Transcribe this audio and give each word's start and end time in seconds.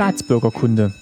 Staatsbürgerkunde. 0.00 0.94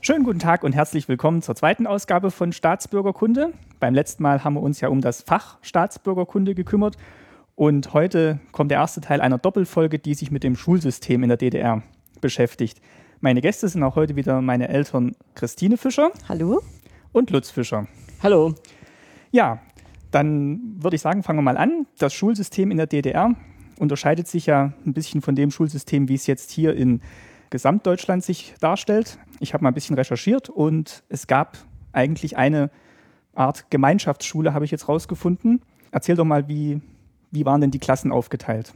Schönen 0.00 0.24
guten 0.24 0.40
Tag 0.40 0.64
und 0.64 0.72
herzlich 0.72 1.06
willkommen 1.06 1.42
zur 1.42 1.54
zweiten 1.54 1.86
Ausgabe 1.86 2.32
von 2.32 2.50
Staatsbürgerkunde. 2.50 3.52
Beim 3.78 3.94
letzten 3.94 4.24
Mal 4.24 4.42
haben 4.42 4.54
wir 4.54 4.60
uns 4.60 4.80
ja 4.80 4.88
um 4.88 5.00
das 5.00 5.22
Fach 5.22 5.58
Staatsbürgerkunde 5.62 6.56
gekümmert 6.56 6.96
und 7.54 7.94
heute 7.94 8.40
kommt 8.50 8.72
der 8.72 8.78
erste 8.78 9.00
Teil 9.00 9.20
einer 9.20 9.38
Doppelfolge, 9.38 10.00
die 10.00 10.14
sich 10.14 10.32
mit 10.32 10.42
dem 10.42 10.56
Schulsystem 10.56 11.22
in 11.22 11.28
der 11.28 11.38
DDR 11.38 11.84
beschäftigt. 12.20 12.80
Meine 13.20 13.40
Gäste 13.40 13.68
sind 13.68 13.84
auch 13.84 13.94
heute 13.94 14.16
wieder 14.16 14.42
meine 14.42 14.68
Eltern 14.68 15.14
Christine 15.36 15.76
Fischer. 15.76 16.10
Hallo. 16.28 16.60
Und 17.12 17.30
Lutz 17.30 17.50
Fischer. 17.50 17.86
Hallo. 18.20 18.56
Ja, 19.30 19.60
dann 20.10 20.76
würde 20.78 20.96
ich 20.96 21.02
sagen, 21.02 21.22
fangen 21.22 21.38
wir 21.38 21.42
mal 21.42 21.56
an. 21.56 21.86
Das 21.98 22.14
Schulsystem 22.14 22.70
in 22.70 22.76
der 22.76 22.86
DDR 22.86 23.34
unterscheidet 23.78 24.28
sich 24.28 24.46
ja 24.46 24.72
ein 24.84 24.94
bisschen 24.94 25.20
von 25.22 25.34
dem 25.34 25.50
Schulsystem, 25.50 26.08
wie 26.08 26.14
es 26.14 26.26
jetzt 26.26 26.50
hier 26.50 26.74
in 26.74 27.00
Gesamtdeutschland 27.50 28.24
sich 28.24 28.54
darstellt. 28.60 29.18
Ich 29.40 29.54
habe 29.54 29.64
mal 29.64 29.70
ein 29.70 29.74
bisschen 29.74 29.96
recherchiert 29.96 30.48
und 30.48 31.04
es 31.08 31.26
gab 31.26 31.58
eigentlich 31.92 32.36
eine 32.36 32.70
Art 33.34 33.70
Gemeinschaftsschule, 33.70 34.54
habe 34.54 34.64
ich 34.64 34.70
jetzt 34.70 34.88
rausgefunden. 34.88 35.62
Erzähl 35.90 36.16
doch 36.16 36.24
mal, 36.24 36.48
wie, 36.48 36.80
wie 37.30 37.44
waren 37.44 37.60
denn 37.60 37.70
die 37.70 37.78
Klassen 37.78 38.12
aufgeteilt? 38.12 38.72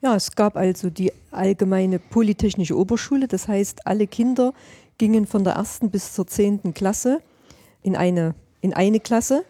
Ja, 0.00 0.16
es 0.16 0.34
gab 0.34 0.56
also 0.56 0.90
die 0.90 1.12
allgemeine 1.30 1.98
Polytechnische 1.98 2.76
Oberschule. 2.76 3.28
Das 3.28 3.46
heißt, 3.46 3.86
alle 3.86 4.06
Kinder 4.06 4.52
gingen 4.98 5.26
von 5.26 5.44
der 5.44 5.54
ersten 5.54 5.90
bis 5.90 6.12
zur 6.12 6.26
zehnten 6.26 6.74
Klasse 6.74 7.20
in 7.82 7.96
eine, 7.96 8.34
in 8.60 8.74
eine 8.74 8.98
Klasse. 8.98 9.44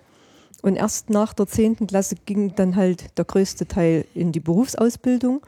Und 0.63 0.77
erst 0.77 1.11
nach 1.11 1.35
der 1.35 1.47
zehnten 1.47 1.89
Klasse 1.89 2.15
ging 2.25 2.55
dann 2.55 2.77
halt 2.77 3.19
der 3.19 3.25
größte 3.25 3.67
Teil 3.67 4.07
in 4.15 4.33
die 4.33 4.41
Berufsausbildung. 4.41 5.43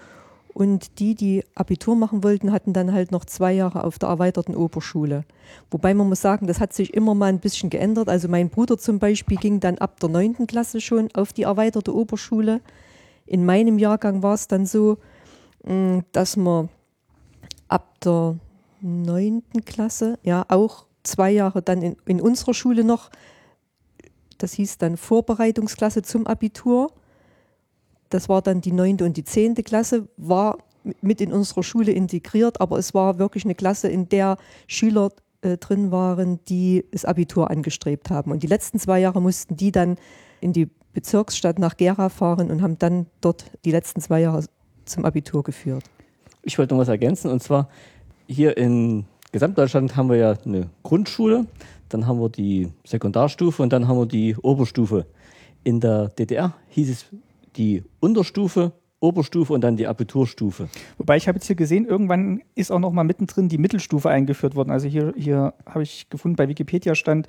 Und 0.53 1.01
die, 1.01 1.15
die 1.15 1.45
Abitur 1.55 1.97
machen 1.97 2.23
wollten, 2.23 2.53
hatten 2.53 2.73
dann 2.73 2.93
halt 2.93 3.11
noch 3.11 3.25
zwei 3.25 3.53
Jahre 3.53 3.83
auf 3.83 3.99
der 3.99 4.09
erweiterten 4.09 4.55
Oberschule. 4.55 5.25
Wobei 5.71 5.95
man 5.95 6.09
muss 6.09 6.21
sagen, 6.21 6.47
das 6.47 6.61
hat 6.61 6.73
sich 6.73 6.95
immer 6.95 7.15
mal 7.15 7.27
ein 7.27 7.41
bisschen 7.41 7.71
geändert. 7.71 8.09
Also 8.09 8.29
mein 8.29 8.51
Bruder 8.51 8.79
zum 8.79 8.99
Beispiel 9.01 9.37
ging 9.37 9.59
dann 9.59 9.79
ab 9.79 9.99
der 9.99 10.11
neunten 10.11 10.47
Klasse 10.47 10.81
schon 10.81 11.09
auf 11.15 11.33
die 11.33 11.43
erweiterte 11.43 11.95
Oberschule. 11.95 12.61
In 13.27 13.45
meinem 13.45 13.79
Jahrgang 13.79 14.23
war 14.23 14.35
es 14.35 14.47
dann 14.47 14.67
so, 14.67 14.99
mm, 15.65 16.01
dass 16.13 16.37
man 16.37 16.69
ab 17.67 18.01
der 18.05 18.37
neunten 18.81 19.65
Klasse, 19.65 20.19
ja 20.23 20.45
auch 20.49 20.87
zwei 21.03 21.33
Jahre 21.33 21.63
dann 21.63 21.83
in, 21.83 21.97
in 22.07 22.21
unserer 22.21 22.55
Schule 22.55 22.85
noch, 22.85 23.11
das 24.39 24.53
hieß 24.55 24.79
dann 24.79 24.97
Vorbereitungsklasse 24.97 26.03
zum 26.03 26.27
Abitur 26.27 26.91
das 28.15 28.29
war 28.29 28.43
dann 28.43 28.61
die 28.61 28.71
neunte 28.71 29.05
und 29.05 29.17
die 29.17 29.25
zehnte 29.25 29.65
Klasse, 29.65 30.09
war 30.17 30.59
mit 31.01 31.21
in 31.21 31.33
unserer 31.33 31.65
Schule 31.65 31.91
integriert, 31.91 32.61
aber 32.61 32.79
es 32.79 32.95
war 32.95 33.19
wirklich 33.19 33.45
eine 33.45 33.57
Klasse, 33.57 33.89
in 33.89 34.09
der 34.09 34.37
Schüler 34.69 35.11
äh, 35.41 35.57
drin 35.57 35.91
waren, 35.91 36.39
die 36.45 36.85
das 36.93 37.05
Abitur 37.05 37.51
angestrebt 37.51 38.11
haben. 38.11 38.31
Und 38.31 38.45
die 38.45 38.47
letzten 38.47 38.79
zwei 38.79 39.01
Jahre 39.01 39.21
mussten 39.21 39.57
die 39.57 39.73
dann 39.73 39.97
in 40.41 40.53
die 40.53 40.69
Bezirksstadt 40.93 41.59
nach 41.59 41.77
Gera 41.77 42.09
fahren 42.09 42.53
und 42.53 42.63
haben 42.63 42.79
dann 42.79 43.07
dort 43.21 43.51
die 43.65 43.73
letzten 43.73 44.01
zwei 44.01 44.21
Jahre 44.21 44.45
zum 44.85 45.05
Abitur 45.05 45.43
geführt. 45.43 45.85
Ich 46.43 46.57
wollte 46.59 46.75
noch 46.75 46.83
was 46.83 46.89
ergänzen 46.89 47.33
und 47.33 47.43
zwar 47.43 47.69
hier 48.29 48.57
in 48.57 49.07
Gesamtdeutschland 49.33 49.97
haben 49.97 50.11
wir 50.11 50.17
ja 50.17 50.35
eine 50.45 50.71
Grundschule, 50.85 51.47
dann 51.95 52.09
haben 52.09 52.21
wir 52.21 52.29
die 52.29 52.73
Sekundarstufe 52.85 53.63
und 53.63 53.73
dann 53.73 53.87
haben 53.87 53.99
wir 53.99 54.07
die 54.07 54.37
Oberstufe. 54.37 55.07
In 55.63 55.79
der 55.79 56.09
DDR 56.09 56.53
hieß 56.71 56.91
es 56.91 57.07
die 57.55 57.85
Unterstufe, 58.01 58.73
Oberstufe 58.99 59.53
und 59.53 59.61
dann 59.61 59.77
die 59.77 59.87
Abiturstufe. 59.87 60.69
Wobei 60.99 61.17
ich 61.17 61.29
habe 61.29 61.37
jetzt 61.37 61.47
hier 61.47 61.55
gesehen, 61.55 61.87
irgendwann 61.87 62.43
ist 62.57 62.73
auch 62.73 62.81
noch 62.81 62.91
mal 62.91 63.05
mittendrin 63.05 63.49
die 63.49 63.59
Mittelstufe 63.59 64.11
eingeführt 64.11 64.57
worden. 64.57 64.73
Also 64.73 64.89
hier, 64.89 65.15
hier 65.17 65.55
habe 65.67 65.85
ich 65.85 66.11
gefunden, 66.11 66.35
bei 66.37 66.49
Wikipedia 66.49 66.97
stand, 66.97 67.29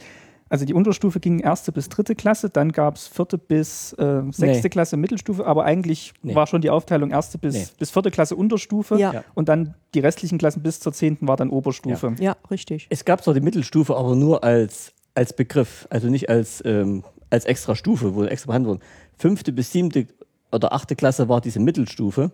also 0.49 0.65
die 0.65 0.73
Unterstufe 0.73 1.19
ging 1.19 1.39
erste 1.39 1.71
bis 1.71 1.89
dritte 1.89 2.15
Klasse, 2.15 2.49
dann 2.49 2.71
gab 2.71 2.95
es 2.95 3.07
vierte 3.07 3.37
bis 3.37 3.93
äh, 3.93 4.21
sechste 4.31 4.67
nee. 4.67 4.69
Klasse 4.69 4.97
Mittelstufe, 4.97 5.45
aber 5.45 5.65
eigentlich 5.65 6.13
nee. 6.21 6.35
war 6.35 6.45
schon 6.47 6.61
die 6.61 6.69
Aufteilung 6.69 7.09
erste 7.09 7.37
bis, 7.37 7.53
nee. 7.53 7.65
bis 7.79 7.91
vierte 7.91 8.11
Klasse 8.11 8.35
Unterstufe 8.35 8.97
ja. 8.97 9.23
und 9.33 9.49
dann 9.49 9.73
die 9.93 9.99
restlichen 9.99 10.37
Klassen 10.37 10.61
bis 10.61 10.79
zur 10.79 10.93
zehnten 10.93 11.27
war 11.27 11.37
dann 11.37 11.49
Oberstufe. 11.49 12.15
Ja, 12.19 12.23
ja 12.23 12.35
richtig. 12.51 12.87
Es 12.89 13.05
gab 13.05 13.23
zwar 13.23 13.33
die 13.33 13.41
Mittelstufe, 13.41 13.95
aber 13.95 14.15
nur 14.15 14.43
als, 14.43 14.93
als 15.15 15.33
Begriff, 15.33 15.87
also 15.89 16.09
nicht 16.09 16.29
als, 16.29 16.61
ähm, 16.65 17.03
als 17.31 17.45
extra 17.45 17.75
Stufe, 17.75 18.13
wo 18.13 18.23
extra 18.23 18.47
behandelt 18.47 18.75
wurde 18.75 18.85
fünfte 19.17 19.51
bis 19.51 19.71
siebte 19.71 20.07
oder 20.51 20.73
achte 20.73 20.95
Klasse 20.95 21.29
war 21.29 21.41
diese 21.41 21.59
Mittelstufe, 21.59 22.31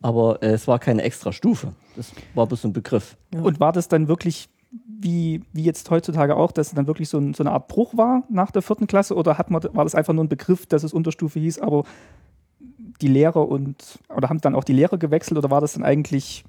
aber 0.00 0.42
äh, 0.42 0.52
es 0.52 0.66
war 0.66 0.78
keine 0.78 1.02
extra 1.02 1.32
Stufe. 1.32 1.72
Das 1.96 2.12
war 2.34 2.46
bloß 2.46 2.64
ein 2.64 2.72
Begriff. 2.72 3.16
Ja. 3.32 3.40
Und 3.42 3.60
war 3.60 3.72
das 3.72 3.88
dann 3.88 4.08
wirklich 4.08 4.48
wie, 4.86 5.42
wie 5.52 5.62
jetzt 5.62 5.90
heutzutage 5.90 6.36
auch, 6.36 6.52
dass 6.52 6.68
es 6.68 6.74
dann 6.74 6.86
wirklich 6.86 7.08
so, 7.08 7.18
ein, 7.18 7.34
so, 7.34 7.42
eine 7.42 7.52
Art 7.52 7.68
Bruch 7.68 7.96
war 7.96 8.24
nach 8.28 8.50
der 8.50 8.62
vierten 8.62 8.86
Klasse 8.86 9.14
oder 9.14 9.38
hat 9.38 9.50
man, 9.50 9.62
war 9.72 9.84
das 9.84 9.94
einfach 9.94 10.12
nur 10.12 10.24
ein 10.24 10.28
Begriff, 10.28 10.66
dass 10.66 10.82
es 10.82 10.92
Unterstufe 10.92 11.38
hieß, 11.38 11.58
aber 11.60 11.84
die 13.00 13.08
Lehrer 13.08 13.48
und 13.48 13.98
oder 14.14 14.28
haben 14.28 14.40
dann 14.40 14.54
auch 14.54 14.64
die 14.64 14.72
Lehrer 14.72 14.98
gewechselt 14.98 15.38
oder 15.38 15.50
war 15.50 15.60
das 15.60 15.74
dann 15.74 15.84
eigentlich 15.84 16.44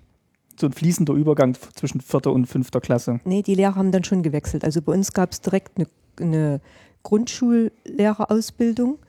so 0.59 0.67
ein 0.67 0.73
fließender 0.73 1.13
Übergang 1.13 1.55
zwischen 1.75 2.01
vierter 2.01 2.31
und 2.31 2.45
fünfter 2.45 2.81
Klasse? 2.81 3.19
Nee, 3.25 3.41
die 3.41 3.55
Lehrer 3.55 3.75
haben 3.75 3.91
dann 3.91 4.03
schon 4.03 4.23
gewechselt. 4.23 4.63
Also 4.63 4.81
bei 4.81 4.93
uns 4.93 5.11
gab 5.11 5.31
es 5.31 5.41
direkt 5.41 5.77
eine, 5.77 5.87
eine 6.19 6.61
Grundschullehrerausbildung 7.03 8.99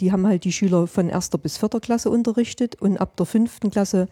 die 0.00 0.12
haben 0.12 0.26
halt 0.26 0.44
die 0.44 0.52
Schüler 0.52 0.86
von 0.86 1.08
erster 1.08 1.38
bis 1.38 1.58
vierter 1.58 1.80
Klasse 1.80 2.10
unterrichtet 2.10 2.76
und 2.80 2.98
ab 2.98 3.16
der 3.16 3.26
fünften 3.26 3.70
Klasse 3.70 4.08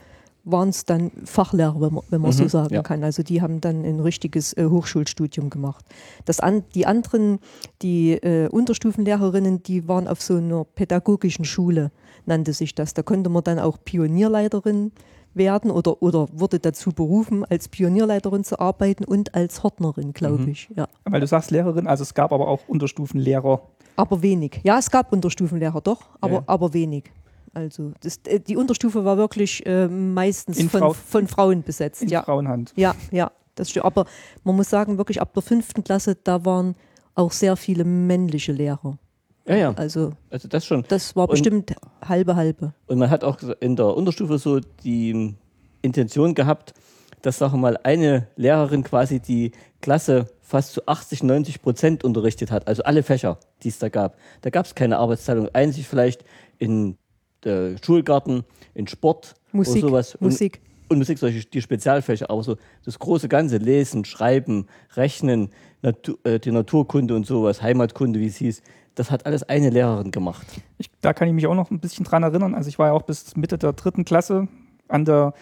waren 0.46 0.68
es 0.68 0.84
dann 0.84 1.10
Fachlehrer, 1.24 1.80
wenn 1.80 1.94
man, 1.94 2.04
wenn 2.08 2.20
man 2.20 2.30
mhm, 2.30 2.36
so 2.36 2.48
sagen 2.48 2.74
ja. 2.74 2.82
kann. 2.82 3.02
Also 3.02 3.22
die 3.22 3.42
haben 3.42 3.60
dann 3.60 3.84
ein 3.84 4.00
richtiges 4.00 4.52
äh, 4.52 4.66
Hochschulstudium 4.66 5.50
gemacht. 5.50 5.84
Das 6.24 6.40
an, 6.40 6.62
die 6.74 6.86
anderen, 6.86 7.40
die 7.82 8.12
äh, 8.12 8.48
Unterstufenlehrerinnen, 8.48 9.64
die 9.64 9.88
waren 9.88 10.06
auf 10.06 10.22
so 10.22 10.36
einer 10.36 10.64
pädagogischen 10.64 11.44
Schule, 11.44 11.90
nannte 12.26 12.52
sich 12.52 12.74
das. 12.74 12.94
Da 12.94 13.02
konnte 13.02 13.28
man 13.28 13.42
dann 13.42 13.58
auch 13.58 13.78
Pionierleiterin 13.84 14.92
werden 15.34 15.70
oder, 15.70 16.00
oder 16.00 16.28
wurde 16.32 16.60
dazu 16.60 16.92
berufen, 16.92 17.44
als 17.44 17.68
Pionierleiterin 17.68 18.44
zu 18.44 18.58
arbeiten 18.58 19.04
und 19.04 19.34
als 19.34 19.64
Hortnerin, 19.64 20.12
glaube 20.12 20.44
mhm. 20.44 20.48
ich. 20.48 20.70
Ja. 20.76 20.86
Weil 21.04 21.20
du 21.20 21.26
sagst 21.26 21.50
Lehrerin, 21.50 21.88
also 21.88 22.02
es 22.02 22.14
gab 22.14 22.32
aber 22.32 22.46
auch 22.46 22.68
Unterstufenlehrer. 22.68 23.62
Aber 23.96 24.22
wenig. 24.22 24.60
Ja, 24.62 24.78
es 24.78 24.90
gab 24.90 25.12
Unterstufenlehrer 25.12 25.80
doch, 25.80 26.02
aber, 26.20 26.34
ja. 26.34 26.42
aber 26.46 26.72
wenig. 26.72 27.10
Also 27.56 27.92
das, 28.02 28.20
äh, 28.26 28.38
die 28.38 28.54
Unterstufe 28.54 29.06
war 29.06 29.16
wirklich 29.16 29.64
äh, 29.64 29.88
meistens 29.88 30.60
von, 30.64 30.68
Frau, 30.68 30.92
von, 30.92 31.26
Frauen 31.26 31.62
besetzt. 31.62 32.02
In 32.02 32.08
ja. 32.08 32.22
Frauenhand. 32.22 32.74
Ja, 32.76 32.94
ja, 33.10 33.32
das 33.54 33.70
stimmt. 33.70 33.86
Aber 33.86 34.04
man 34.44 34.56
muss 34.56 34.68
sagen, 34.68 34.98
wirklich 34.98 35.22
ab 35.22 35.32
der 35.32 35.42
fünften 35.42 35.82
Klasse, 35.82 36.18
da 36.22 36.44
waren 36.44 36.74
auch 37.14 37.32
sehr 37.32 37.56
viele 37.56 37.84
männliche 37.84 38.52
Lehrer. 38.52 38.98
Ja, 39.46 39.56
ja. 39.56 39.72
Also, 39.74 40.12
also 40.28 40.48
das 40.48 40.66
schon. 40.66 40.84
Das 40.88 41.16
war 41.16 41.28
bestimmt 41.28 41.70
und, 41.70 42.06
halbe 42.06 42.36
halbe. 42.36 42.74
Und 42.88 42.98
man 42.98 43.08
hat 43.08 43.24
auch 43.24 43.38
in 43.60 43.74
der 43.74 43.86
Unterstufe 43.86 44.36
so 44.36 44.60
die 44.60 45.34
Intention 45.80 46.34
gehabt, 46.34 46.74
dass, 47.22 47.38
sagen 47.38 47.54
wir 47.54 47.58
mal, 47.58 47.78
eine 47.84 48.28
Lehrerin 48.36 48.82
quasi 48.82 49.18
die 49.18 49.52
Klasse 49.80 50.26
fast 50.42 50.74
zu 50.74 50.86
80, 50.86 51.22
90 51.22 51.62
Prozent 51.62 52.04
unterrichtet 52.04 52.50
hat. 52.50 52.68
Also 52.68 52.82
alle 52.82 53.02
Fächer, 53.02 53.38
die 53.62 53.68
es 53.68 53.78
da 53.78 53.88
gab. 53.88 54.18
Da 54.42 54.50
gab 54.50 54.66
es 54.66 54.74
keine 54.74 54.98
Arbeitsteilung. 54.98 55.48
Einzig 55.54 55.88
vielleicht 55.88 56.22
in 56.58 56.98
äh, 57.46 57.76
Schulgarten, 57.82 58.44
in 58.74 58.86
Sport 58.86 59.34
Musik, 59.52 59.84
oder 59.84 59.88
sowas. 59.88 60.20
Musik. 60.20 60.60
Und, 60.88 60.92
und 60.92 60.98
Musik, 60.98 61.18
solche 61.18 61.44
die 61.44 61.62
Spezialfächer, 61.62 62.30
aber 62.30 62.42
so 62.42 62.56
das 62.84 62.98
große 62.98 63.28
Ganze, 63.28 63.56
Lesen, 63.58 64.04
Schreiben, 64.04 64.66
Rechnen, 64.94 65.50
Natur, 65.82 66.18
äh, 66.24 66.38
die 66.38 66.50
Naturkunde 66.50 67.14
und 67.14 67.26
sowas, 67.26 67.62
Heimatkunde, 67.62 68.20
wie 68.20 68.26
es 68.26 68.36
hieß, 68.36 68.62
das 68.94 69.10
hat 69.10 69.26
alles 69.26 69.42
eine 69.44 69.70
Lehrerin 69.70 70.10
gemacht. 70.10 70.46
Ich, 70.78 70.90
da 71.00 71.12
kann 71.12 71.28
ich 71.28 71.34
mich 71.34 71.46
auch 71.46 71.54
noch 71.54 71.70
ein 71.70 71.80
bisschen 71.80 72.04
dran 72.04 72.22
erinnern. 72.22 72.54
Also 72.54 72.68
ich 72.68 72.78
war 72.78 72.88
ja 72.88 72.92
auch 72.92 73.02
bis 73.02 73.36
Mitte 73.36 73.58
der 73.58 73.72
dritten 73.74 74.04
Klasse 74.04 74.48
an 74.88 75.04
der 75.04 75.34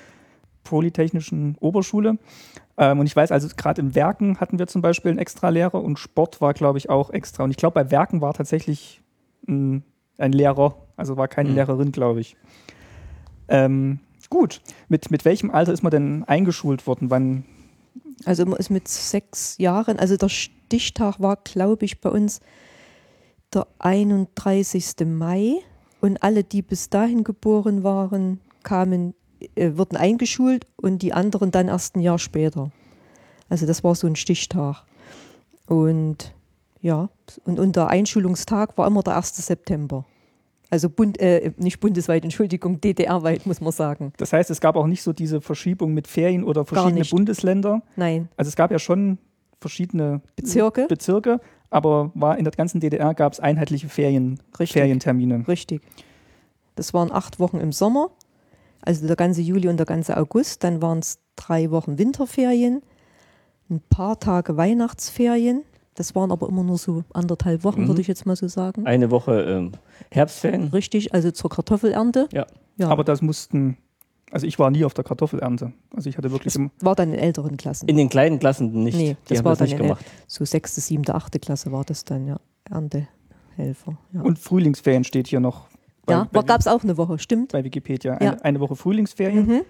Polytechnischen 0.64 1.56
Oberschule. 1.60 2.18
Ähm, 2.76 2.98
und 2.98 3.06
ich 3.06 3.14
weiß, 3.14 3.30
also 3.30 3.48
gerade 3.56 3.80
im 3.80 3.94
Werken 3.94 4.40
hatten 4.40 4.58
wir 4.58 4.66
zum 4.66 4.82
Beispiel 4.82 5.10
einen 5.10 5.18
extra 5.18 5.50
Lehrer 5.50 5.82
und 5.82 5.98
Sport 5.98 6.40
war, 6.40 6.54
glaube 6.54 6.78
ich, 6.78 6.90
auch 6.90 7.10
extra. 7.10 7.44
Und 7.44 7.50
ich 7.50 7.56
glaube, 7.56 7.74
bei 7.74 7.90
Werken 7.90 8.20
war 8.20 8.34
tatsächlich 8.34 9.00
ein, 9.46 9.84
ein 10.18 10.32
Lehrer, 10.32 10.74
also 10.96 11.16
war 11.16 11.28
keine 11.28 11.50
mhm. 11.50 11.54
Lehrerin, 11.56 11.92
glaube 11.92 12.20
ich. 12.20 12.36
Ähm, 13.48 14.00
gut, 14.30 14.60
mit, 14.88 15.10
mit 15.10 15.24
welchem 15.24 15.50
Alter 15.50 15.72
ist 15.72 15.82
man 15.82 15.90
denn 15.90 16.24
eingeschult 16.24 16.86
worden? 16.86 17.10
Wann? 17.10 17.44
Also 18.24 18.46
man 18.46 18.58
ist 18.58 18.70
mit 18.70 18.88
sechs 18.88 19.58
Jahren, 19.58 19.98
also 19.98 20.16
der 20.16 20.28
Stichtag 20.28 21.20
war, 21.20 21.36
glaube 21.36 21.84
ich, 21.84 22.00
bei 22.00 22.10
uns 22.10 22.40
der 23.52 23.66
31. 23.78 25.06
Mai 25.06 25.56
und 26.00 26.22
alle, 26.22 26.44
die 26.44 26.62
bis 26.62 26.90
dahin 26.90 27.24
geboren 27.24 27.82
waren, 27.82 28.40
kamen, 28.62 29.14
äh, 29.54 29.72
wurden 29.76 29.96
eingeschult 29.96 30.66
und 30.76 31.02
die 31.02 31.12
anderen 31.12 31.50
dann 31.50 31.68
erst 31.68 31.96
ein 31.96 32.00
Jahr 32.00 32.18
später. 32.18 32.70
Also 33.48 33.66
das 33.66 33.84
war 33.84 33.94
so 33.94 34.06
ein 34.06 34.16
Stichtag. 34.16 34.84
Und 35.66 36.34
ja, 36.80 37.08
und, 37.44 37.58
und 37.58 37.76
der 37.76 37.88
Einschulungstag 37.88 38.76
war 38.76 38.86
immer 38.86 39.02
der 39.02 39.16
1. 39.16 39.36
September. 39.36 40.04
Also 40.70 40.88
Bund, 40.90 41.20
äh, 41.20 41.52
nicht 41.56 41.80
bundesweit, 41.80 42.24
Entschuldigung, 42.24 42.80
DDR-weit, 42.80 43.46
muss 43.46 43.60
man 43.60 43.72
sagen. 43.72 44.12
Das 44.16 44.32
heißt, 44.32 44.50
es 44.50 44.60
gab 44.60 44.76
auch 44.76 44.86
nicht 44.86 45.02
so 45.02 45.12
diese 45.12 45.40
Verschiebung 45.40 45.94
mit 45.94 46.06
Ferien 46.06 46.42
oder 46.42 46.64
verschiedene. 46.64 47.04
Bundesländer. 47.04 47.82
Nein. 47.96 48.28
Also 48.36 48.48
es 48.48 48.56
gab 48.56 48.70
ja 48.70 48.78
schon 48.78 49.18
verschiedene 49.60 50.20
Bezirke? 50.36 50.86
Bezirke, 50.88 51.40
aber 51.70 52.10
war 52.14 52.38
in 52.38 52.44
der 52.44 52.52
ganzen 52.52 52.80
DDR 52.80 53.14
gab 53.14 53.32
es 53.32 53.40
einheitliche 53.40 53.88
Ferien, 53.88 54.40
Richtig. 54.58 54.72
Ferientermine. 54.72 55.46
Richtig. 55.48 55.80
Das 56.76 56.92
waren 56.92 57.12
acht 57.12 57.38
Wochen 57.38 57.58
im 57.58 57.72
Sommer, 57.72 58.10
also 58.82 59.06
der 59.06 59.16
ganze 59.16 59.40
Juli 59.40 59.68
und 59.68 59.76
der 59.76 59.86
ganze 59.86 60.16
August. 60.16 60.64
Dann 60.64 60.82
waren 60.82 60.98
es 60.98 61.18
drei 61.36 61.70
Wochen 61.70 61.98
Winterferien, 61.98 62.82
ein 63.70 63.80
paar 63.88 64.18
Tage 64.18 64.56
Weihnachtsferien. 64.56 65.62
Das 65.94 66.14
waren 66.14 66.32
aber 66.32 66.48
immer 66.48 66.64
nur 66.64 66.76
so 66.78 67.04
anderthalb 67.12 67.62
Wochen, 67.64 67.82
Mhm. 67.82 67.88
würde 67.88 68.00
ich 68.00 68.08
jetzt 68.08 68.26
mal 68.26 68.34
so 68.36 68.48
sagen. 68.48 68.84
Eine 68.86 69.10
Woche 69.10 69.42
ähm, 69.42 69.72
Herbstferien. 70.10 70.68
Richtig, 70.68 71.14
also 71.14 71.30
zur 71.30 71.50
Kartoffelernte. 71.50 72.28
Ja. 72.32 72.46
Ja, 72.76 72.88
Aber 72.88 73.04
das 73.04 73.22
mussten, 73.22 73.76
also 74.32 74.46
ich 74.48 74.58
war 74.58 74.68
nie 74.72 74.84
auf 74.84 74.94
der 74.94 75.04
Kartoffelernte. 75.04 75.72
Also 75.94 76.08
ich 76.10 76.18
hatte 76.18 76.32
wirklich 76.32 76.52
das 76.54 76.56
immer, 76.56 76.70
war 76.80 76.96
dann 76.96 77.12
in 77.12 77.18
älteren 77.20 77.56
Klassen. 77.56 77.88
In 77.88 77.96
den 77.96 78.08
kleinen 78.08 78.40
Klassen 78.40 78.72
nicht. 78.82 78.96
Nee, 78.96 79.16
die 79.28 79.28
das 79.28 79.38
haben 79.38 79.44
war 79.44 79.52
das 79.52 79.58
dann 79.60 79.68
nicht 79.68 79.78
gemacht. 79.78 80.04
so 80.26 80.44
sechste, 80.44 80.80
siebte, 80.80 81.14
achte 81.14 81.38
Klasse 81.38 81.70
war 81.70 81.84
das 81.84 82.04
dann, 82.04 82.26
ja. 82.26 82.36
Erntehelfer. 82.68 83.96
Ja, 84.12 84.22
und 84.22 84.38
Frühlingsferien 84.38 85.04
steht 85.04 85.28
hier 85.28 85.40
noch 85.40 85.68
bei, 86.06 86.14
ja 86.14 86.28
gab 86.42 86.60
es 86.60 86.66
auch 86.66 86.82
eine 86.82 86.96
Woche, 86.96 87.18
stimmt. 87.18 87.52
bei 87.52 87.64
Wikipedia. 87.64 88.14
Ja. 88.14 88.18
Eine, 88.32 88.44
eine 88.44 88.60
Woche 88.60 88.76
Frühlingsferien, 88.76 89.46
Mhm. 89.46 89.60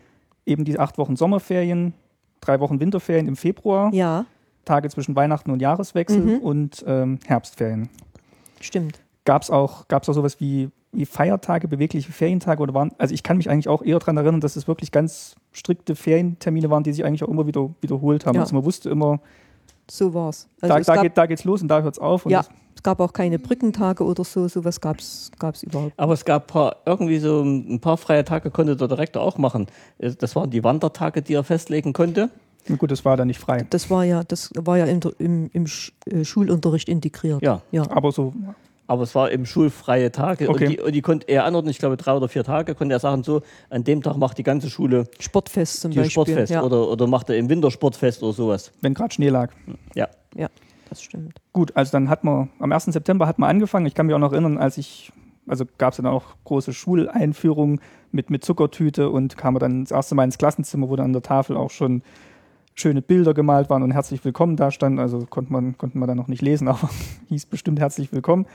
eben 0.47 0.65
diese 0.65 0.81
acht 0.81 0.99
Wochen 0.99 1.17
Sommerferien, 1.17 1.95
drei 2.41 2.59
Wochen 2.61 2.81
Winterferien 2.81 3.29
im 3.29 3.37
Februar, 3.37 3.93
Ja, 3.95 4.25
Tage 4.65 4.89
zwischen 4.91 5.15
Weihnachten 5.17 5.51
und 5.51 5.61
Jahreswechsel 5.61 6.21
Mhm. 6.21 6.39
und 6.39 6.85
ähm, 6.87 7.19
Herbstferien. 7.27 7.89
stimmt. 8.61 9.01
Gab 9.27 9.43
es 9.43 9.51
auch, 9.51 9.89
gab's 9.89 10.09
auch 10.09 10.13
sowas 10.13 10.39
wie, 10.39 10.69
wie 10.93 11.07
Feiertage, 11.07 11.67
bewegliche 11.67 12.13
Ferientage 12.13 12.61
oder 12.61 12.75
waren, 12.75 12.93
also 12.99 13.15
ich 13.15 13.23
kann 13.23 13.39
mich 13.39 13.49
eigentlich 13.49 13.69
auch 13.69 13.83
eher 13.83 13.99
daran 13.99 14.19
erinnern, 14.19 14.41
dass 14.43 14.55
es 14.57 14.69
wirklich 14.69 14.93
ganz 14.93 15.35
strikte 15.53 15.95
Ferientermine 15.97 16.69
waren, 16.71 16.83
die 16.83 16.93
sich 16.93 17.05
eigentlich 17.07 17.25
auch 17.25 17.29
immer 17.29 17.47
wieder 17.47 17.71
wiederholt 17.81 18.27
haben. 18.27 18.35
Ja. 18.37 18.43
Also 18.43 18.55
man 18.55 18.65
wusste 18.67 18.91
immer, 18.91 19.21
So 19.91 20.13
war 20.13 20.27
Also 20.27 20.47
es. 20.61 20.69
da, 20.69 20.79
es 20.79 20.87
da, 20.87 20.95
gab, 20.97 21.03
geht, 21.05 21.17
da 21.17 21.27
geht's 21.27 21.45
los 21.45 21.63
und 21.63 21.69
da 21.69 21.81
hört's 21.81 21.99
auf. 21.99 22.27
Und 22.27 22.33
ja, 22.33 22.45
es 22.77 22.83
gab 22.83 23.01
auch 23.01 23.15
keine 23.15 23.39
Brückentage 23.39 24.05
oder 24.05 24.25
so, 24.25 24.47
sowas 24.47 24.79
gab 24.81 24.99
es 24.99 25.31
überhaupt. 25.63 25.93
Aber 25.97 26.13
es 26.13 26.25
gab 26.27 26.47
paar, 26.49 26.77
irgendwie 26.85 27.19
so 27.19 27.43
ein 27.43 27.81
paar 27.81 27.97
freie 27.97 28.25
Tage 28.25 28.51
konnte 28.51 28.77
der 28.77 28.89
Direktor 28.89 29.23
auch 29.23 29.39
machen. 29.39 29.69
Äh, 29.99 30.11
Das 30.19 30.37
waren 30.37 30.51
die 30.51 30.63
Wandertage, 30.65 31.23
die 31.23 31.33
er 31.35 31.45
festlegen 31.45 31.95
konnte. 31.95 32.29
Na 32.69 32.77
gut, 32.77 32.91
das 32.91 33.05
war 33.05 33.17
dann 33.17 33.29
nicht 33.29 33.39
frei. 33.41 33.67
Das 33.71 33.91
war 33.91 34.05
ja, 34.05 34.23
das 34.25 34.51
war 34.57 34.79
ja 34.79 34.87
in 34.87 35.01
der, 35.01 35.13
im, 35.19 35.51
im 35.53 35.67
Sch 35.67 35.93
äh, 36.07 36.25
Schulunterricht 36.25 36.89
integriert. 36.89 37.43
Ja, 37.43 37.63
ja. 37.71 37.89
Aber 37.91 38.13
so, 38.13 38.33
aber 38.87 39.03
es 39.03 39.15
war 39.15 39.33
eben 39.33 39.47
schulfreie 39.47 40.13
Tage 40.13 40.49
Okay. 40.49 40.65
und, 40.65 40.73
die, 40.73 40.81
und 40.81 40.93
die 40.95 41.03
konnte 41.03 41.29
er 41.29 41.45
anordnen, 41.45 41.71
ich 41.71 41.79
glaube 41.79 41.97
drei 41.97 42.15
oder 42.15 42.29
vier 42.29 42.45
Tage, 42.45 42.75
konnte 42.75 42.95
er 42.95 42.99
sagen, 43.01 43.23
so, 43.23 43.43
an 43.71 43.85
dem 43.85 44.03
Tag 44.03 44.17
macht 44.17 44.37
die 44.39 44.43
ganze 44.43 44.69
Schule 44.69 45.07
Sportfest 45.19 45.81
zum 45.81 45.91
Beispiel. 45.91 46.11
Sportfest 46.11 46.53
ja. 46.53 46.63
oder, 46.63 46.89
oder 46.89 47.07
macht 47.07 47.31
er 47.31 47.37
im 47.37 47.49
Wintersportfest 47.49 48.23
oder 48.23 48.33
sowas. 48.33 48.73
wenn 48.83 48.95
gerade 48.95 49.15
Schnee 49.15 49.31
lag. 49.31 49.53
Ja. 49.95 50.09
ja, 50.35 50.49
das 50.91 51.03
stimmt. 51.03 51.41
Gut, 51.53 51.75
also 51.75 51.93
dann 51.93 52.11
hat 52.11 52.25
man, 52.25 52.51
am 52.59 52.73
1. 52.73 52.85
September 52.87 53.27
hat 53.27 53.39
man 53.39 53.49
angefangen. 53.49 53.87
Ich 53.87 53.95
kann 53.95 54.07
mich 54.07 54.15
auch 54.15 54.21
noch 54.21 54.33
erinnern, 54.33 54.59
als 54.59 54.77
ich, 54.77 55.13
also 55.47 55.65
gab 55.79 55.93
es 55.93 55.97
dann 55.97 56.07
auch 56.07 56.25
große 56.45 56.75
Schuleinführungen 56.75 57.81
mit, 58.13 58.29
mit 58.29 58.45
Zuckertüte 58.45 59.09
und 59.09 59.39
kam 59.39 59.55
man 59.55 59.61
dann 59.61 59.85
das 59.85 59.93
erste 59.93 60.15
Mal 60.15 60.25
ins 60.25 60.37
Klassenzimmer, 60.37 60.91
wo 60.91 60.97
dann 60.97 61.07
an 61.07 61.13
der 61.15 61.23
Tafel 61.23 61.57
auch 61.57 61.71
schon 61.71 62.03
schöne 62.75 63.03
Bilder 63.03 63.35
gemalt 63.35 63.71
waren 63.71 63.83
und 63.83 63.93
herzlich 63.93 64.25
willkommen 64.25 64.57
da 64.57 64.71
stand. 64.71 64.99
Also 64.99 65.27
konnte 65.27 65.53
man, 65.53 65.79
konnte 65.79 65.97
man 65.97 66.09
dann 66.09 66.17
noch 66.17 66.29
nicht 66.29 66.43
lesen, 66.43 66.69
aber 66.69 66.91
hieß 67.29 67.47
bestimmt 67.47 67.81
herzlich 67.81 68.13
willkommen. 68.13 68.47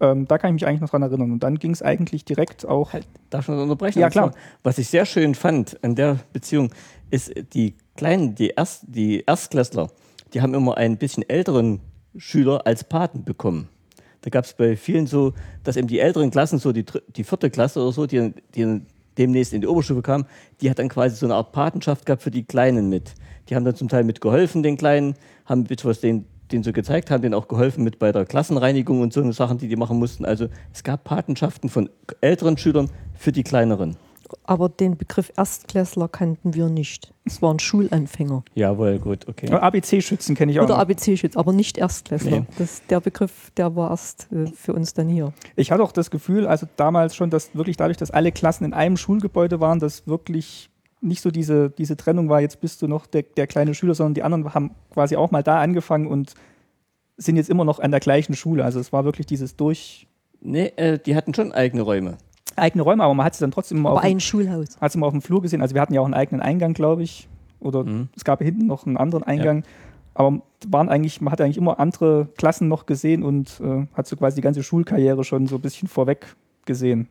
Ähm, 0.00 0.26
da 0.26 0.36
kann 0.36 0.50
ich 0.50 0.54
mich 0.54 0.66
eigentlich 0.66 0.80
noch 0.80 0.90
dran 0.90 1.02
erinnern. 1.02 1.30
Und 1.30 1.42
dann 1.42 1.58
ging 1.58 1.70
es 1.70 1.82
eigentlich 1.82 2.24
direkt 2.24 2.66
auch. 2.66 2.92
Halt, 2.92 3.06
darf 3.30 3.48
ich 3.48 3.54
noch 3.54 3.62
unterbrechen? 3.62 4.00
Ja, 4.00 4.10
zwar, 4.10 4.30
klar. 4.30 4.42
Was 4.62 4.78
ich 4.78 4.88
sehr 4.88 5.06
schön 5.06 5.34
fand 5.34 5.82
an 5.84 5.94
der 5.94 6.18
Beziehung, 6.32 6.70
ist 7.10 7.32
die 7.54 7.76
kleinen, 7.96 8.34
die, 8.34 8.48
Erst, 8.48 8.84
die 8.88 9.22
Erstklässler, 9.26 9.90
die 10.34 10.42
haben 10.42 10.54
immer 10.54 10.76
einen 10.76 10.96
bisschen 10.96 11.28
älteren 11.28 11.80
Schüler 12.16 12.66
als 12.66 12.84
Paten 12.84 13.24
bekommen. 13.24 13.68
Da 14.22 14.30
gab 14.30 14.44
es 14.44 14.54
bei 14.54 14.76
vielen 14.76 15.06
so, 15.06 15.34
dass 15.64 15.76
eben 15.76 15.88
die 15.88 15.98
älteren 15.98 16.30
Klassen, 16.30 16.58
so 16.58 16.72
die, 16.72 16.84
die 17.16 17.24
vierte 17.24 17.50
Klasse 17.50 17.80
oder 17.80 17.92
so, 17.92 18.06
die, 18.06 18.32
die 18.54 18.82
demnächst 19.18 19.52
in 19.52 19.60
die 19.60 19.66
Oberstufe 19.66 20.02
kamen, 20.02 20.26
die 20.60 20.70
hat 20.70 20.78
dann 20.78 20.88
quasi 20.88 21.16
so 21.16 21.26
eine 21.26 21.34
Art 21.34 21.52
Patenschaft 21.52 22.06
gehabt 22.06 22.22
für 22.22 22.30
die 22.30 22.44
Kleinen 22.44 22.88
mit. 22.88 23.14
Die 23.48 23.54
haben 23.56 23.64
dann 23.64 23.74
zum 23.74 23.88
Teil 23.88 24.04
mitgeholfen, 24.04 24.62
den 24.62 24.76
Kleinen, 24.76 25.14
haben 25.44 25.66
etwas 25.68 26.00
den, 26.00 26.24
den 26.52 26.62
so 26.62 26.72
gezeigt, 26.72 27.10
haben 27.10 27.22
denen 27.22 27.34
auch 27.34 27.48
geholfen 27.48 27.84
mit 27.84 27.98
bei 27.98 28.12
der 28.12 28.24
Klassenreinigung 28.24 29.00
und 29.00 29.12
so 29.12 29.30
Sachen, 29.32 29.58
die 29.58 29.68
die 29.68 29.76
machen 29.76 29.98
mussten. 29.98 30.24
Also 30.24 30.48
es 30.72 30.82
gab 30.82 31.04
Patenschaften 31.04 31.68
von 31.68 31.90
älteren 32.20 32.56
Schülern 32.56 32.90
für 33.14 33.32
die 33.32 33.42
kleineren. 33.42 33.96
Aber 34.44 34.68
den 34.68 34.96
Begriff 34.96 35.32
Erstklässler 35.36 36.08
kannten 36.08 36.54
wir 36.54 36.68
nicht. 36.68 37.12
Es 37.24 37.40
waren 37.42 37.58
Schulanfänger. 37.58 38.44
Jawohl, 38.54 38.98
gut, 38.98 39.28
okay. 39.28 39.48
ABC-Schützen 39.50 40.34
kenne 40.34 40.52
ich 40.52 40.60
auch. 40.60 40.64
Oder 40.64 40.74
noch. 40.74 40.80
ABC-Schütz, 40.80 41.36
aber 41.36 41.52
nicht 41.52 41.78
Erstklässler. 41.78 42.40
Nee. 42.40 42.46
Das, 42.58 42.82
der 42.88 43.00
Begriff, 43.00 43.50
der 43.56 43.76
war 43.76 43.90
erst 43.90 44.28
äh, 44.32 44.46
für 44.46 44.72
uns 44.72 44.94
dann 44.94 45.08
hier. 45.08 45.32
Ich 45.56 45.70
hatte 45.70 45.82
auch 45.82 45.92
das 45.92 46.10
Gefühl, 46.10 46.46
also 46.46 46.66
damals 46.76 47.14
schon, 47.14 47.30
dass 47.30 47.54
wirklich 47.54 47.76
dadurch, 47.76 47.96
dass 47.96 48.10
alle 48.10 48.32
Klassen 48.32 48.64
in 48.64 48.74
einem 48.74 48.96
Schulgebäude 48.96 49.60
waren, 49.60 49.78
dass 49.78 50.06
wirklich 50.06 50.70
nicht 51.00 51.22
so 51.22 51.30
diese, 51.30 51.70
diese 51.70 51.96
Trennung 51.96 52.28
war, 52.28 52.40
jetzt 52.40 52.60
bist 52.60 52.82
du 52.82 52.88
noch 52.88 53.06
der, 53.06 53.22
der 53.22 53.46
kleine 53.46 53.74
Schüler, 53.74 53.94
sondern 53.94 54.14
die 54.14 54.22
anderen 54.22 54.54
haben 54.54 54.70
quasi 54.90 55.16
auch 55.16 55.30
mal 55.30 55.42
da 55.42 55.60
angefangen 55.60 56.06
und 56.06 56.34
sind 57.16 57.36
jetzt 57.36 57.50
immer 57.50 57.64
noch 57.64 57.78
an 57.78 57.90
der 57.90 58.00
gleichen 58.00 58.34
Schule. 58.34 58.64
Also 58.64 58.80
es 58.80 58.92
war 58.92 59.04
wirklich 59.04 59.26
dieses 59.26 59.56
durch 59.56 60.06
Nee, 60.42 60.72
äh, 60.76 60.98
die 60.98 61.14
hatten 61.14 61.34
schon 61.34 61.52
eigene 61.52 61.82
Räume. 61.82 62.18
Eigene 62.56 62.82
Räume, 62.82 63.04
aber 63.04 63.14
man 63.14 63.24
hat 63.26 63.34
sie 63.34 63.40
dann 63.40 63.50
trotzdem 63.50 63.78
immer 63.78 63.90
Aber 63.90 63.98
auf, 63.98 64.04
dem- 64.04 64.16
ein 64.16 64.20
Schulhaus. 64.20 64.76
hat's 64.80 64.94
immer 64.94 65.06
auf 65.06 65.12
dem 65.12 65.22
Flur 65.22 65.42
gesehen. 65.42 65.62
Also 65.62 65.74
wir 65.74 65.80
hatten 65.82 65.94
ja 65.94 66.00
auch 66.00 66.04
einen 66.06 66.14
eigenen 66.14 66.40
Eingang, 66.40 66.74
glaube 66.74 67.02
ich. 67.02 67.28
Oder 67.60 67.84
Mhm. 67.84 68.08
es 68.16 68.24
gab 68.24 68.42
hinten 68.42 68.66
noch 68.66 68.86
einen 68.86 68.96
anderen 68.96 69.22
Eingang. 69.24 69.64
Aber 70.14 70.42
waren 70.68 70.88
eigentlich, 70.88 71.20
man 71.20 71.32
hat 71.32 71.40
eigentlich 71.40 71.56
immer 71.56 71.80
andere 71.80 72.28
Klassen 72.36 72.68
noch 72.68 72.84
gesehen 72.86 73.22
und 73.22 73.60
äh, 73.64 73.86
hat 73.94 74.06
so 74.06 74.16
quasi 74.16 74.36
die 74.36 74.42
ganze 74.42 74.62
Schulkarriere 74.62 75.24
schon 75.24 75.46
so 75.46 75.56
ein 75.56 75.60
bisschen 75.62 75.88
vorweg 75.88 76.36
gesehen. 76.66 77.08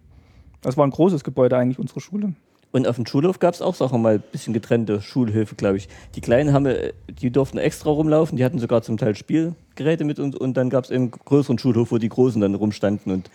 Das 0.61 0.77
war 0.77 0.85
ein 0.85 0.91
großes 0.91 1.23
Gebäude 1.23 1.57
eigentlich, 1.57 1.79
unsere 1.79 1.99
Schule. 1.99 2.33
Und 2.73 2.87
auf 2.87 2.95
dem 2.95 3.05
Schulhof 3.05 3.39
gab 3.39 3.53
es 3.53 3.61
auch, 3.61 3.75
sagen 3.75 3.91
wir 3.93 3.97
mal, 3.97 4.13
ein 4.15 4.23
bisschen 4.31 4.53
getrennte 4.53 5.01
Schulhöfe, 5.01 5.55
glaube 5.55 5.77
ich. 5.77 5.89
Die 6.15 6.21
Kleinen 6.21 6.53
haben, 6.53 6.67
äh, 6.67 6.93
die 7.09 7.31
durften 7.31 7.57
extra 7.57 7.89
rumlaufen, 7.89 8.37
die 8.37 8.45
hatten 8.45 8.59
sogar 8.59 8.81
zum 8.83 8.97
Teil 8.97 9.15
Spielgeräte 9.15 10.03
mit 10.05 10.19
und, 10.19 10.35
und 10.35 10.55
dann 10.55 10.69
gab 10.69 10.83
es 10.85 10.91
eben 10.91 11.05
einen 11.05 11.11
größeren 11.11 11.57
Schulhof, 11.57 11.91
wo 11.91 11.97
die 11.97 12.07
Großen 12.09 12.39
dann 12.39 12.55
rumstanden 12.55 13.11
und 13.11 13.29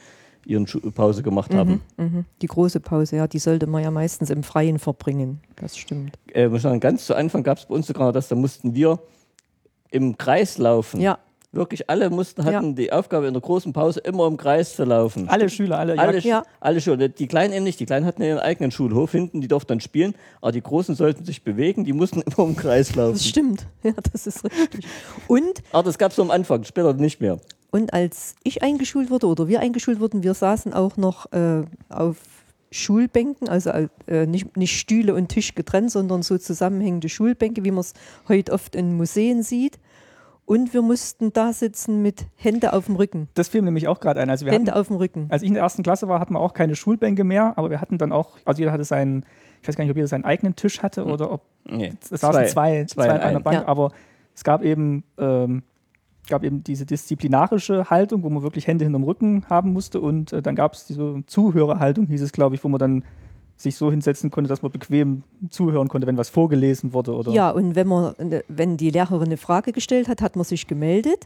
ihren 0.46 0.66
Schu 0.66 0.80
Pause 0.92 1.22
gemacht 1.22 1.52
haben. 1.54 1.82
Mhm. 1.96 2.24
Die 2.42 2.46
große 2.46 2.80
Pause, 2.80 3.16
ja, 3.16 3.26
die 3.26 3.38
sollte 3.38 3.66
man 3.66 3.82
ja 3.82 3.90
meistens 3.90 4.30
im 4.30 4.42
Freien 4.42 4.78
verbringen. 4.78 5.40
Das 5.56 5.76
stimmt. 5.76 6.16
Äh, 6.32 6.48
muss 6.48 6.58
ich 6.58 6.62
sagen, 6.62 6.80
ganz 6.80 7.04
zu 7.06 7.14
Anfang 7.14 7.42
gab 7.42 7.58
es 7.58 7.66
bei 7.66 7.74
uns 7.74 7.86
sogar 7.86 8.12
das, 8.12 8.28
da 8.28 8.34
mussten 8.36 8.74
wir 8.74 8.98
im 9.90 10.16
Kreis 10.16 10.58
laufen. 10.58 11.00
Ja, 11.00 11.18
Wirklich 11.52 11.88
alle 11.88 12.10
mussten, 12.10 12.44
hatten 12.44 12.66
Ja. 12.70 12.72
die 12.74 12.92
Aufgabe 12.92 13.28
in 13.28 13.32
der 13.32 13.40
großen 13.40 13.72
Pause 13.72 14.00
immer 14.00 14.26
im 14.26 14.36
Kreis 14.36 14.76
zu 14.76 14.84
laufen. 14.84 15.26
Alle 15.28 15.48
Schüler, 15.48 15.78
alle, 15.78 15.98
Alle, 15.98 16.18
ja, 16.18 16.42
alle 16.60 16.82
Schüler. 16.82 17.08
Die 17.08 17.26
Kleinen 17.28 17.54
eben 17.54 17.64
nicht. 17.64 17.80
Die 17.80 17.86
Kleinen 17.86 18.04
hatten 18.04 18.20
ihren 18.22 18.40
eigenen 18.40 18.70
Schulhof 18.72 19.12
hinten, 19.12 19.40
die 19.40 19.48
durften 19.48 19.68
dann 19.68 19.80
spielen, 19.80 20.14
aber 20.42 20.52
die 20.52 20.60
Großen 20.60 20.94
sollten 20.96 21.24
sich 21.24 21.44
bewegen, 21.44 21.84
die 21.84 21.94
mussten 21.94 22.20
immer 22.36 22.46
im 22.46 22.56
Kreis 22.56 22.94
laufen. 22.94 23.14
das 23.14 23.26
stimmt. 23.26 23.66
Ja, 23.84 23.92
das 24.12 24.26
ist 24.26 24.44
richtig. 24.44 24.84
Und, 25.28 25.62
Aber 25.72 25.84
das 25.84 25.96
gab 25.96 26.12
es 26.12 26.18
am 26.20 26.30
Anfang, 26.30 26.64
später 26.64 26.92
nicht 26.92 27.22
mehr. 27.22 27.38
Und 27.70 27.92
als 27.92 28.34
ich 28.42 28.62
eingeschult 28.62 29.10
wurde 29.10 29.26
oder 29.26 29.48
wir 29.48 29.60
eingeschult 29.60 30.00
wurden, 30.00 30.22
wir 30.22 30.34
saßen 30.34 30.72
auch 30.72 30.96
noch 30.96 31.30
äh, 31.32 31.64
auf 31.88 32.16
Schulbänken, 32.70 33.48
also 33.48 33.70
äh, 34.06 34.26
nicht, 34.26 34.56
nicht 34.56 34.78
Stühle 34.78 35.14
und 35.14 35.28
Tisch 35.28 35.54
getrennt, 35.54 35.90
sondern 35.90 36.22
so 36.22 36.36
zusammenhängende 36.36 37.08
Schulbänke, 37.08 37.64
wie 37.64 37.70
man 37.70 37.80
es 37.80 37.94
heute 38.28 38.52
oft 38.52 38.74
in 38.74 38.96
Museen 38.96 39.42
sieht. 39.42 39.78
Und 40.44 40.74
wir 40.74 40.82
mussten 40.82 41.32
da 41.32 41.52
sitzen 41.52 42.02
mit 42.02 42.26
Hände 42.36 42.72
auf 42.72 42.86
dem 42.86 42.94
Rücken. 42.94 43.28
Das 43.34 43.48
fiel 43.48 43.62
mir 43.62 43.66
nämlich 43.66 43.88
auch 43.88 43.98
gerade 43.98 44.20
ein. 44.20 44.30
Also 44.30 44.46
wir 44.46 44.52
Hände 44.52 44.70
hatten, 44.72 44.80
auf 44.80 44.86
dem 44.86 44.96
Rücken. 44.96 45.26
als 45.28 45.42
ich 45.42 45.48
in 45.48 45.54
der 45.54 45.64
ersten 45.64 45.82
Klasse 45.82 46.06
war, 46.06 46.20
hatten 46.20 46.34
wir 46.34 46.40
auch 46.40 46.54
keine 46.54 46.76
Schulbänke 46.76 47.24
mehr, 47.24 47.54
aber 47.56 47.70
wir 47.70 47.80
hatten 47.80 47.98
dann 47.98 48.12
auch, 48.12 48.36
also 48.44 48.60
jeder 48.60 48.70
hatte 48.70 48.84
seinen, 48.84 49.24
ich 49.60 49.66
weiß 49.66 49.74
gar 49.74 49.82
nicht, 49.84 49.90
ob 49.90 49.96
jeder 49.96 50.06
seinen 50.06 50.24
eigenen 50.24 50.54
Tisch 50.54 50.82
hatte 50.84 51.04
oder 51.04 51.32
ob 51.32 51.42
Nee. 51.64 51.94
es 52.00 52.20
saßen 52.20 52.46
zwei, 52.46 52.84
zwei, 52.84 53.06
zwei 53.06 53.08
an 53.10 53.16
in 53.16 53.22
einer. 53.22 53.40
Bank, 53.40 53.56
Ja. 53.62 53.66
aber 53.66 53.90
es 54.36 54.44
gab 54.44 54.62
eben, 54.62 55.02
ähm, 55.18 55.64
gab 56.26 56.44
eben 56.44 56.62
diese 56.64 56.86
disziplinarische 56.86 57.90
Haltung, 57.90 58.22
wo 58.22 58.30
man 58.30 58.42
wirklich 58.42 58.66
Hände 58.66 58.84
hinterm 58.84 59.04
Rücken 59.04 59.44
haben 59.48 59.72
musste 59.72 60.00
und 60.00 60.32
äh, 60.32 60.42
dann 60.42 60.54
gab 60.54 60.74
es 60.74 60.86
diese 60.86 61.22
Zuhörerhaltung, 61.26 62.06
hieß 62.06 62.22
es, 62.22 62.32
glaube 62.32 62.54
ich, 62.54 62.64
wo 62.64 62.68
man 62.68 62.78
dann 62.78 63.04
sich 63.56 63.76
so 63.76 63.90
hinsetzen 63.90 64.30
konnte, 64.30 64.48
dass 64.48 64.62
man 64.62 64.70
bequem 64.70 65.22
zuhören 65.48 65.88
konnte, 65.88 66.06
wenn 66.06 66.18
was 66.18 66.28
vorgelesen 66.28 66.92
wurde 66.92 67.14
oder 67.14 67.32
Ja, 67.32 67.50
und 67.50 67.74
wenn 67.74 67.86
man, 67.86 68.14
wenn 68.48 68.76
die 68.76 68.90
Lehrerin 68.90 69.28
eine 69.28 69.36
Frage 69.38 69.72
gestellt 69.72 70.08
hat, 70.08 70.20
hat 70.20 70.36
man 70.36 70.44
sich 70.44 70.66
gemeldet. 70.66 71.24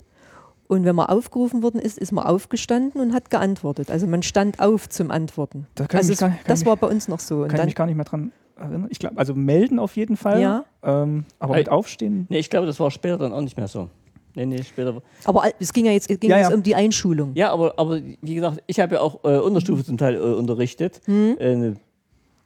Und 0.69 0.85
wenn 0.85 0.95
man 0.95 1.07
aufgerufen 1.07 1.65
worden 1.65 1.81
ist, 1.81 1.99
ist 1.99 2.13
man 2.13 2.25
aufgestanden 2.25 3.01
und 3.01 3.13
hat 3.13 3.29
geantwortet. 3.29 3.91
Also 3.91 4.07
man 4.07 4.23
stand 4.23 4.61
auf 4.61 4.89
zum 4.89 5.11
Antworten. 5.11 5.67
Da 5.75 5.89
kann 5.89 6.03
ich 6.03 6.11
also 6.11 6.27
mich 6.27 6.37
gar 6.37 6.45
das 6.47 6.61
ich 6.61 6.67
war 6.67 6.77
bei 6.77 6.87
uns 6.87 7.09
noch 7.09 7.19
so. 7.19 7.43
Und 7.43 7.49
kann 7.49 7.55
ich 7.55 7.57
dann, 7.59 7.67
mich 7.67 7.75
gar 7.75 7.87
nicht 7.87 7.97
mehr 7.97 8.05
dran 8.05 8.31
erinnern. 8.57 8.87
Ich 8.89 9.01
glaube, 9.01 9.19
also 9.19 9.35
melden 9.35 9.81
auf 9.81 9.97
jeden 9.97 10.17
Fall, 10.17 10.41
Ja. 10.41 10.65
ähm, 10.85 11.25
aber 11.41 11.55
Ei. 11.55 11.59
mit 11.59 11.71
Aufstehen, 11.71 12.27
Nee, 12.29 12.39
ich 12.39 12.51
glaube, 12.51 12.69
das 12.69 12.79
war 12.79 12.93
später 12.93 13.19
dann 13.19 13.33
auch 13.33 13.41
nicht 13.41 13.57
mehr 13.57 13.67
so. 13.67 13.89
Nee, 14.35 14.47
nee, 14.47 14.63
später. 14.63 15.03
Aber 15.25 15.45
es 15.59 15.73
ging 15.73 15.87
ja 15.87 15.93
jetzt, 15.93 16.09
es 16.11 16.21
ging 16.21 16.31
Ja, 16.31 16.39
jetzt 16.39 16.51
ja. 16.51 16.55
um 16.57 16.63
die 16.63 16.75
Einschulung. 16.75 17.33
Ja, 17.35 17.51
aber, 17.53 17.75
aber 17.79 18.01
wie 18.23 18.35
gesagt, 18.35 18.63
ich 18.67 18.79
habe 18.81 18.95
ja 18.97 19.01
auch 19.01 19.25
äh, 19.25 19.39
Unterstufe 19.39 19.85
zum 19.85 19.99
Teil 19.99 20.15
äh, 20.15 20.19
unterrichtet. 20.19 21.01
Hm? 21.07 21.37
Äh, 21.39 21.53
eine 21.53 21.77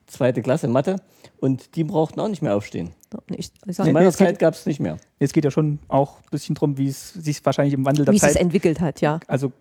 zweite 0.06 0.42
Klasse 0.42 0.68
Mathe. 0.68 0.96
Und 1.40 1.76
die 1.76 1.84
brauchten 1.84 2.20
auch 2.20 2.28
nicht 2.28 2.40
mehr 2.42 2.56
aufstehen. 2.56 2.90
Ich, 3.30 3.50
ich 3.66 3.78
Nee, 3.78 3.92
meiner 3.92 4.08
es 4.08 4.16
geht- 4.16 4.26
Zeit 4.28 4.38
gab 4.38 4.54
es 4.54 4.64
nicht 4.66 4.80
mehr. 4.80 4.96
Es 5.18 5.32
geht 5.32 5.44
ja 5.44 5.50
schon 5.50 5.78
auch 5.88 6.18
ein 6.18 6.24
bisschen 6.30 6.54
drum, 6.54 6.78
wie 6.78 6.88
es 6.88 7.12
sich 7.12 7.44
wahrscheinlich 7.44 7.74
im 7.74 7.84
Wandel 7.84 8.04
der 8.06 8.12
wie 8.12 8.16
es 8.16 8.22
sich 8.22 8.32
Zeit. 8.32 8.40
entwickelt 8.42 8.80
hat, 8.80 9.00
ja. 9.00 9.20
Also, 9.26 9.52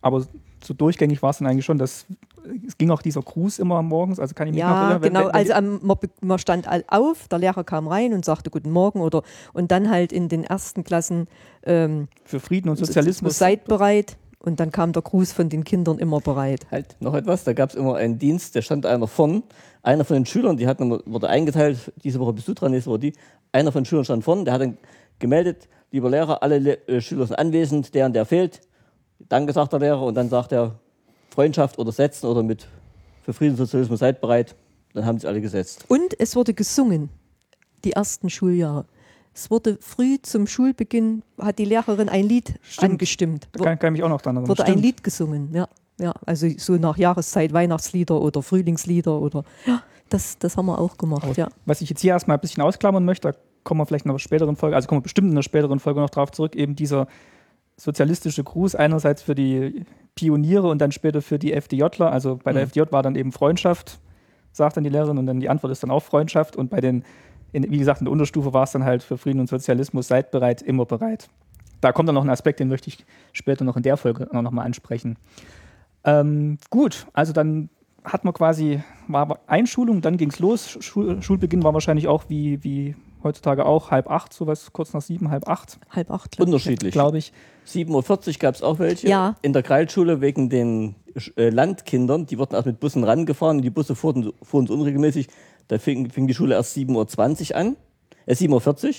aber 0.00 0.24
so 0.64 0.74
durchgängig 0.74 1.22
war 1.22 1.30
es 1.30 1.38
dann 1.38 1.46
eigentlich 1.46 1.64
schon, 1.64 1.78
dass 1.78 2.06
es 2.66 2.76
ging 2.78 2.90
auch 2.90 3.00
dieser 3.02 3.22
Gruß 3.22 3.58
immer 3.58 3.82
morgens, 3.82 4.18
also 4.20 4.34
kann 4.34 4.48
ich 4.48 4.54
mich 4.54 4.62
noch 4.62 4.68
Ja, 4.70 4.82
erinnern. 4.90 5.02
wenn- 5.02 5.12
genau. 5.14 5.26
wenn- 5.26 5.34
Also 5.34 5.52
am, 5.54 5.98
man, 6.20 6.38
stand 6.38 6.68
all 6.68 6.84
auf, 6.88 7.28
der 7.28 7.38
Lehrer 7.38 7.64
kam 7.64 7.88
rein 7.88 8.12
und 8.12 8.24
sagte 8.24 8.50
Guten 8.50 8.70
Morgen 8.70 9.00
oder 9.00 9.22
und 9.52 9.70
dann 9.70 9.90
halt 9.90 10.12
in 10.12 10.28
den 10.28 10.44
ersten 10.44 10.84
Klassen 10.84 11.26
ähm, 11.64 12.08
für 12.24 12.40
Frieden 12.40 12.68
und 12.68 12.76
Sozialismus. 12.76 13.38
seid 13.38 13.64
bereit 13.64 14.16
und 14.40 14.60
dann 14.60 14.70
kam 14.70 14.92
der 14.92 15.00
Gruß 15.02 15.32
von 15.32 15.48
den 15.48 15.64
Kindern 15.64 15.98
immer 15.98 16.20
bereit. 16.20 16.66
Halt, 16.70 16.96
noch 17.00 17.14
etwas, 17.14 17.44
da 17.44 17.54
gab 17.54 17.70
es 17.70 17.74
immer 17.76 17.94
einen 17.96 18.18
Dienst, 18.18 18.54
da 18.54 18.60
stand 18.60 18.84
einer 18.84 19.06
vorn, 19.06 19.42
einer 19.82 20.04
von 20.04 20.14
den 20.14 20.26
Schülern, 20.26 20.58
die 20.58 20.66
hatten, 20.66 20.90
wurde 21.06 21.28
eingeteilt, 21.30 21.92
diese 22.02 22.20
Woche 22.20 22.34
bist 22.34 22.46
du 22.48 22.52
dran, 22.54 22.72
nächste 22.72 22.90
Woche 22.90 22.98
die. 22.98 23.12
Einer 23.52 23.72
von 23.72 23.80
den 23.82 23.86
Schülern 23.86 24.04
stand 24.04 24.22
vorn, 24.24 24.44
der 24.44 24.52
hat 24.54 24.60
dann 24.60 24.76
gemeldet, 25.18 25.66
lieber 25.92 26.10
Lehrer, 26.10 26.42
alle 26.42 26.58
Le 26.58 26.86
äh, 26.88 27.00
Schüler 27.00 27.26
sind 27.26 27.36
anwesend, 27.36 27.94
der 27.94 28.04
und 28.04 28.12
der 28.14 28.26
fehlt. 28.26 28.60
Danke, 29.28 29.52
sagt 29.52 29.72
der 29.72 29.80
Lehrer, 29.80 30.02
und 30.02 30.14
dann 30.14 30.28
sagt 30.28 30.52
er, 30.52 30.72
Freundschaft 31.30 31.78
oder 31.78 31.92
Setzen 31.92 32.26
oder 32.26 32.42
mit 32.42 32.66
für 33.22 33.32
Frieden 33.32 33.52
und 33.52 33.56
Sozialismus 33.56 34.00
seid 34.00 34.20
bereit. 34.20 34.54
Dann 34.92 35.06
haben 35.06 35.18
sich 35.18 35.28
alle 35.28 35.40
gesetzt. 35.40 35.84
Und 35.88 36.18
es 36.20 36.36
wurde 36.36 36.54
gesungen, 36.54 37.08
die 37.84 37.92
ersten 37.92 38.30
Schuljahre. 38.30 38.84
Es 39.34 39.50
wurde 39.50 39.78
früh 39.80 40.18
zum 40.22 40.46
Schulbeginn, 40.46 41.22
hat 41.40 41.58
die 41.58 41.64
Lehrerin 41.64 42.08
ein 42.08 42.24
Lied 42.24 42.54
Stimmt. 42.62 42.92
angestimmt. 42.92 43.48
Da 43.52 43.64
kann, 43.64 43.78
kann 43.78 43.94
ich 43.94 43.98
mich 43.98 44.04
auch 44.04 44.08
noch 44.08 44.20
dran 44.20 44.36
erinnern. 44.36 44.48
wurde 44.48 44.62
ein 44.64 44.72
Stimmt. 44.72 44.84
Lied 44.84 45.02
gesungen, 45.02 45.52
ja. 45.52 45.68
Ja, 45.98 46.12
also 46.26 46.48
so 46.58 46.74
nach 46.74 46.96
Jahreszeit 46.96 47.52
Weihnachtslieder 47.52 48.20
oder 48.20 48.42
Frühlingslieder 48.42 49.16
oder 49.20 49.44
ja, 49.64 49.80
das, 50.08 50.36
das 50.38 50.56
haben 50.56 50.66
wir 50.66 50.78
auch 50.78 50.96
gemacht, 50.98 51.22
Aber 51.22 51.34
ja. 51.34 51.48
Was 51.66 51.80
ich 51.80 51.88
jetzt 51.88 52.00
hier 52.00 52.12
erstmal 52.12 52.36
ein 52.36 52.40
bisschen 52.40 52.64
ausklammern 52.64 53.04
möchte, 53.04 53.30
da 53.30 53.38
kommen 53.62 53.80
wir 53.80 53.86
vielleicht 53.86 54.04
in 54.04 54.10
einer 54.10 54.18
späteren 54.18 54.56
Folge, 54.56 54.74
also 54.74 54.88
kommen 54.88 55.00
wir 55.00 55.04
bestimmt 55.04 55.28
in 55.28 55.34
einer 55.34 55.44
späteren 55.44 55.78
Folge 55.78 56.00
noch 56.00 56.10
drauf 56.10 56.32
zurück, 56.32 56.56
eben 56.56 56.74
dieser 56.74 57.06
sozialistische 57.76 58.44
Gruß 58.44 58.74
einerseits 58.74 59.22
für 59.22 59.34
die 59.34 59.84
Pioniere 60.14 60.68
und 60.68 60.78
dann 60.78 60.92
später 60.92 61.22
für 61.22 61.38
die 61.38 61.52
FDJler. 61.52 62.10
Also 62.12 62.38
bei 62.42 62.52
der 62.52 62.62
Mhm. 62.62 62.68
FDJ 62.68 62.82
war 62.92 63.02
dann 63.02 63.16
eben 63.16 63.32
Freundschaft, 63.32 63.98
sagt 64.52 64.76
dann 64.76 64.84
die 64.84 64.90
Lehrerin, 64.90 65.18
und 65.18 65.26
dann 65.26 65.40
die 65.40 65.48
Antwort 65.48 65.72
ist 65.72 65.82
dann 65.82 65.90
auch 65.90 66.02
Freundschaft. 66.02 66.54
Und 66.56 66.70
bei 66.70 66.80
den, 66.80 67.04
in, 67.52 67.68
wie 67.70 67.78
gesagt, 67.78 68.00
in 68.00 68.04
der 68.04 68.12
Unterstufe 68.12 68.52
war 68.52 68.62
es 68.64 68.72
dann 68.72 68.84
halt 68.84 69.02
für 69.02 69.18
Frieden 69.18 69.40
und 69.40 69.48
Sozialismus, 69.48 70.06
seid 70.08 70.30
bereit, 70.30 70.62
immer 70.62 70.84
bereit. 70.86 71.28
Da 71.80 71.92
kommt 71.92 72.08
dann 72.08 72.14
noch 72.14 72.22
ein 72.24 72.30
Aspekt, 72.30 72.60
den 72.60 72.68
möchte 72.68 72.88
ich 72.88 73.04
später 73.32 73.64
noch 73.64 73.76
in 73.76 73.82
der 73.82 73.96
Folge 73.96 74.28
noch 74.32 74.50
mal 74.52 74.62
ansprechen. 74.62 75.16
Ähm, 76.04 76.58
gut, 76.70 77.06
also 77.12 77.32
dann 77.32 77.68
hat 78.04 78.24
man 78.24 78.34
quasi, 78.34 78.82
war 79.08 79.40
Einschulung, 79.46 80.00
dann 80.00 80.16
ging 80.16 80.30
es 80.30 80.38
los. 80.38 80.76
Schul, 80.80 81.22
Schulbeginn 81.22 81.62
war 81.62 81.72
wahrscheinlich 81.74 82.06
auch 82.06 82.24
wie, 82.28 82.62
wie 82.62 82.94
heutzutage 83.22 83.64
auch 83.64 83.90
halb 83.90 84.10
acht, 84.10 84.32
sowas 84.34 84.72
kurz 84.72 84.92
nach 84.92 85.00
sieben, 85.00 85.30
halb 85.30 85.48
acht, 85.48 85.78
Halb 85.90 86.10
acht, 86.10 86.32
glaub 86.32 86.46
ich. 86.48 86.52
Unterschiedlich. 86.54 86.92
glaube 86.92 87.18
ich. 87.18 87.32
7.40 87.66 88.28
Uhr 88.28 88.32
gab 88.38 88.54
es 88.54 88.62
auch 88.62 88.78
welche. 88.78 89.08
Ja. 89.08 89.36
In 89.42 89.52
der 89.52 89.62
Kreilschule 89.62 90.20
wegen 90.20 90.48
den 90.50 90.94
äh, 91.36 91.48
Landkindern, 91.50 92.26
die 92.26 92.38
wurden 92.38 92.56
auch 92.56 92.64
mit 92.64 92.80
Bussen 92.80 93.04
rangefahren 93.04 93.58
und 93.58 93.62
die 93.62 93.70
Busse 93.70 93.94
fuhren, 93.94 94.32
fuhren 94.42 94.66
so 94.66 94.74
unregelmäßig. 94.74 95.28
Da 95.68 95.78
fing, 95.78 96.10
fing 96.10 96.26
die 96.26 96.34
Schule 96.34 96.54
erst 96.54 96.76
7.20 96.76 97.50
Uhr 97.50 97.56
an, 97.56 97.76
äh, 98.26 98.34
7.40 98.34 98.86
Uhr. 98.88 98.94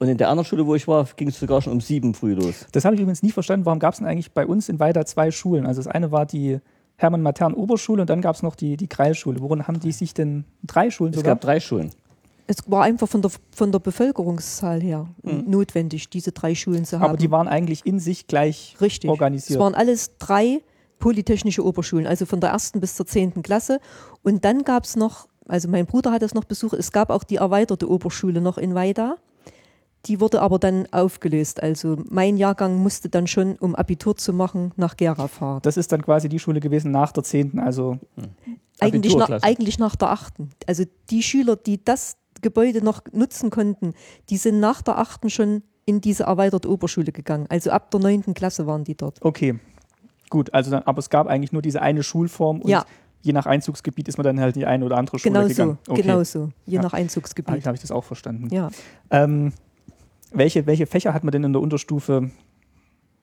Und 0.00 0.08
in 0.08 0.16
der 0.16 0.28
anderen 0.28 0.44
Schule, 0.46 0.66
wo 0.66 0.74
ich 0.74 0.86
war, 0.86 1.08
ging 1.16 1.28
es 1.28 1.40
sogar 1.40 1.60
schon 1.60 1.72
um 1.72 1.80
7 1.80 2.08
Uhr 2.08 2.14
früh 2.14 2.34
los. 2.34 2.66
Das 2.72 2.84
habe 2.84 2.94
ich 2.94 3.00
übrigens 3.00 3.22
nie 3.22 3.32
verstanden. 3.32 3.66
Warum 3.66 3.80
gab 3.80 3.94
es 3.94 3.98
denn 3.98 4.06
eigentlich 4.06 4.32
bei 4.32 4.46
uns 4.46 4.68
in 4.68 4.78
Weida 4.78 5.04
zwei 5.06 5.30
Schulen? 5.30 5.66
Also 5.66 5.82
das 5.82 5.88
eine 5.92 6.12
war 6.12 6.24
die 6.24 6.58
Hermann-Matern-Oberschule 6.96 8.02
und 8.02 8.10
dann 8.10 8.20
gab 8.20 8.36
es 8.36 8.42
noch 8.42 8.54
die, 8.54 8.76
die 8.76 8.86
Kreilschule. 8.88 9.40
Worin 9.40 9.66
haben 9.66 9.80
die 9.80 9.92
sich 9.92 10.14
denn 10.14 10.44
drei 10.64 10.90
Schulen 10.90 11.12
Es 11.12 11.18
sogar? 11.20 11.34
gab 11.34 11.40
drei 11.40 11.58
Schulen. 11.60 11.90
Es 12.50 12.56
war 12.66 12.82
einfach 12.82 13.06
von 13.08 13.20
der, 13.20 13.30
von 13.54 13.70
der 13.72 13.78
Bevölkerungszahl 13.78 14.80
her 14.80 15.06
notwendig, 15.22 16.08
diese 16.08 16.32
drei 16.32 16.54
Schulen 16.54 16.86
zu 16.86 16.98
haben. 16.98 17.10
Aber 17.10 17.18
die 17.18 17.30
waren 17.30 17.46
eigentlich 17.46 17.84
in 17.84 18.00
sich 18.00 18.26
gleich 18.26 18.74
Richtig. 18.80 19.10
organisiert. 19.10 19.58
Es 19.58 19.62
waren 19.62 19.74
alles 19.74 20.16
drei 20.18 20.62
polytechnische 20.98 21.64
Oberschulen, 21.64 22.06
also 22.06 22.24
von 22.26 22.40
der 22.40 22.50
ersten 22.50 22.80
bis 22.80 22.96
zur 22.96 23.06
zehnten 23.06 23.42
Klasse. 23.42 23.80
Und 24.22 24.46
dann 24.46 24.64
gab 24.64 24.84
es 24.84 24.96
noch, 24.96 25.28
also 25.46 25.68
mein 25.68 25.84
Bruder 25.84 26.10
hat 26.10 26.22
das 26.22 26.32
noch 26.32 26.44
besucht, 26.44 26.72
es 26.72 26.90
gab 26.90 27.10
auch 27.10 27.22
die 27.22 27.36
erweiterte 27.36 27.88
Oberschule 27.88 28.40
noch 28.40 28.56
in 28.58 28.74
Weida. 28.74 29.16
Die 30.06 30.20
wurde 30.20 30.40
aber 30.40 30.58
dann 30.58 30.86
aufgelöst. 30.90 31.62
Also 31.62 31.98
mein 32.08 32.38
Jahrgang 32.38 32.76
musste 32.82 33.10
dann 33.10 33.26
schon, 33.26 33.56
um 33.56 33.74
Abitur 33.74 34.16
zu 34.16 34.32
machen, 34.32 34.72
nach 34.76 34.96
Gera 34.96 35.28
fahren. 35.28 35.60
Das 35.62 35.76
ist 35.76 35.92
dann 35.92 36.02
quasi 36.02 36.28
die 36.30 36.38
Schule 36.38 36.60
gewesen 36.60 36.92
nach 36.92 37.12
der 37.12 37.24
10. 37.24 37.58
Also 37.58 37.98
Eigentlich 38.80 39.16
nach, 39.16 39.24
Abiturklasse. 39.24 39.44
eigentlich 39.44 39.78
nach 39.78 39.96
der 39.96 40.10
achten. 40.10 40.50
Also 40.66 40.84
die 41.10 41.22
Schüler, 41.22 41.56
die 41.56 41.84
das 41.84 42.16
Gebäude 42.42 42.82
noch 42.84 43.02
nutzen 43.12 43.50
konnten, 43.50 43.94
die 44.30 44.36
sind 44.36 44.60
nach 44.60 44.82
der 44.82 44.98
achten 44.98 45.30
schon 45.30 45.62
in 45.86 46.00
diese 46.00 46.24
erweiterte 46.24 46.70
Oberschule 46.70 47.12
gegangen. 47.12 47.46
Also 47.48 47.70
ab 47.70 47.90
der 47.90 48.00
neunten 48.00 48.34
Klasse 48.34 48.66
waren 48.66 48.84
die 48.84 48.94
dort. 48.96 49.22
okay, 49.24 49.58
gut. 50.30 50.52
Also 50.52 50.70
dann, 50.70 50.82
aber 50.84 50.98
es 50.98 51.08
gab 51.10 51.26
eigentlich 51.26 51.52
nur 51.52 51.62
diese 51.62 51.80
eine 51.80 52.02
Schulform 52.02 52.60
und 52.60 52.68
Ja. 52.68 52.84
je 53.22 53.32
nach 53.32 53.46
Einzugsgebiet 53.46 54.06
ist 54.08 54.18
man 54.18 54.24
dann 54.24 54.38
halt 54.40 54.54
in 54.56 54.60
die 54.60 54.66
eine 54.66 54.84
oder 54.84 54.98
andere 54.98 55.18
Schule 55.18 55.32
Genau 55.32 55.42
so, 55.44 55.48
gegangen. 55.48 55.78
Okay. 55.88 56.02
genau 56.02 56.22
so, 56.24 56.50
je 56.66 56.74
Ja. 56.76 56.82
nach 56.82 56.92
Habe 56.92 57.02
Einzugsgebiet. 57.02 57.56
ich, 57.56 57.66
hab 57.66 57.74
ich 57.74 57.80
das 57.80 57.90
auch 57.90 58.04
verstanden. 58.04 58.48
Ja. 58.54 58.68
Ähm, 59.10 59.52
welche, 60.30 60.66
welche 60.66 60.86
Fächer 60.86 61.14
hat 61.14 61.24
man 61.24 61.32
denn 61.32 61.42
in 61.44 61.52
der 61.54 61.62
Unterstufe 61.62 62.30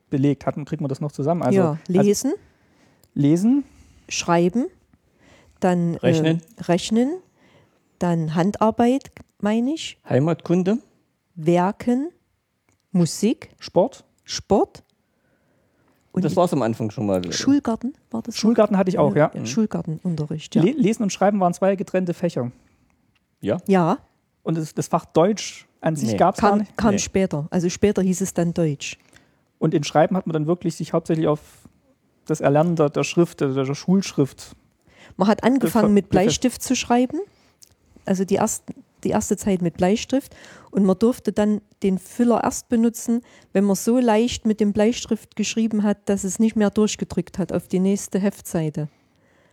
belegt? 0.09 0.45
Hat, 0.47 0.57
man- 0.57 0.65
kriegt 0.65 0.81
man 0.81 0.89
das 0.89 1.01
noch 1.01 1.11
zusammen? 1.11 1.43
Also, 1.43 1.59
ja, 1.59 1.77
lesen, 1.87 2.31
Also 2.31 2.39
lesen, 3.13 3.63
schreiben, 4.09 4.65
dann 5.59 5.95
Rechnen. 5.95 6.41
Äh, 6.57 6.61
rechnen, 6.63 7.17
dann 7.99 8.35
Handarbeit, 8.35 9.11
meine 9.39 9.73
ich, 9.73 9.97
Heimatkunde, 10.07 10.79
Werken, 11.35 12.09
Musik, 12.91 13.49
Sport. 13.59 14.03
Sport 14.23 14.83
und 16.11 16.23
das 16.23 16.35
war 16.37 16.45
es 16.45 16.53
am 16.53 16.61
Anfang 16.61 16.89
schon 16.91 17.05
mal. 17.07 17.29
Schulgarten 17.33 17.93
war 18.09 18.21
das? 18.21 18.35
noch? 18.35 18.39
Schulgarten 18.39 18.77
hatte 18.77 18.89
ich 18.89 18.97
auch, 18.97 19.13
ja. 19.15 19.31
Schulgartenunterricht, 19.45 20.55
ja. 20.55 20.63
Le 20.63 20.71
Lesen 20.71 21.03
und 21.03 21.11
Schreiben 21.11 21.39
waren 21.41 21.53
zwei 21.53 21.75
getrennte 21.75 22.13
Fächer. 22.13 22.51
Ja, 23.41 23.57
ja, 23.67 23.97
Und 24.43 24.57
das, 24.57 24.73
das 24.73 24.87
Fach 24.87 25.05
Deutsch 25.05 25.67
an 25.81 25.95
sich 25.97 26.11
Nee. 26.11 26.17
gab 26.17 26.35
es 26.35 26.41
gar 26.41 26.51
kam, 26.51 26.59
nicht. 26.59 26.77
kam 26.77 26.91
Nee. 26.91 26.99
später. 26.99 27.47
Also 27.51 27.69
später 27.69 28.01
hieß 28.01 28.21
es 28.21 28.33
dann 28.33 28.53
Deutsch. 28.53 28.97
Und 29.59 29.73
in 29.73 29.83
Schreiben 29.83 30.15
hat 30.15 30.25
man 30.25 30.33
dann 30.33 30.47
wirklich 30.47 30.75
sich 30.75 30.93
hauptsächlich 30.93 31.27
auf 31.27 31.41
das 32.25 32.39
Erlernen 32.39 32.75
der, 32.77 32.89
der 32.89 33.03
Schrift, 33.03 33.41
der, 33.41 33.49
der 33.49 33.75
Schulschrift. 33.75 34.55
Man 35.17 35.27
hat 35.27 35.43
angefangen 35.43 35.93
mit 35.93 36.09
Bleistift 36.09 36.63
zu 36.63 36.75
schreiben, 36.75 37.19
also 38.05 38.25
die, 38.25 38.35
ersten, 38.35 38.73
die 39.03 39.09
erste 39.09 39.37
Zeit 39.37 39.61
mit 39.61 39.77
Bleistift. 39.77 40.35
Und 40.71 40.85
man 40.85 40.97
durfte 40.97 41.31
dann 41.31 41.61
den 41.83 41.97
Füller 41.97 42.43
erst 42.43 42.69
benutzen, 42.69 43.21
wenn 43.53 43.63
man 43.63 43.75
so 43.75 43.99
leicht 43.99 44.45
mit 44.45 44.59
dem 44.59 44.73
Bleistift 44.73 45.35
geschrieben 45.35 45.83
hat, 45.83 45.97
dass 46.09 46.23
es 46.23 46.39
nicht 46.39 46.55
mehr 46.55 46.69
durchgedrückt 46.69 47.37
hat 47.37 47.51
auf 47.51 47.67
die 47.67 47.79
nächste 47.79 48.19
Heftseite. 48.19 48.89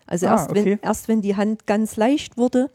Also 0.06 0.26
Ah, 0.26 0.32
erst, 0.32 0.50
okay. 0.50 0.64
wenn, 0.64 0.78
erst 0.80 1.08
wenn 1.08 1.22
die 1.22 1.36
Hand 1.36 1.66
ganz 1.66 1.96
leicht 1.96 2.36
wurde 2.36 2.70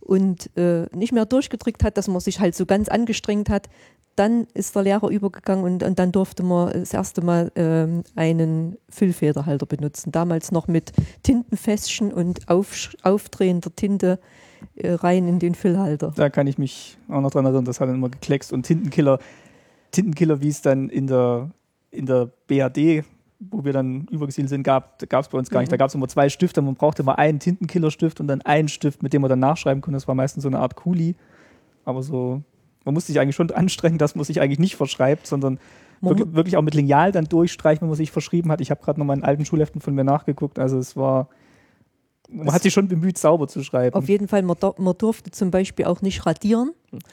und 0.00 0.50
äh, 0.56 0.86
nicht 0.94 1.12
mehr 1.12 1.26
durchgedrückt 1.26 1.82
hat, 1.82 1.96
dass 1.96 2.06
man 2.06 2.20
sich 2.20 2.38
halt 2.38 2.54
so 2.54 2.66
ganz 2.66 2.88
angestrengt 2.88 3.48
hat, 3.48 3.68
dann 4.14 4.46
ist 4.54 4.74
der 4.74 4.82
Lehrer 4.82 5.10
übergegangen 5.10 5.64
und, 5.64 5.82
und 5.82 5.98
dann 5.98 6.10
durfte 6.10 6.42
man 6.42 6.72
das 6.72 6.94
erste 6.94 7.20
Mal 7.20 7.52
ähm, 7.54 8.02
einen 8.14 8.78
Füllfederhalter 8.88 9.66
benutzen. 9.66 10.10
Damals 10.10 10.52
noch 10.52 10.68
mit 10.68 10.92
Tintenfässchen 11.22 12.12
und 12.12 12.48
auf, 12.48 12.94
aufdrehender 13.02 13.74
Tinte 13.76 14.18
rein 14.82 15.28
in 15.28 15.38
den 15.38 15.54
Füllhalter. 15.54 16.12
Da 16.14 16.30
kann 16.30 16.46
ich 16.46 16.58
mich 16.58 16.98
auch 17.08 17.20
noch 17.20 17.30
dran 17.30 17.44
erinnern, 17.44 17.64
das 17.64 17.80
hat 17.80 17.88
dann 17.88 17.96
immer 17.96 18.08
gekleckst. 18.08 18.52
Und 18.52 18.64
Tintenkiller, 18.64 19.18
Tintenkiller, 19.92 20.40
wie 20.40 20.48
es 20.48 20.62
dann 20.62 20.88
in 20.88 21.06
der, 21.06 21.50
in 21.90 22.06
der 22.06 22.30
BAD, 22.46 23.04
wo 23.38 23.64
wir 23.64 23.72
dann 23.72 24.06
übergesiedelt 24.10 24.48
sind, 24.48 24.62
gab 24.62 25.02
es 25.02 25.28
bei 25.28 25.38
uns 25.38 25.50
gar 25.50 25.60
nicht. 25.60 25.68
Mhm. 25.68 25.72
Da 25.72 25.76
gab 25.76 25.88
es 25.88 25.94
immer 25.94 26.08
zwei 26.08 26.28
Stifte, 26.28 26.62
man 26.62 26.74
brauchte 26.74 27.02
immer 27.02 27.18
einen 27.18 27.38
Tintenkillerstift 27.38 28.20
und 28.20 28.28
dann 28.28 28.42
einen 28.42 28.68
Stift, 28.68 29.02
mit 29.02 29.12
dem 29.12 29.22
man 29.22 29.28
dann 29.28 29.40
nachschreiben 29.40 29.82
konnte. 29.82 29.96
Das 29.96 30.08
war 30.08 30.14
meistens 30.14 30.42
so 30.42 30.48
eine 30.48 30.58
Art 30.58 30.74
Kuli. 30.76 31.14
Aber 31.84 32.02
so, 32.02 32.42
man 32.84 32.94
musste 32.94 33.12
sich 33.12 33.20
eigentlich 33.20 33.36
schon 33.36 33.50
anstrengen, 33.50 33.98
dass 33.98 34.14
man 34.14 34.24
sich 34.24 34.40
eigentlich 34.40 34.58
nicht 34.58 34.76
verschreibt, 34.76 35.26
sondern 35.26 35.58
wirklich, 36.00 36.34
wirklich 36.34 36.56
auch 36.56 36.62
mit 36.62 36.74
Lineal 36.74 37.12
dann 37.12 37.26
durchstreichen, 37.26 37.82
wenn 37.82 37.88
man 37.88 37.96
sich 37.96 38.10
verschrieben 38.10 38.50
hat. 38.50 38.60
Ich 38.60 38.70
habe 38.70 38.82
gerade 38.82 38.98
noch 38.98 39.06
mal 39.06 39.16
in 39.16 39.24
alten 39.24 39.44
Schulheften 39.44 39.80
von 39.80 39.94
mir 39.94 40.04
nachgeguckt. 40.04 40.58
Also 40.58 40.78
es 40.78 40.96
war, 40.96 41.28
man 42.28 42.52
hat 42.52 42.62
sich 42.62 42.72
schon 42.72 42.88
bemüht, 42.88 43.18
sauber 43.18 43.48
zu 43.48 43.62
schreiben. 43.62 43.94
Auf 43.94 44.08
jeden 44.08 44.28
Fall, 44.28 44.42
man, 44.42 44.56
man 44.78 44.98
durfte 44.98 45.30
zum 45.30 45.50
Beispiel 45.50 45.84
auch 45.86 46.02
nicht 46.02 46.26
radieren. 46.26 46.72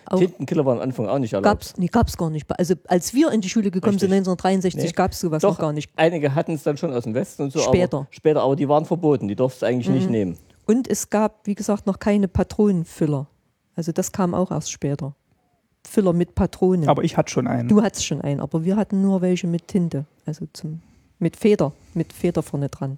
Tintenkiller 0.10 0.66
war 0.66 0.76
am 0.76 0.82
Anfang 0.82 1.08
auch 1.08 1.20
nicht 1.20 1.34
erlaubt. 1.34 1.46
gab's, 1.46 1.74
nee, 1.78 1.88
gab's 1.88 2.18
gar 2.18 2.30
nicht. 2.30 2.48
Also 2.58 2.76
als 2.88 3.14
wir 3.14 3.32
in 3.32 3.42
die 3.42 3.50
Schule 3.50 3.70
gekommen 3.72 4.00
sind, 4.00 4.12
Richtig. 4.12 4.28
1963, 4.30 4.84
Nee. 4.92 4.96
gab 4.96 5.12
es 5.12 5.20
sowas 5.20 5.42
Doch, 5.42 5.52
noch 5.52 5.60
gar 5.60 5.74
nicht. 5.74 5.92
einige 5.96 6.34
hatten 6.36 6.54
es 6.54 6.64
dann 6.64 6.78
schon 6.78 6.94
aus 6.94 7.04
dem 7.04 7.14
Westen 7.14 7.44
und 7.44 7.52
so. 7.54 7.60
Später. 7.60 7.98
Aber, 7.98 8.08
später, 8.12 8.42
aber 8.42 8.56
die 8.56 8.68
waren 8.70 8.86
verboten. 8.86 9.28
Die 9.28 9.36
durften 9.36 9.64
es 9.66 9.70
eigentlich 9.70 9.90
nicht 9.90 10.10
nehmen. 10.10 10.38
Und 10.66 10.88
es 10.88 11.10
gab, 11.10 11.46
wie 11.46 11.56
gesagt, 11.56 11.86
noch 11.88 12.00
keine 12.00 12.28
Patronenfüller. 12.28 13.28
Also 13.76 13.92
das 13.92 14.12
kam 14.12 14.34
auch 14.34 14.52
erst 14.52 14.72
später. 14.72 15.14
Füller 15.86 16.14
mit 16.14 16.34
Patronen. 16.36 16.88
Aber 16.88 17.04
ich 17.04 17.18
hatte 17.18 17.32
schon 17.32 17.46
einen. 17.48 17.68
du 17.68 17.82
hattest 17.82 18.06
schon 18.06 18.22
einen, 18.22 18.40
aber 18.40 18.64
wir 18.64 18.78
hatten 18.78 19.02
nur 19.02 19.22
welche 19.22 19.48
mit 19.48 19.68
Tinte, 19.68 20.06
also 20.26 20.48
zum, 20.54 20.82
mit 21.20 21.36
Feder, 21.36 21.74
mit 21.94 22.14
Feder 22.14 22.42
vorne 22.42 22.70
dran. 22.70 22.98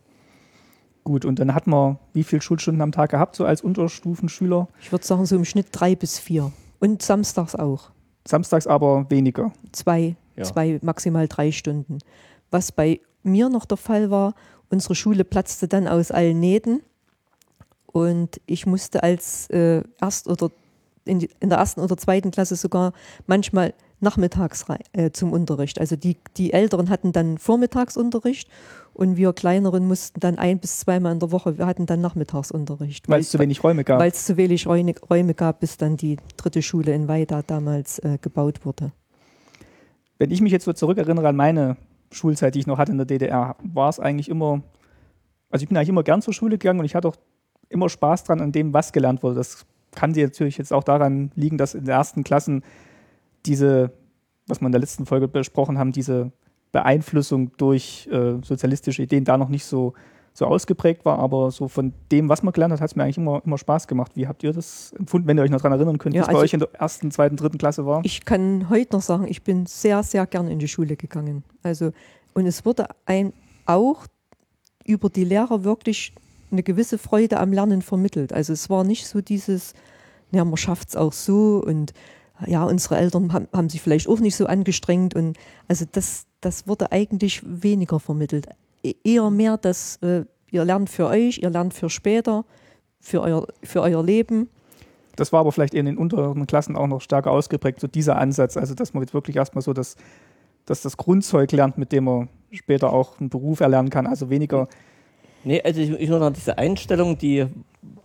Gut, 1.06 1.24
und 1.24 1.38
dann 1.38 1.54
hat 1.54 1.68
man 1.68 2.00
wie 2.14 2.24
viele 2.24 2.42
Schulstunden 2.42 2.82
am 2.82 2.92
Tag 2.92 3.12
gehabt, 3.12 3.36
so 3.36 3.46
als 3.46 3.62
Unterstufenschüler? 3.62 4.68
Ich 4.82 4.92
würde 4.92 5.06
sagen, 5.06 5.26
so 5.28 5.36
im 5.36 5.46
Schnitt 5.46 5.68
drei 5.72 5.96
bis 5.96 6.18
vier. 6.20 6.52
Und 6.80 7.04
samstags 7.04 7.56
auch. 7.56 7.92
Samstags 8.28 8.66
aber 8.66 9.06
weniger. 9.10 9.54
Zwei, 9.72 10.16
Ja. 10.36 10.44
zwei, 10.44 10.80
maximal 10.82 11.28
drei 11.28 11.52
Stunden. 11.52 12.00
Was 12.50 12.72
bei 12.72 13.00
mir 13.22 13.50
noch 13.50 13.66
der 13.66 13.78
Fall 13.78 14.10
war, 14.10 14.34
unsere 14.72 14.96
Schule 14.96 15.24
platzte 15.24 15.68
dann 15.68 15.88
aus 15.88 16.10
allen 16.10 16.40
Nähten 16.40 16.82
und 17.86 18.42
ich 18.48 18.66
musste 18.66 19.04
als 19.04 19.48
äh, 19.52 19.84
erst 20.02 20.28
oder 20.28 20.50
in, 21.06 21.20
die, 21.20 21.30
in 21.40 21.50
der 21.50 21.60
ersten 21.60 21.82
oder 21.82 21.98
zweiten 21.98 22.32
Klasse 22.32 22.56
sogar 22.56 22.94
manchmal 23.28 23.76
nachmittags 24.06 24.66
äh, 24.94 25.12
zum 25.12 25.34
Unterricht. 25.34 25.80
Also 25.80 25.98
die, 25.98 26.18
die 26.38 26.54
Älteren 26.54 26.90
hatten 26.90 27.12
dann 27.12 27.38
Vormittagsunterricht 27.38 28.50
und 28.94 29.18
wir 29.18 29.34
Kleineren 29.34 29.88
mussten 29.88 30.22
dann 30.22 30.38
ein 30.38 30.60
bis 30.60 30.80
zweimal 30.80 31.12
in 31.12 31.20
der 31.20 31.32
Woche, 31.32 31.58
wir 31.58 31.66
hatten 31.66 31.86
dann 31.86 32.00
Nachmittagsunterricht. 32.00 33.10
Weil 33.10 33.20
es 33.20 33.30
zu 33.30 33.40
wenig 33.40 33.64
Räume 33.64 33.84
gab. 33.84 34.00
Weil 34.00 34.12
es 34.12 34.26
zu 34.26 34.38
wenig 34.38 34.68
Räume, 34.68 35.34
gab, 35.34 35.60
bis 35.60 35.76
dann 35.76 35.98
die 35.98 36.18
dritte 36.38 36.62
Schule 36.62 36.94
in 36.94 37.10
Weida 37.10 37.42
damals 37.42 38.00
äh, 38.00 38.18
gebaut 38.22 38.66
wurde. 38.66 38.94
Wenn 40.18 40.32
ich 40.32 40.40
mich 40.40 40.54
jetzt 40.54 40.64
so 40.64 40.72
zurückerinnere 40.72 41.28
an 41.28 41.36
meine 41.36 41.76
Schulzeit, 42.12 42.56
die 42.56 42.60
ich 42.60 42.68
noch 42.68 42.78
hatte 42.78 42.94
in 42.94 42.98
der 42.98 43.06
DDR, 43.06 43.58
war 43.62 43.90
es 43.90 44.00
eigentlich 44.00 44.30
immer, 44.30 44.62
also 45.50 45.64
ich 45.64 45.68
bin 45.68 45.76
eigentlich 45.76 45.90
immer 45.90 46.04
gern 46.04 46.22
zur 46.22 46.34
Schule 46.34 46.58
gegangen 46.58 46.80
und 46.80 46.86
ich 46.86 46.96
hatte 46.96 47.10
auch 47.10 47.18
immer 47.68 47.90
Spaß 47.90 48.24
dran 48.24 48.40
an 48.40 48.54
dem, 48.54 48.74
was 48.74 48.94
gelernt 48.94 49.24
wurde. 49.24 49.36
Das 49.36 49.66
kann 49.94 50.12
natürlich 50.12 50.58
jetzt 50.58 50.72
auch 50.72 50.84
daran 50.84 51.32
liegen, 51.36 51.58
dass 51.58 51.74
in 51.74 51.86
den 51.86 51.90
ersten 51.90 52.24
Klassen 52.24 52.64
diese, 53.46 53.92
was 54.48 54.62
wir 54.62 54.66
in 54.68 54.72
der 54.72 54.82
letzten 54.82 55.06
Folge 55.06 55.28
besprochen 55.28 55.78
haben, 55.78 55.92
diese 55.92 56.32
Beeinflussung 56.72 57.52
durch 57.58 58.08
äh, 58.12 58.36
sozialistische 58.44 59.04
Ideen 59.04 59.24
da 59.24 59.38
noch 59.38 59.50
nicht 59.50 59.66
so, 59.66 59.94
so 60.34 60.46
ausgeprägt 60.46 61.06
war, 61.06 61.20
aber 61.20 61.50
so 61.52 61.70
von 61.70 61.94
dem, 62.12 62.28
was 62.28 62.44
man 62.44 62.52
gelernt 62.52 62.74
hat, 62.74 62.82
hat 62.82 62.90
es 62.90 62.96
mir 62.98 63.04
eigentlich 63.04 63.18
immer, 63.18 63.42
immer 63.46 63.58
Spaß 63.58 63.88
gemacht. 63.88 64.12
Wie 64.16 64.28
habt 64.28 64.44
ihr 64.44 64.52
das 64.52 64.92
empfunden, 65.00 65.28
wenn 65.28 65.38
ihr 65.38 65.44
euch 65.44 65.50
noch 65.52 65.62
daran 65.62 65.74
erinnern 65.80 65.98
könnt, 65.98 66.14
wie 66.14 66.18
Ja, 66.18 66.24
es 66.24 66.28
bei 66.28 66.34
also- 66.34 66.44
euch 66.44 66.54
in 66.54 66.60
der 66.60 66.74
ersten, 66.74 67.12
zweiten, 67.12 67.38
dritten 67.38 67.58
Klasse 67.58 67.86
war? 67.86 68.02
Ich 68.04 68.26
kann 68.26 68.70
heute 68.70 68.96
noch 68.98 69.02
sagen, 69.02 69.26
ich 69.28 69.44
bin 69.44 69.66
sehr, 69.66 70.04
sehr 70.04 70.26
gern 70.28 70.50
in 70.50 70.60
die 70.60 70.68
Schule 70.68 70.98
gegangen. 70.98 71.44
Also, 71.64 71.92
und 72.34 72.46
es 72.46 72.66
wurde 72.66 72.88
ein 73.06 73.32
auch 73.66 74.06
über 74.86 75.10
die 75.10 75.24
Lehrer 75.24 75.64
wirklich 75.64 76.14
eine 76.52 76.62
gewisse 76.62 76.98
Freude 76.98 77.40
am 77.40 77.54
Lernen 77.54 77.82
vermittelt. 77.82 78.34
Also 78.34 78.54
es 78.54 78.70
war 78.70 78.84
nicht 78.84 79.08
so 79.08 79.22
dieses, 79.22 79.74
ja, 80.32 80.44
man 80.46 80.58
schafft 80.58 80.90
es 80.90 80.96
auch 80.96 81.14
so 81.14 81.64
und 81.66 81.94
ja, 82.46 82.64
unsere 82.64 82.98
Eltern 82.98 83.34
haben, 83.34 83.48
haben 83.54 83.70
sich 83.70 83.82
vielleicht 83.82 84.08
auch 84.08 84.20
nicht 84.20 84.36
so 84.36 84.46
angestrengt 84.46 85.16
und 85.16 85.38
also 85.68 85.86
das, 85.92 86.26
das 86.42 86.68
wurde 86.68 86.92
eigentlich 86.92 87.42
weniger 87.46 88.00
vermittelt. 88.00 88.48
E- 88.84 88.96
Eher 89.04 89.30
mehr, 89.30 89.58
dass 89.58 89.98
äh, 89.98 90.26
ihr 90.52 90.66
lernt 90.66 90.90
für 90.90 91.08
euch, 91.08 91.40
ihr 91.40 91.50
lernt 91.50 91.74
für 91.74 91.90
später, 91.90 92.46
für 93.00 93.22
euer, 93.22 93.48
für 93.64 93.82
euer 93.82 94.04
Leben. 94.04 94.50
Das 95.16 95.32
war 95.32 95.40
aber 95.40 95.52
vielleicht 95.52 95.74
in 95.74 95.86
den 95.86 95.98
unteren 95.98 96.46
Klassen 96.46 96.76
auch 96.76 96.88
noch 96.88 97.02
stärker 97.02 97.32
ausgeprägt, 97.32 97.80
so 97.80 97.88
dieser 97.88 98.18
Ansatz, 98.18 98.58
also 98.58 98.76
dass 98.76 98.94
man 98.94 99.04
jetzt 99.04 99.14
wirklich 99.14 99.38
erstmal 99.38 99.62
so 99.62 99.72
das, 99.72 99.96
dass 100.66 100.82
das 100.82 100.98
Grundzeug 100.98 101.52
lernt, 101.52 101.78
mit 101.78 101.92
dem 101.92 102.04
man 102.04 102.30
später 102.52 102.92
auch 102.92 103.20
einen 103.20 103.30
Beruf 103.30 103.62
erlernen 103.62 103.90
kann, 103.90 104.08
also 104.08 104.30
weniger 104.30 104.68
Nee, 105.46 105.62
also 105.62 105.80
ich, 105.80 105.92
ich 105.92 106.10
nur 106.10 106.18
noch 106.20 106.32
diese 106.32 106.58
Einstellung, 106.58 107.20
die, 107.20 107.46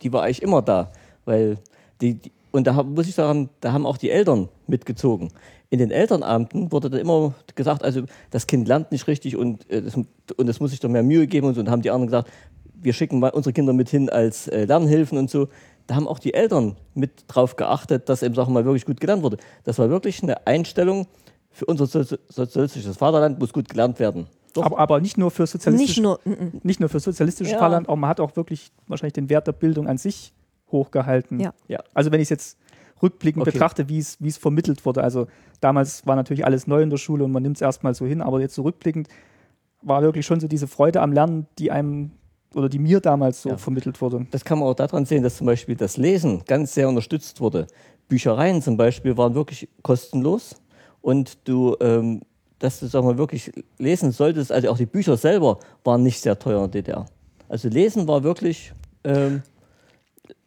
die 0.03 0.13
war 0.13 0.25
eigentlich 0.25 0.43
immer 0.43 0.61
da. 0.61 0.93
Weil 1.25 1.57
die, 2.01 2.15
die, 2.15 2.33
und 2.53 2.67
da 2.67 2.83
muss 2.83 3.09
ich 3.09 3.15
sagen, 3.15 3.51
da 3.61 3.73
haben 3.73 3.87
auch 3.87 3.97
die 3.97 4.11
Eltern 4.11 4.49
mitgezogen. 4.67 5.31
In 5.69 5.79
den 5.79 5.91
Elternabenden 5.91 6.73
wurde 6.73 6.91
dann 6.91 7.01
immer 7.01 7.35
gesagt, 7.55 7.85
also 7.85 8.03
das 8.31 8.47
Kind 8.47 8.67
lernt 8.67 8.91
nicht 8.91 9.07
richtig 9.07 9.37
und, 9.37 9.71
äh, 9.71 9.83
das, 9.83 9.95
und 9.95 10.49
es 10.49 10.61
muss 10.61 10.71
sich 10.71 10.81
doch 10.81 10.89
mehr 10.89 11.03
Mühe 11.03 11.27
geben 11.27 11.47
und 11.47 11.55
so. 11.55 11.61
Und 11.61 11.67
da 11.67 11.73
haben 11.73 11.83
die 11.83 11.91
anderen 11.91 12.09
gesagt, 12.09 12.29
wir 12.83 12.93
schicken 12.93 13.21
mal 13.21 13.31
unsere 13.31 13.53
Kinder 13.53 13.73
mit 13.73 13.89
hin 13.89 14.09
als 14.11 14.49
äh, 14.49 14.65
Lernhilfen 14.65 15.17
und 15.19 15.31
so. 15.31 15.49
Da 15.87 15.95
haben 15.95 16.09
auch 16.09 16.19
die 16.19 16.35
Eltern 16.35 16.77
mit 16.95 17.25
drauf 17.29 17.57
geachtet, 17.57 18.09
dass 18.09 18.23
eben 18.23 18.35
Sachen 18.35 18.55
mal 18.55 18.65
wirklich 18.65 18.85
gut 18.85 19.01
gelernt 19.01 19.23
wurde. 19.23 19.37
Das 19.65 19.79
war 19.79 19.91
wirklich 19.91 20.23
eine 20.23 20.47
Einstellung 20.47 21.07
für 21.51 21.67
unser 21.67 21.85
sozi- 21.85 22.19
sozialistisches 22.29 22.97
Vaterland, 22.97 23.39
muss 23.39 23.53
gut 23.53 23.69
gelernt 23.69 23.99
werden. 23.99 24.27
Aber, 24.57 24.79
aber 24.79 25.01
nicht 25.01 25.19
nur 25.19 25.31
für 25.31 25.47
sozialistische, 25.47 26.01
Nicht 26.01 26.03
nur, 26.03 26.21
mm, 26.25 26.31
mm. 26.31 26.61
nicht 26.63 26.81
nur 26.81 26.89
für 26.89 26.99
sozialistisches 27.01 27.53
Ja. 27.53 27.59
Vaterland, 27.59 27.89
auch 27.89 27.97
man 27.97 28.11
hat 28.11 28.21
auch 28.21 28.35
wirklich 28.37 28.73
wahrscheinlich 28.89 29.13
den 29.13 29.29
Wert 29.29 29.47
der 29.47 29.53
Bildung 29.53 29.87
an 29.87 29.99
sich 29.99 30.33
hochgehalten. 30.73 31.41
Ja. 31.41 31.53
Ja. 31.69 31.81
Also 31.95 32.11
wenn 32.13 32.21
ich 32.21 32.27
es 32.27 32.31
jetzt 32.31 32.59
rückblickend 33.03 33.43
Okay. 33.43 33.53
betrachte, 33.53 33.89
wie 33.89 33.99
es 33.99 34.17
wie 34.21 34.29
es 34.29 34.37
vermittelt 34.37 34.85
wurde. 34.85 35.03
Also 35.03 35.27
damals 35.61 36.07
war 36.07 36.17
natürlich 36.17 36.45
alles 36.45 36.67
neu 36.67 36.83
in 36.83 36.91
der 36.91 36.99
Schule 36.99 37.25
und 37.25 37.33
man 37.33 37.43
nimmt 37.43 37.57
es 37.57 37.63
erstmal 37.63 37.95
so 37.95 38.05
hin, 38.07 38.21
aber 38.21 38.41
jetzt 38.41 38.55
so 38.55 38.63
rückblickend 38.63 39.09
war 39.83 40.03
wirklich 40.03 40.27
schon 40.27 40.41
so 40.41 40.49
diese 40.49 40.67
Freude 40.69 41.01
am 41.01 41.13
Lernen, 41.13 41.47
die 41.59 41.71
einem 41.71 42.11
oder 42.55 42.69
die 42.69 42.79
mir 42.81 43.01
damals 43.01 43.43
so 43.43 43.51
Ja. 43.51 43.57
vermittelt 43.57 44.01
wurde. 44.01 44.27
Das 44.33 44.45
kann 44.45 44.59
man 44.59 44.69
auch 44.69 44.75
daran 44.75 45.07
sehen, 45.07 45.23
dass 45.23 45.37
zum 45.37 45.47
Beispiel 45.47 45.77
das 45.77 45.97
Lesen 45.97 46.43
ganz 46.47 46.75
sehr 46.75 46.89
unterstützt 46.89 47.41
wurde. 47.41 47.67
Büchereien 48.09 48.61
zum 48.61 48.77
Beispiel 48.77 49.17
waren 49.17 49.35
wirklich 49.35 49.69
kostenlos 49.83 50.57
und 51.01 51.39
du, 51.49 51.77
ähm, 51.81 52.21
dass 52.59 52.81
du 52.81 52.87
sag 52.89 53.05
mal, 53.05 53.17
wirklich 53.17 53.53
lesen 53.79 54.11
solltest, 54.11 54.51
also 54.53 54.69
auch 54.69 54.77
die 54.77 54.85
Bücher 54.87 55.17
selber 55.17 55.61
waren 55.85 56.03
nicht 56.03 56.21
sehr 56.21 56.39
teuer 56.39 56.65
in 56.65 56.71
der 56.73 56.83
DDR. 56.83 57.07
Also 57.49 57.69
Lesen 57.69 58.07
war 58.09 58.23
wirklich 58.25 58.73
ähm, 59.05 59.43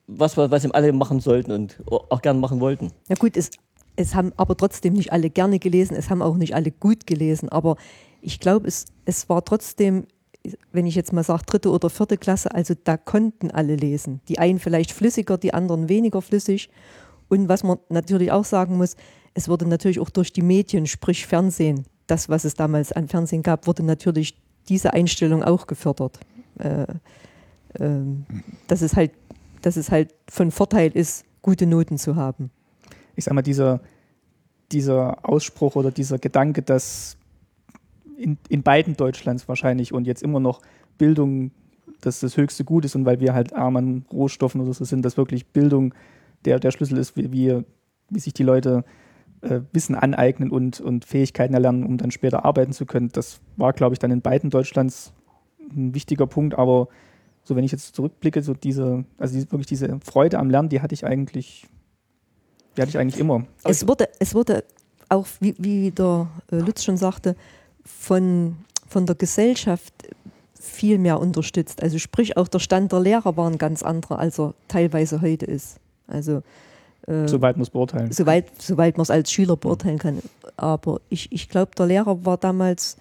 was, 0.07 0.37
was 0.37 0.63
eben 0.63 0.73
alle 0.73 0.91
machen 0.93 1.19
sollten 1.19 1.51
und 1.51 1.77
auch 1.87 2.21
gern 2.21 2.39
machen 2.39 2.59
wollten. 2.59 2.91
Ja 3.07 3.15
gut, 3.15 3.37
es, 3.37 3.51
es 3.95 4.15
haben 4.15 4.33
aber 4.37 4.57
trotzdem 4.57 4.93
nicht 4.93 5.11
alle 5.11 5.29
gerne 5.29 5.59
gelesen, 5.59 5.95
es 5.95 6.09
haben 6.09 6.21
auch 6.21 6.35
nicht 6.35 6.55
alle 6.55 6.71
gut 6.71 7.07
gelesen, 7.07 7.49
aber 7.49 7.77
ich 8.21 8.39
glaube, 8.39 8.67
es, 8.67 8.85
es 9.05 9.29
war 9.29 9.43
trotzdem, 9.43 10.07
wenn 10.71 10.85
ich 10.85 10.95
jetzt 10.95 11.13
mal 11.13 11.23
sage, 11.23 11.43
dritte 11.45 11.69
oder 11.69 11.89
vierte 11.89 12.17
Klasse, 12.17 12.53
also 12.53 12.73
da 12.81 12.97
konnten 12.97 13.51
alle 13.51 13.75
lesen. 13.75 14.21
Die 14.27 14.39
einen 14.39 14.59
vielleicht 14.59 14.91
flüssiger, 14.91 15.37
die 15.37 15.53
anderen 15.53 15.89
weniger 15.89 16.21
flüssig. 16.21 16.69
Und 17.29 17.49
was 17.49 17.63
man 17.63 17.77
natürlich 17.89 18.31
auch 18.31 18.45
sagen 18.45 18.77
muss, 18.77 18.95
es 19.33 19.49
wurde 19.49 19.67
natürlich 19.67 19.99
auch 19.99 20.09
durch 20.09 20.31
die 20.31 20.41
Medien, 20.41 20.85
sprich 20.85 21.25
Fernsehen, 21.25 21.85
das, 22.07 22.29
was 22.29 22.43
es 22.43 22.53
damals 22.53 22.91
an 22.91 23.07
Fernsehen 23.07 23.43
gab, 23.43 23.67
wurde 23.67 23.83
natürlich 23.83 24.37
diese 24.69 24.93
Einstellung 24.93 25.43
auch 25.43 25.67
gefördert. 25.67 26.19
Äh, 26.59 26.85
ähm, 27.79 28.25
dass, 28.67 28.81
es 28.81 28.95
halt, 28.95 29.11
dass 29.63 29.77
es 29.77 29.89
halt 29.89 30.13
von 30.29 30.51
Vorteil 30.51 30.91
ist, 30.91 31.25
gute 31.41 31.65
Noten 31.65 31.97
zu 31.97 32.15
haben. 32.15 32.51
ich 33.15 33.25
sag 33.25 33.33
mal, 33.33 33.41
dieser, 33.41 33.81
dieser 34.71 35.27
Ausspruch 35.27 35.75
oder 35.75 35.91
dieser 35.91 36.19
Gedanke, 36.19 36.61
dass 36.61 37.17
in, 38.17 38.37
in 38.49 38.63
beiden 38.63 38.95
Deutschlands 38.95 39.47
wahrscheinlich 39.47 39.93
und 39.93 40.05
jetzt 40.05 40.21
immer 40.21 40.39
noch 40.39 40.61
Bildung 40.97 41.51
das 42.01 42.19
das 42.19 42.37
höchste 42.37 42.63
Gut 42.63 42.85
ist 42.85 42.95
und 42.95 43.05
weil 43.05 43.19
wir 43.19 43.33
halt 43.33 43.53
arm 43.53 43.77
an 43.77 44.05
Rohstoffen 44.11 44.61
oder 44.61 44.73
so 44.73 44.83
sind, 44.83 45.03
dass 45.03 45.17
wirklich 45.17 45.47
Bildung 45.47 45.93
der, 46.45 46.59
der 46.59 46.71
Schlüssel 46.71 46.97
ist, 46.97 47.15
wie, 47.15 47.31
wie, 47.31 47.63
wie 48.09 48.19
sich 48.19 48.33
die 48.33 48.43
Leute 48.43 48.83
äh, 49.41 49.61
Wissen 49.71 49.95
aneignen 49.95 50.51
und, 50.51 50.81
und 50.81 51.05
Fähigkeiten 51.05 51.53
erlernen, 51.53 51.83
um 51.85 51.97
dann 51.97 52.11
später 52.11 52.43
arbeiten 52.43 52.73
zu 52.73 52.85
können. 52.85 53.09
Das 53.13 53.39
war, 53.55 53.73
glaube 53.73 53.93
ich, 53.93 53.99
dann 53.99 54.11
in 54.11 54.21
beiden 54.21 54.49
Deutschlands 54.49 55.13
ein 55.71 55.93
wichtiger 55.93 56.27
Punkt, 56.27 56.55
aber 56.55 56.89
so 57.43 57.55
wenn 57.55 57.63
ich 57.63 57.71
jetzt 57.71 57.95
zurückblicke, 57.95 58.41
so 58.41 58.53
diese, 58.53 59.03
also 59.17 59.33
diese, 59.33 59.51
wirklich 59.51 59.67
diese 59.67 59.99
Freude 60.03 60.39
am 60.39 60.49
Lernen, 60.49 60.69
die 60.69 60.81
hatte 60.81 60.93
ich 60.93 61.05
eigentlich, 61.05 61.67
die 62.75 62.81
hatte 62.81 62.89
ich 62.89 62.97
eigentlich 62.97 63.19
immer. 63.19 63.45
Es 63.63 63.87
wurde, 63.87 64.09
es 64.19 64.33
wurde 64.33 64.63
auch, 65.09 65.27
wie, 65.39 65.55
wie 65.57 65.91
der 65.91 66.29
äh, 66.51 66.57
Lutz 66.57 66.83
schon 66.83 66.97
sagte, 66.97 67.35
von, 67.85 68.55
von 68.87 69.05
der 69.05 69.15
Gesellschaft 69.15 69.93
viel 70.53 70.97
mehr 70.97 71.19
unterstützt. 71.19 71.83
Also 71.83 71.99
sprich, 71.99 72.37
auch 72.37 72.47
der 72.47 72.59
Stand 72.59 72.91
der 72.93 73.01
Lehrer 73.01 73.35
war 73.35 73.49
ein 73.49 73.57
ganz 73.57 73.83
anderer, 73.83 74.19
als 74.19 74.39
er 74.39 74.53
teilweise 74.69 75.21
heute 75.21 75.45
ist. 75.45 75.77
Also 76.07 76.41
äh, 77.07 77.27
Soweit 77.27 77.57
muss 77.57 77.69
beurteilen. 77.69 78.11
soweit, 78.11 78.61
soweit 78.61 78.97
man 78.97 79.03
es 79.03 79.09
als 79.09 79.31
Schüler 79.31 79.57
beurteilen 79.57 79.99
kann. 79.99 80.19
Aber 80.55 81.01
ich, 81.09 81.31
ich 81.31 81.49
glaube, 81.49 81.71
der 81.77 81.87
Lehrer 81.87 82.25
war 82.25 82.37
damals 82.37 82.97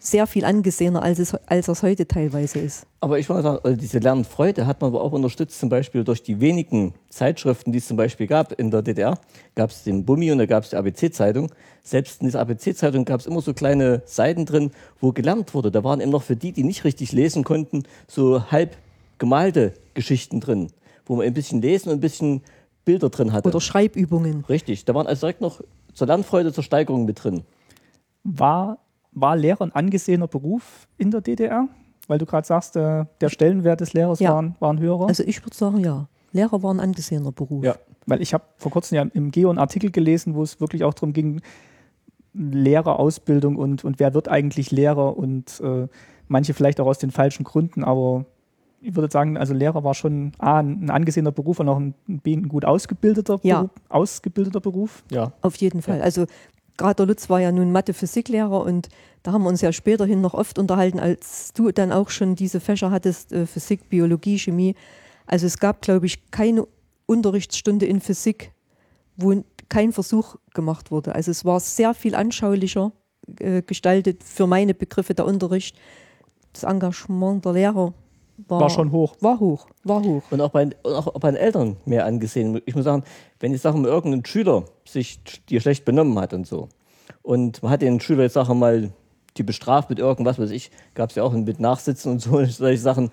sehr 0.00 0.26
viel 0.26 0.44
angesehener, 0.44 1.02
als 1.02 1.18
es, 1.18 1.34
als 1.46 1.68
es 1.68 1.82
heute 1.82 2.08
teilweise 2.08 2.58
ist. 2.58 2.86
Aber 3.00 3.18
ich 3.18 3.28
wollte 3.28 3.42
sagen, 3.42 3.58
also 3.62 3.76
diese 3.76 3.98
Lernfreude 3.98 4.66
hat 4.66 4.80
man 4.80 4.88
aber 4.88 5.02
auch 5.02 5.12
unterstützt, 5.12 5.60
zum 5.60 5.68
Beispiel 5.68 6.04
durch 6.04 6.22
die 6.22 6.40
wenigen 6.40 6.94
Zeitschriften, 7.10 7.70
die 7.70 7.78
es 7.78 7.86
zum 7.86 7.98
Beispiel 7.98 8.26
gab 8.26 8.58
in 8.58 8.70
der 8.70 8.82
DDR. 8.82 9.18
Gab 9.54 9.70
es 9.70 9.84
den 9.84 10.04
Bummi 10.06 10.32
und 10.32 10.38
da 10.38 10.46
gab 10.46 10.64
es 10.64 10.70
die 10.70 10.76
ABC-Zeitung. 10.76 11.52
Selbst 11.82 12.22
in 12.22 12.28
dieser 12.28 12.40
ABC-Zeitung 12.40 13.04
gab 13.04 13.20
es 13.20 13.26
immer 13.26 13.42
so 13.42 13.52
kleine 13.52 14.02
Seiten 14.06 14.46
drin, 14.46 14.70
wo 15.00 15.12
gelernt 15.12 15.54
wurde. 15.54 15.70
Da 15.70 15.84
waren 15.84 16.00
eben 16.00 16.10
noch 16.10 16.22
für 16.22 16.36
die, 16.36 16.52
die 16.52 16.64
nicht 16.64 16.84
richtig 16.84 17.12
lesen 17.12 17.44
konnten, 17.44 17.84
so 18.08 18.50
halb 18.50 18.76
gemalte 19.18 19.74
Geschichten 19.92 20.40
drin, 20.40 20.72
wo 21.04 21.16
man 21.16 21.26
ein 21.26 21.34
bisschen 21.34 21.60
lesen 21.60 21.90
und 21.90 21.98
ein 21.98 22.00
bisschen 22.00 22.42
Bilder 22.86 23.10
drin 23.10 23.32
hatte. 23.32 23.48
Oder 23.48 23.60
Schreibübungen. 23.60 24.44
Richtig, 24.48 24.86
da 24.86 24.94
waren 24.94 25.06
also 25.06 25.20
direkt 25.26 25.42
noch 25.42 25.60
zur 25.92 26.06
Lernfreude, 26.06 26.52
zur 26.52 26.64
Steigerung 26.64 27.04
mit 27.04 27.22
drin. 27.22 27.42
War, 28.24 28.78
war 29.12 29.36
Lehrer 29.36 29.62
ein 29.62 29.72
angesehener 29.72 30.28
Beruf 30.28 30.86
in 30.98 31.10
der 31.10 31.20
DDR? 31.20 31.68
Weil 32.08 32.18
du 32.18 32.26
gerade 32.26 32.46
sagst, 32.46 32.74
der, 32.74 33.08
der 33.20 33.28
Stellenwert 33.28 33.80
des 33.80 33.92
Lehrers 33.92 34.18
Ja. 34.20 34.34
waren, 34.34 34.56
waren 34.58 34.78
höherer. 34.80 35.06
Also 35.08 35.22
ich 35.22 35.44
würde 35.44 35.56
sagen, 35.56 35.78
ja. 35.80 36.08
Lehrer 36.32 36.62
war 36.62 36.72
ein 36.72 36.80
angesehener 36.80 37.32
Beruf. 37.32 37.64
Ja. 37.64 37.74
Weil 38.06 38.22
ich 38.22 38.34
habe 38.34 38.44
vor 38.56 38.70
kurzem 38.72 38.96
ja 38.96 39.02
im 39.02 39.30
Geo 39.30 39.50
einen 39.50 39.58
Artikel 39.58 39.90
gelesen, 39.90 40.34
wo 40.34 40.42
es 40.42 40.60
wirklich 40.60 40.84
auch 40.84 40.94
darum 40.94 41.12
ging, 41.12 41.40
Lehrerausbildung 42.32 43.56
und, 43.56 43.84
und 43.84 43.98
wer 43.98 44.14
wird 44.14 44.28
eigentlich 44.28 44.70
Lehrer 44.70 45.16
und 45.16 45.60
äh, 45.60 45.88
manche 46.28 46.54
vielleicht 46.54 46.80
auch 46.80 46.86
aus 46.86 46.98
den 46.98 47.10
falschen 47.10 47.44
Gründen, 47.44 47.82
aber 47.84 48.24
ich 48.80 48.94
würde 48.96 49.10
sagen, 49.12 49.36
also 49.36 49.52
Lehrer 49.52 49.84
war 49.84 49.94
schon 49.94 50.32
A, 50.38 50.60
ein 50.60 50.88
angesehener 50.88 51.32
Beruf 51.32 51.60
und 51.60 51.68
auch 51.68 51.78
ein, 51.78 51.94
B, 52.06 52.34
ein 52.34 52.48
gut 52.48 52.64
ausgebildeter, 52.64 53.38
Ja. 53.42 53.58
Beruf, 53.62 53.70
ausgebildeter 53.90 54.60
Beruf. 54.60 55.04
Ja. 55.10 55.32
Auf 55.42 55.56
jeden 55.56 55.82
Fall. 55.82 56.00
Also 56.00 56.26
gerade 56.80 56.96
der 56.96 57.06
Lutz 57.06 57.28
war 57.28 57.40
ja 57.40 57.52
nun 57.52 57.72
Mathe-Physiklehrer 57.72 58.62
und 58.64 58.88
da 59.22 59.32
haben 59.32 59.42
wir 59.42 59.50
uns 59.50 59.60
ja 59.60 59.70
späterhin 59.70 60.22
noch 60.22 60.32
oft 60.32 60.58
unterhalten, 60.58 60.98
als 60.98 61.52
du 61.52 61.70
dann 61.70 61.92
auch 61.92 62.08
schon 62.08 62.36
diese 62.36 62.58
Fächer 62.58 62.90
hattest, 62.90 63.32
äh, 63.32 63.46
Physik, 63.46 63.90
Biologie, 63.90 64.38
Chemie. 64.38 64.74
Also 65.26 65.46
es 65.46 65.58
gab, 65.58 65.82
glaube 65.82 66.06
ich, 66.06 66.30
keine 66.30 66.66
Unterrichtsstunde 67.04 67.84
in 67.84 68.00
Physik, 68.00 68.52
wo 69.16 69.44
kein 69.68 69.92
Versuch 69.92 70.36
gemacht 70.54 70.90
wurde. 70.90 71.14
Also 71.14 71.30
es 71.30 71.44
war 71.44 71.60
sehr 71.60 71.92
viel 71.92 72.14
anschaulicher 72.14 72.92
äh, 73.38 73.60
gestaltet 73.60 74.24
für 74.24 74.46
meine 74.46 74.72
Begriffe 74.72 75.12
der 75.12 75.26
Unterricht. 75.26 75.76
Das 76.54 76.62
Engagement 76.62 77.44
der 77.44 77.52
Lehrer 77.52 77.92
war, 78.48 78.60
War 78.60 78.70
schon 78.70 78.92
hoch. 78.92 79.16
War 79.20 79.40
hoch, 79.40 79.66
war 79.84 80.02
hoch. 80.02 80.22
Und 80.30 80.40
auch 80.40 80.50
bei, 80.50 80.64
und 80.64 80.76
auch 80.84 81.12
bei 81.18 81.30
den 81.30 81.40
Eltern 81.40 81.76
mehr 81.84 82.06
angesehen. 82.06 82.60
Ich 82.66 82.74
muss 82.74 82.84
sagen, 82.84 83.04
wenn 83.38 83.52
jetzt 83.52 83.62
sagen 83.62 83.82
wir, 83.82 83.90
irgendein 83.90 84.24
Schüler 84.24 84.64
sich 84.84 85.20
dir 85.46 85.60
schlecht 85.60 85.84
benommen 85.84 86.18
hat 86.18 86.34
und 86.34 86.46
so, 86.46 86.68
und 87.22 87.62
man 87.62 87.72
hat 87.72 87.82
den 87.82 88.00
Schüler 88.00 88.24
jetzt 88.24 88.34
sagen 88.34 88.48
wir 88.48 88.54
mal 88.54 88.90
die 89.36 89.42
bestraft 89.42 89.90
mit 89.90 89.98
irgendwas, 89.98 90.38
was 90.38 90.46
weiß 90.46 90.50
ich, 90.50 90.70
gab 90.94 91.10
es 91.10 91.16
ja 91.16 91.22
auch 91.22 91.32
mit 91.32 91.60
Nachsitzen 91.60 92.12
und 92.12 92.20
so, 92.20 92.44
solche 92.46 92.82
Sachen, 92.82 93.10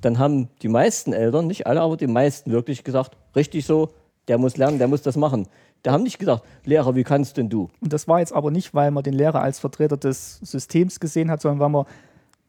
dann 0.00 0.18
haben 0.18 0.48
die 0.62 0.68
meisten 0.68 1.12
Eltern, 1.12 1.46
nicht 1.46 1.66
alle, 1.66 1.80
aber 1.80 1.96
die 1.96 2.08
meisten 2.08 2.50
wirklich 2.50 2.84
gesagt, 2.84 3.16
richtig 3.36 3.64
so, 3.64 3.90
der 4.28 4.38
muss 4.38 4.56
lernen, 4.56 4.78
der 4.78 4.88
muss 4.88 5.02
das 5.02 5.16
machen. 5.16 5.48
Der 5.84 5.92
haben 5.92 6.02
nicht 6.02 6.18
gesagt, 6.18 6.44
Lehrer, 6.64 6.94
wie 6.94 7.02
kannst 7.02 7.36
denn 7.36 7.48
du? 7.48 7.68
Und 7.80 7.92
das 7.92 8.06
war 8.06 8.20
jetzt 8.20 8.32
aber 8.32 8.50
nicht, 8.50 8.74
weil 8.74 8.90
man 8.90 9.02
den 9.02 9.14
Lehrer 9.14 9.40
als 9.40 9.58
Vertreter 9.58 9.96
des 9.96 10.38
Systems 10.42 11.00
gesehen 11.00 11.30
hat, 11.30 11.40
sondern 11.40 11.60
weil 11.60 11.68
man 11.70 11.86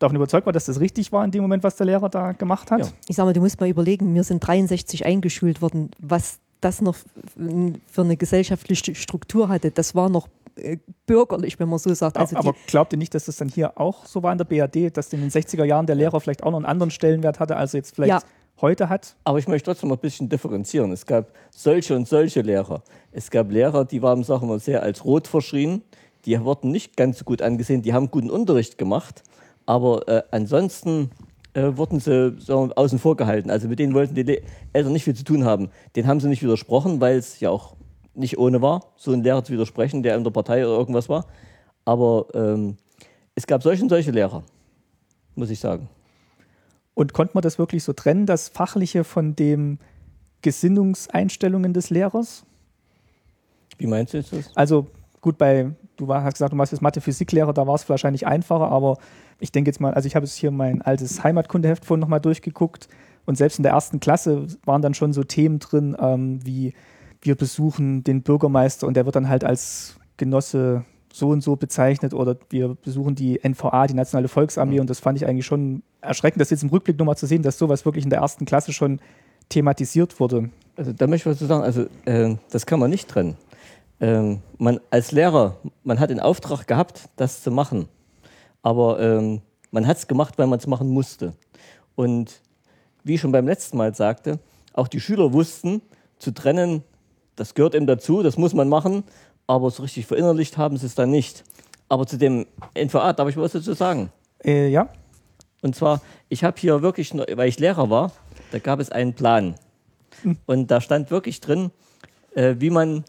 davon 0.04 0.16
überzeugt 0.16 0.46
war, 0.46 0.54
dass 0.54 0.66
das 0.66 0.80
richtig 0.80 1.12
war 1.12 1.24
in 1.26 1.32
dem 1.32 1.42
Moment, 1.42 1.63
was 1.63 1.76
der 1.76 1.86
Lehrer 1.88 2.10
da 2.10 2.34
gemacht 2.34 2.72
hat. 2.72 2.80
Ja. 2.82 2.88
Ich 3.08 3.16
sage 3.16 3.28
mal, 3.28 3.34
du 3.34 3.42
musst 3.42 3.60
mal 3.60 3.70
überlegen, 3.70 4.13
wir 4.13 4.24
sind 4.24 4.39
63 4.46 5.06
eingeschult 5.06 5.62
worden, 5.62 5.92
was 6.00 6.39
das 6.62 6.82
noch 6.82 6.96
für 7.92 8.02
eine 8.02 8.18
gesellschaftliche 8.18 8.96
Struktur 8.96 9.50
hatte. 9.50 9.72
Das 9.72 9.96
war 9.96 10.10
noch 10.10 10.28
äh, 10.56 10.78
bürgerlich, 11.06 11.60
wenn 11.60 11.68
man 11.70 11.80
so 11.80 11.94
sagt. 11.94 12.18
Also 12.18 12.38
aber 12.38 12.54
glaubt 12.68 12.94
ihr 12.94 12.98
nicht, 12.98 13.13
dass 13.16 13.26
das 13.26 13.38
dann 13.38 13.50
hier 13.50 13.80
auch 13.80 14.06
so 14.06 14.24
war 14.24 14.32
in 14.32 14.38
der 14.38 14.46
BRD, 14.46 14.96
dass 14.96 15.12
in 15.12 15.22
den 15.22 15.30
60er 15.32 15.63
Jahren 15.66 15.86
der 15.88 15.96
Lehrer 15.96 16.20
vielleicht 16.22 16.44
auch 16.44 16.52
noch 16.52 16.58
einen 16.58 16.66
anderen 16.66 16.92
Stellenwert 16.92 17.39
hatte, 17.39 17.58
als 17.58 17.74
er 17.74 17.80
jetzt 17.80 17.96
vielleicht 17.96 18.10
Ja. 18.10 18.22
heute 18.62 18.88
hat? 18.89 19.16
Aber 19.24 19.39
ich 19.39 19.48
möchte 19.48 19.66
trotzdem 19.72 19.89
mal 19.89 19.96
ein 19.96 20.02
bisschen 20.02 20.30
differenzieren. 20.30 20.92
Es 20.92 21.06
gab 21.06 21.32
solche 21.52 21.96
und 21.96 22.08
solche 22.08 22.42
Lehrer. 22.42 22.84
Es 23.12 23.30
gab 23.32 23.52
Lehrer, 23.52 23.84
die 23.84 24.02
waren, 24.02 24.24
sagen 24.24 24.44
wir 24.44 24.48
mal, 24.48 24.60
sehr 24.60 24.84
als 24.84 25.04
rot 25.04 25.28
verschrien. 25.28 25.82
Die 26.26 26.39
wurden 26.39 26.72
nicht 26.72 26.96
ganz 26.96 27.18
so 27.20 27.26
gut 27.26 27.42
angesehen. 27.42 27.82
Die 27.82 27.94
haben 27.94 28.10
guten 28.10 28.30
Unterricht 28.30 28.78
gemacht. 28.78 29.24
Aber 29.65 30.08
äh, 30.08 30.23
ansonsten 30.32 31.12
äh, 31.54 31.78
wurden 31.78 31.99
sie 31.99 32.36
so 32.39 32.69
außen 32.76 32.99
vor 32.99 33.15
gehalten. 33.15 33.49
Also 33.49 33.67
mit 33.67 33.80
denen 33.80 33.93
wollten 33.93 34.15
die 34.15 34.23
Le 34.23 34.41
Eltern 34.73 34.93
nicht 34.93 35.04
viel 35.04 35.15
zu 35.15 35.23
tun 35.23 35.45
haben. 35.45 35.69
Den 35.95 36.08
haben 36.08 36.19
sie 36.19 36.28
nicht 36.28 36.43
widersprochen, 36.43 36.99
weil 36.99 37.17
es 37.17 37.39
ja 37.39 37.49
auch 37.49 37.76
nicht 38.15 38.38
ohne 38.38 38.62
war, 38.62 38.93
so 38.95 39.12
einen 39.12 39.23
Lehrer 39.23 39.43
zu 39.43 39.54
widersprechen, 39.54 40.04
der 40.04 40.15
in 40.15 40.23
der 40.23 40.32
Partei 40.32 40.65
oder 40.65 40.78
irgendwas 40.78 41.10
war. 41.10 41.26
Aber 41.86 42.28
ähm, 42.34 42.78
es 43.36 43.47
gab 43.47 43.63
solche 43.63 43.84
und 43.84 43.89
solche 43.89 44.12
Lehrer, 44.12 44.43
muss 45.36 45.49
ich 45.49 45.60
sagen. 45.60 45.89
Und 46.93 47.13
konnte 47.13 47.32
man 47.34 47.41
das 47.41 47.58
wirklich 47.58 47.84
so 47.84 47.93
trennen, 47.93 48.26
das 48.26 48.49
Fachliche 48.49 49.04
von 49.04 49.36
den 49.36 49.80
Gesinnungseinstellungen 50.43 51.73
des 51.73 51.89
Lehrers? 51.89 52.45
Wie 53.78 53.88
meinst 53.88 54.13
du 54.13 54.17
jetzt 54.17 54.32
das? 54.32 54.56
Also 54.56 54.88
gut, 55.21 55.39
bei, 55.39 55.71
du 55.97 56.13
hast 56.13 56.34
gesagt, 56.34 56.54
du 56.54 56.58
warst 56.58 56.71
jetzt 56.71 56.82
Mathe-Physiklehrer, 56.82 57.54
da 57.54 57.65
war 57.65 57.76
es 57.76 57.89
wahrscheinlich 57.89 58.28
einfacher, 58.28 58.69
aber 58.69 58.97
ich 59.44 59.52
denke 59.52 59.70
jetzt 59.70 59.82
mal, 59.82 59.94
also 59.94 60.08
ich 60.08 60.16
habe 60.16 60.26
jetzt 60.26 60.38
hier 60.38 60.52
mein 60.52 60.82
altes 60.82 61.22
Heimatkundeheft 61.22 61.84
vorhin 61.84 62.00
nochmal 62.00 62.22
durchgeguckt 62.22 62.88
und 63.26 63.38
selbst 63.38 63.60
in 63.60 63.64
der 63.64 63.74
ersten 63.74 64.00
Klasse 64.00 64.48
waren 64.64 64.82
dann 64.82 64.94
schon 64.94 65.12
so 65.12 65.26
Themen 65.26 65.60
drin, 65.60 65.98
ähm, 66.00 66.40
wie 66.46 66.74
wir 67.22 67.36
besuchen 67.36 68.06
den 68.06 68.22
Bürgermeister 68.22 68.88
und 68.88 68.96
der 68.96 69.06
wird 69.06 69.18
dann 69.18 69.28
halt 69.28 69.44
als 69.44 69.98
Genosse 70.16 70.86
so 71.12 71.28
und 71.28 71.42
so 71.42 71.58
bezeichnet 71.58 72.14
oder 72.14 72.38
wir 72.52 72.76
besuchen 72.76 73.16
die 73.16 73.42
NVA, 73.44 73.86
die 73.88 73.96
Nationale 73.96 74.30
Volksarmee 74.30 74.80
und 74.80 74.90
das 74.90 75.02
fand 75.02 75.18
ich 75.18 75.28
eigentlich 75.28 75.46
schon 75.46 75.84
erschreckend, 76.00 76.40
das 76.40 76.50
jetzt 76.50 76.64
im 76.64 76.70
Rückblick 76.70 76.98
nochmal 76.98 77.18
zu 77.18 77.26
sehen, 77.26 77.44
dass 77.44 77.58
sowas 77.58 77.84
wirklich 77.84 78.06
in 78.06 78.10
der 78.10 78.20
ersten 78.20 78.46
Klasse 78.46 78.72
schon 78.72 79.02
thematisiert 79.50 80.22
wurde. 80.22 80.52
Also 80.78 80.94
da 80.94 81.06
möchte 81.06 81.28
ich 81.28 81.34
was 81.34 81.40
zu 81.40 81.48
sagen. 81.48 81.64
Also 81.64 81.86
äh, 82.06 82.38
das 82.50 82.66
kann 82.66 82.80
man 82.80 82.90
nicht 82.90 83.10
trennen. 83.10 83.36
Ähm, 84.00 84.40
man 84.58 84.80
als 84.90 85.12
Lehrer, 85.12 85.58
man 85.84 86.00
hat 86.00 86.12
den 86.12 86.22
Auftrag 86.22 86.66
gehabt, 86.66 87.10
das 87.18 87.44
zu 87.44 87.52
machen, 87.52 87.90
aber 88.63 88.99
ähm, 88.99 89.41
man 89.69 89.86
hat 89.86 89.97
es 89.97 90.08
gemacht, 90.08 90.38
weil 90.38 90.47
man 90.47 90.58
es 90.58 90.65
machen 90.65 90.89
musste. 90.89 91.34
Und 91.95 92.41
wie 93.04 93.15
ich 93.15 93.21
schon 93.21 93.32
beim 93.32 93.47
letzten 93.47 93.78
Mal 93.78 93.93
sagte, 93.93 94.39
auch 94.73 94.88
die 94.88 94.99
Schüler 94.99 95.34
wussten 95.34 95.82
zu 96.17 96.32
trennen, 96.32 96.84
das 97.36 97.54
gehört 97.54 97.76
eben 97.76 97.86
dazu, 97.86 98.23
das 98.23 98.38
muss 98.38 98.54
man 98.54 98.69
machen, 98.69 99.04
aber 99.45 99.69
so 99.69 99.84
richtig 99.84 100.06
verinnerlicht 100.06 100.58
haben 100.58 100.78
sie 100.78 100.88
es 100.88 100.95
dann 100.95 101.12
nicht. 101.12 101.43
Aber 101.89 102.08
zu 102.08 102.17
dem 102.17 102.47
NVA 102.76 103.13
darf 103.13 103.30
ich 103.30 103.38
was 103.38 103.52
dazu 103.52 103.73
sagen. 103.73 104.12
Äh, 104.43 104.69
ja, 104.69 104.89
Und 105.62 105.76
zwar, 105.76 106.02
ich 106.30 106.43
habe 106.43 106.60
hier 106.60 106.82
wirklich, 106.82 107.13
weil 107.13 107.47
ich 107.47 107.60
Lehrer 107.60 107.89
war, 107.89 108.12
da 108.52 108.60
gab 108.60 108.80
es 108.80 108.91
einen 108.91 109.13
Plan. 109.13 109.56
Und 110.45 110.71
da 110.71 110.82
stand 110.82 111.12
wirklich 111.12 111.41
drin, 111.41 111.71
äh, 112.36 112.56
wie 112.60 112.69
man 112.69 113.04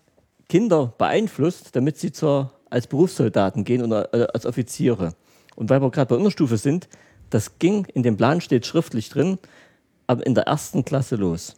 Kinder 0.48 0.92
beeinflusst, 0.98 1.74
damit 1.76 1.98
sie 1.98 2.12
zur, 2.12 2.52
als 2.70 2.86
Berufssoldaten 2.86 3.64
gehen 3.64 3.82
oder 3.82 4.12
äh, 4.12 4.26
als 4.32 4.46
Offiziere. 4.46 5.14
Und 5.56 5.70
weil 5.70 5.80
wir 5.80 5.90
gerade 5.90 6.08
bei 6.08 6.16
Unterstufe 6.16 6.56
sind, 6.56 6.88
das 7.30 7.58
ging, 7.58 7.86
in 7.94 8.02
dem 8.02 8.16
Plan 8.16 8.40
steht 8.40 8.66
schriftlich 8.66 9.08
drin, 9.08 9.38
aber 10.06 10.26
in 10.26 10.34
der 10.34 10.44
ersten 10.46 10.84
Klasse 10.84 11.16
los. 11.16 11.56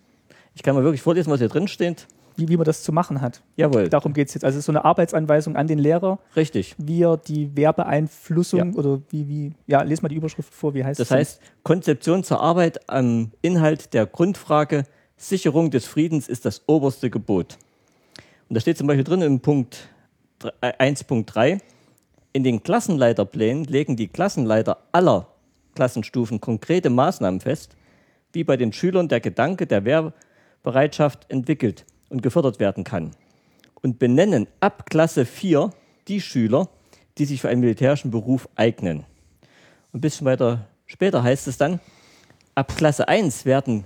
Ich 0.54 0.62
kann 0.62 0.74
mal 0.74 0.84
wirklich 0.84 1.02
vorlesen, 1.02 1.30
was 1.30 1.38
hier 1.40 1.48
drin 1.48 1.68
steht. 1.68 2.06
wie, 2.36 2.48
wie 2.48 2.56
man 2.56 2.64
das 2.66 2.82
zu 2.82 2.92
machen 2.92 3.20
hat. 3.22 3.42
Jawohl, 3.56 3.88
Darum 3.88 4.12
geht 4.12 4.28
es 4.28 4.34
jetzt. 4.34 4.44
Also 4.44 4.56
es 4.56 4.60
ist 4.60 4.66
so 4.66 4.72
eine 4.72 4.84
Arbeitsanweisung 4.84 5.56
an 5.56 5.66
den 5.66 5.78
Lehrer, 5.78 6.18
richtig. 6.36 6.74
wie 6.78 7.02
er 7.02 7.16
die 7.16 7.56
Werbeeinflussung 7.56 8.72
Ja. 8.72 8.78
oder 8.78 9.00
wie, 9.10 9.26
wie, 9.28 9.52
ja, 9.66 9.80
lese 9.82 10.02
mal 10.02 10.08
die 10.08 10.16
Überschrift 10.16 10.52
vor, 10.52 10.74
wie 10.74 10.84
heißt 10.84 11.00
Das 11.00 11.08
es? 11.10 11.16
heißt, 11.16 11.40
Konzeption 11.62 12.24
zur 12.24 12.40
Arbeit 12.40 12.88
am 12.90 13.32
Inhalt 13.42 13.94
der 13.94 14.04
Grundfrage 14.06 14.84
Sicherung 15.16 15.70
des 15.70 15.86
Friedens 15.86 16.28
ist 16.28 16.44
das 16.44 16.62
oberste 16.66 17.08
Gebot. 17.08 17.56
Und 18.48 18.54
da 18.54 18.60
steht 18.60 18.76
zum 18.76 18.86
Beispiel 18.86 19.04
drin 19.04 19.22
im 19.22 19.40
Punkt 19.40 19.88
dr- 20.38 20.52
äh, 20.60 20.72
1.3, 20.78 21.58
in 22.36 22.44
den 22.44 22.62
Klassenleiterplänen 22.62 23.64
legen 23.64 23.96
die 23.96 24.08
Klassenleiter 24.08 24.76
aller 24.92 25.26
Klassenstufen 25.74 26.38
konkrete 26.38 26.90
Maßnahmen 26.90 27.40
fest, 27.40 27.76
wie 28.34 28.44
bei 28.44 28.58
den 28.58 28.74
Schülern 28.74 29.08
der 29.08 29.20
Gedanke 29.20 29.66
der 29.66 29.86
Wehrbereitschaft 29.86 31.30
entwickelt 31.30 31.86
und 32.10 32.22
gefördert 32.22 32.60
werden 32.60 32.84
kann. 32.84 33.12
Und 33.80 33.98
benennen 33.98 34.48
ab 34.60 34.84
Klasse 34.90 35.24
4 35.24 35.70
die 36.08 36.20
Schüler, 36.20 36.68
die 37.16 37.24
sich 37.24 37.40
für 37.40 37.48
einen 37.48 37.62
militärischen 37.62 38.10
Beruf 38.10 38.50
eignen. 38.54 39.06
Ein 39.94 40.02
bisschen 40.02 40.26
weiter 40.26 40.66
später 40.84 41.22
heißt 41.22 41.48
es 41.48 41.56
dann, 41.56 41.80
ab 42.54 42.76
Klasse 42.76 43.08
1 43.08 43.46
werden 43.46 43.84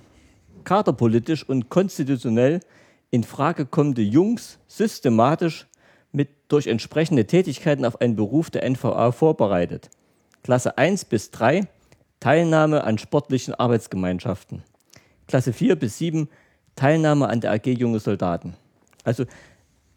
kaderpolitisch 0.64 1.48
und 1.48 1.68
konstitutionell 1.68 2.58
in 3.12 3.22
Frage 3.22 3.64
kommende 3.64 4.02
Jungs 4.02 4.58
systematisch 4.66 5.68
mit 6.12 6.28
durch 6.48 6.66
entsprechende 6.66 7.26
Tätigkeiten 7.26 7.84
auf 7.84 8.00
einen 8.00 8.16
Beruf 8.16 8.50
der 8.50 8.68
NVA 8.68 9.12
vorbereitet. 9.12 9.90
Klasse 10.42 10.78
1 10.78 11.04
bis 11.04 11.30
3 11.30 11.66
Teilnahme 12.20 12.84
an 12.84 12.98
sportlichen 12.98 13.54
Arbeitsgemeinschaften. 13.54 14.62
Klasse 15.26 15.52
4 15.52 15.76
bis 15.76 15.98
7 15.98 16.28
Teilnahme 16.76 17.28
an 17.28 17.40
der 17.40 17.52
AG 17.52 17.66
Junge 17.66 17.98
Soldaten. 17.98 18.54
Also 19.04 19.24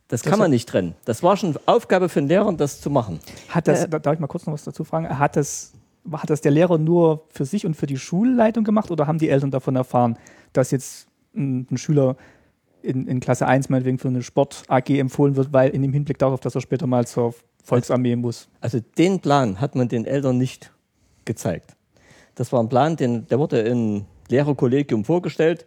das 0.07 0.21
kann 0.21 0.39
man 0.39 0.51
nicht 0.51 0.69
trennen. 0.69 0.95
Das 1.05 1.23
war 1.23 1.37
schon 1.37 1.57
Aufgabe 1.65 2.07
für 2.07 2.21
den 2.21 2.27
Lehrer, 2.27 2.53
das 2.53 2.79
zu 2.79 2.89
machen. 2.89 3.19
Hat 3.49 3.67
das, 3.67 3.85
Äh, 3.85 3.89
da 3.89 3.99
darf 3.99 4.13
ich 4.13 4.19
mal 4.19 4.27
kurz 4.27 4.45
noch 4.45 4.53
was 4.53 4.63
dazu 4.63 4.83
fragen, 4.83 5.17
hat 5.17 5.35
das, 5.35 5.73
hat 6.11 6.29
das 6.29 6.41
der 6.41 6.51
Lehrer 6.51 6.77
nur 6.77 7.25
für 7.29 7.45
sich 7.45 7.65
und 7.65 7.75
für 7.75 7.87
die 7.87 7.97
Schulleitung 7.97 8.63
gemacht 8.63 8.91
oder 8.91 9.07
haben 9.07 9.17
die 9.17 9.29
Eltern 9.29 9.51
davon 9.51 9.75
erfahren, 9.75 10.17
dass 10.53 10.71
jetzt 10.71 11.07
ein, 11.35 11.67
ein 11.71 11.77
Schüler 11.77 12.15
in, 12.83 13.07
in 13.07 13.19
Klasse 13.19 13.47
1 13.47 13.69
meinetwegen 13.69 13.97
für 13.97 14.07
eine 14.07 14.21
Sport-AG 14.21 14.89
empfohlen 14.89 15.35
wird, 15.35 15.53
weil 15.53 15.69
in 15.71 15.81
dem 15.81 15.93
Hinblick 15.93 16.17
darauf, 16.19 16.39
dass 16.39 16.55
er 16.55 16.61
später 16.61 16.87
mal 16.87 17.07
zur 17.07 17.33
Volksarmee 17.63 18.15
muss? 18.15 18.49
Also 18.61 18.79
den 18.97 19.19
Plan 19.19 19.59
hat 19.61 19.75
man 19.75 19.87
den 19.87 20.05
Eltern 20.05 20.37
nicht 20.37 20.71
gezeigt. 21.25 21.75
Das 22.35 22.51
war 22.51 22.61
ein 22.61 22.69
Plan, 22.69 22.95
den, 22.95 23.27
der 23.27 23.39
wurde 23.39 23.59
im 23.59 24.05
Lehrerkollegium 24.29 25.05
vorgestellt. 25.05 25.65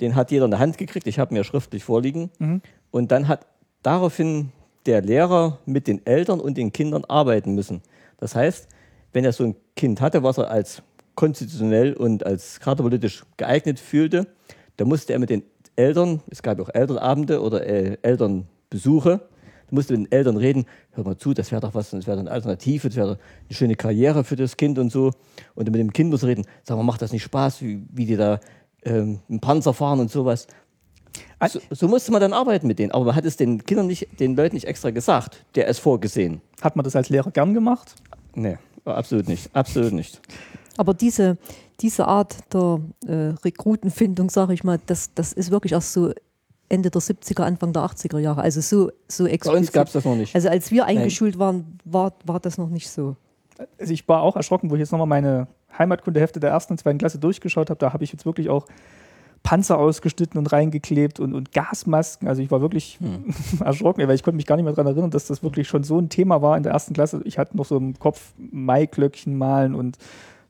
Den 0.00 0.14
hat 0.14 0.30
jeder 0.30 0.44
in 0.44 0.50
der 0.50 0.60
Hand 0.60 0.78
gekriegt. 0.78 1.06
Ich 1.06 1.18
habe 1.18 1.34
mir 1.34 1.44
schriftlich 1.44 1.84
vorliegen. 1.84 2.30
Und 2.90 3.10
dann 3.10 3.28
hat 3.28 3.46
daraufhin 3.82 4.52
der 4.86 5.02
Lehrer 5.02 5.58
mit 5.66 5.86
den 5.86 6.04
Eltern 6.06 6.40
und 6.40 6.56
den 6.56 6.72
Kindern 6.72 7.04
arbeiten 7.04 7.54
müssen. 7.54 7.82
Das 8.18 8.34
heißt, 8.34 8.68
wenn 9.12 9.24
er 9.24 9.32
so 9.32 9.44
ein 9.44 9.56
Kind 9.76 10.00
hatte, 10.00 10.22
was 10.22 10.38
er 10.38 10.50
als 10.50 10.82
konstitutionell 11.14 11.94
und 11.94 12.24
als 12.24 12.60
kaderpolitisch 12.60 13.24
geeignet 13.36 13.80
fühlte, 13.80 14.26
Da 14.78 14.84
musste 14.84 15.12
er 15.12 15.18
mit 15.18 15.28
den 15.28 15.42
Eltern, 15.78 16.20
es 16.28 16.42
gab 16.42 16.60
auch 16.60 16.70
Elternabende 16.72 17.40
oder 17.40 17.66
äh, 17.66 17.96
Elternbesuche, 18.02 19.20
da 19.68 19.74
musste 19.74 19.96
mit 19.96 20.06
den 20.06 20.12
Eltern 20.12 20.36
reden, 20.36 20.66
hör 20.92 21.04
mal 21.04 21.16
zu, 21.16 21.34
das 21.34 21.50
wäre 21.52 21.60
doch 21.60 21.74
was, 21.74 21.90
das 21.90 22.06
wäre 22.06 22.18
eine 22.18 22.30
Alternative, 22.30 22.88
das 22.88 22.96
wäre 22.96 23.18
eine 23.48 23.54
schöne 23.54 23.76
Karriere 23.76 24.24
für 24.24 24.36
das 24.36 24.56
Kind 24.56 24.78
und 24.78 24.90
so. 24.90 25.12
Und 25.54 25.70
mit 25.70 25.74
dem 25.74 25.92
Kind 25.92 26.10
muss 26.10 26.22
er 26.22 26.30
reden, 26.30 26.46
sag 26.64 26.76
mal, 26.76 26.82
macht 26.82 27.02
das 27.02 27.12
nicht 27.12 27.22
Spaß, 27.22 27.60
wie, 27.62 27.82
wie 27.92 28.06
die 28.06 28.16
da 28.16 28.40
ähm, 28.84 29.20
einen 29.28 29.40
Panzer 29.40 29.74
fahren 29.74 30.00
und 30.00 30.10
sowas. 30.10 30.46
So, 31.48 31.60
so, 31.70 31.88
musste 31.88 32.12
man 32.12 32.20
dann 32.20 32.32
arbeiten 32.32 32.66
mit 32.66 32.78
denen. 32.78 32.92
Aber 32.92 33.04
man 33.04 33.14
hat 33.14 33.24
es 33.24 33.36
den 33.36 33.64
Kindern 33.64 33.86
nicht, 33.86 34.20
den 34.20 34.36
Leuten 34.36 34.54
nicht 34.56 34.66
extra 34.66 34.90
gesagt. 34.90 35.44
Der 35.54 35.66
ist 35.66 35.78
vorgesehen. 35.78 36.40
Hat 36.60 36.76
man 36.76 36.84
das 36.84 36.96
als 36.96 37.08
Lehrer 37.08 37.30
gern 37.30 37.54
gemacht? 37.54 37.94
Nee, 38.34 38.58
absolut 38.84 39.28
nicht. 39.28 39.54
Absolut 39.54 39.92
nicht. 39.92 40.20
Aber 40.78 40.94
diese, 40.94 41.36
diese 41.80 42.06
Art 42.06 42.36
der 42.54 42.80
äh, 43.06 43.34
Rekrutenfindung, 43.44 44.30
sage 44.30 44.54
ich 44.54 44.64
mal, 44.64 44.78
das, 44.86 45.12
das 45.14 45.32
ist 45.34 45.50
wirklich 45.50 45.72
erst 45.72 45.92
so 45.92 46.12
Ende 46.68 46.90
der 46.90 47.02
70er, 47.02 47.42
Anfang 47.42 47.72
der 47.72 47.82
80er 47.82 48.18
Jahre. 48.18 48.42
Also 48.42 48.60
so, 48.60 48.90
so 49.08 49.26
explizit. 49.26 49.52
Bei 49.52 49.58
uns 49.58 49.72
gab 49.72 49.86
es 49.88 49.92
das 49.94 50.04
noch 50.04 50.14
nicht. 50.14 50.34
Also 50.34 50.48
als 50.48 50.70
wir 50.70 50.86
eingeschult 50.86 51.34
Nein. 51.34 51.40
waren, 51.40 51.78
war, 51.84 52.12
war 52.24 52.40
das 52.40 52.58
noch 52.58 52.68
nicht 52.68 52.88
so. 52.88 53.16
Also 53.78 53.92
ich 53.92 54.06
war 54.08 54.22
auch 54.22 54.36
erschrocken, 54.36 54.70
wo 54.70 54.76
ich 54.76 54.80
jetzt 54.80 54.92
nochmal 54.92 55.08
meine 55.08 55.48
Heimatkundehefte 55.76 56.40
der 56.40 56.50
ersten 56.50 56.74
und 56.74 56.78
zweiten 56.78 56.98
Klasse 56.98 57.18
durchgeschaut 57.18 57.70
habe. 57.70 57.78
Da 57.78 57.92
habe 57.92 58.04
ich 58.04 58.12
jetzt 58.12 58.24
wirklich 58.24 58.48
auch 58.48 58.66
Panzer 59.42 59.78
ausgeschnitten 59.78 60.38
und 60.38 60.52
reingeklebt 60.52 61.20
und, 61.20 61.34
und 61.34 61.52
Gasmasken. 61.52 62.28
Also 62.28 62.42
ich 62.42 62.50
war 62.50 62.60
wirklich 62.60 62.98
hm. 63.00 63.34
erschrocken, 63.64 64.06
weil 64.06 64.14
ich 64.14 64.22
konnte 64.22 64.36
mich 64.36 64.46
gar 64.46 64.56
nicht 64.56 64.64
mehr 64.64 64.74
daran 64.74 64.92
erinnern, 64.92 65.10
dass 65.10 65.26
das 65.26 65.42
wirklich 65.42 65.68
schon 65.68 65.84
so 65.84 65.98
ein 65.98 66.08
Thema 66.08 66.42
war 66.42 66.56
in 66.56 66.62
der 66.62 66.72
ersten 66.72 66.94
Klasse. 66.94 67.20
Ich 67.24 67.38
hatte 67.38 67.56
noch 67.56 67.64
so 67.64 67.76
im 67.76 67.98
Kopf 67.98 68.32
Maiglöckchen 68.36 69.36
malen 69.36 69.74
und 69.74 69.96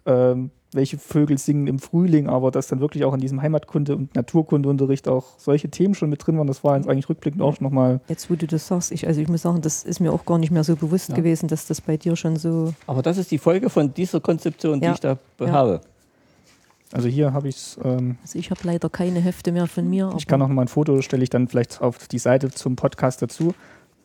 ähm, 0.08 0.50
welche 0.72 0.98
Vögel 0.98 1.38
singen 1.38 1.66
im 1.66 1.78
Frühling, 1.78 2.28
aber 2.28 2.50
dass 2.50 2.66
dann 2.68 2.80
wirklich 2.80 3.04
auch 3.04 3.14
in 3.14 3.20
diesem 3.20 3.40
Heimatkunde- 3.40 3.96
und 3.96 4.14
Naturkundeunterricht 4.14 5.08
auch 5.08 5.24
solche 5.38 5.70
Themen 5.70 5.94
schon 5.94 6.10
mit 6.10 6.26
drin 6.26 6.36
waren, 6.36 6.46
das 6.46 6.62
war 6.62 6.76
jetzt 6.76 6.88
eigentlich 6.88 7.08
rückblickend 7.08 7.40
auch 7.40 7.60
nochmal. 7.60 8.00
Jetzt, 8.08 8.30
wo 8.30 8.34
du 8.34 8.46
das 8.46 8.66
sagst, 8.66 8.92
ich, 8.92 9.06
also 9.06 9.20
ich 9.20 9.28
muss 9.28 9.42
sagen, 9.42 9.62
das 9.62 9.84
ist 9.84 10.00
mir 10.00 10.12
auch 10.12 10.26
gar 10.26 10.38
nicht 10.38 10.50
mehr 10.50 10.64
so 10.64 10.76
bewusst 10.76 11.10
ja. 11.10 11.14
gewesen, 11.14 11.48
dass 11.48 11.66
das 11.66 11.80
bei 11.80 11.96
dir 11.96 12.16
schon 12.16 12.36
so. 12.36 12.74
Aber 12.86 13.02
das 13.02 13.16
ist 13.16 13.30
die 13.30 13.38
Folge 13.38 13.70
von 13.70 13.94
dieser 13.94 14.20
Konzeption, 14.20 14.80
die 14.80 14.88
ich 14.88 15.00
da 15.00 15.16
ja. 15.40 15.50
habe. 15.50 15.80
Also 16.92 17.08
hier 17.08 17.32
habe 17.32 17.48
ich 17.48 17.56
es. 17.56 17.78
Ähm, 17.84 18.16
also 18.22 18.38
ich 18.38 18.50
habe 18.50 18.60
leider 18.64 18.88
keine 18.88 19.20
Hefte 19.20 19.52
mehr 19.52 19.66
von 19.66 19.88
mir. 19.88 20.12
Ich 20.16 20.26
kann 20.26 20.40
noch 20.40 20.48
mal 20.48 20.62
ein 20.62 20.68
Foto, 20.68 21.00
stelle 21.02 21.22
ich 21.22 21.30
dann 21.30 21.48
vielleicht 21.48 21.80
auf 21.82 22.08
die 22.08 22.18
Seite 22.18 22.50
zum 22.50 22.76
Podcast 22.76 23.20
dazu. 23.20 23.54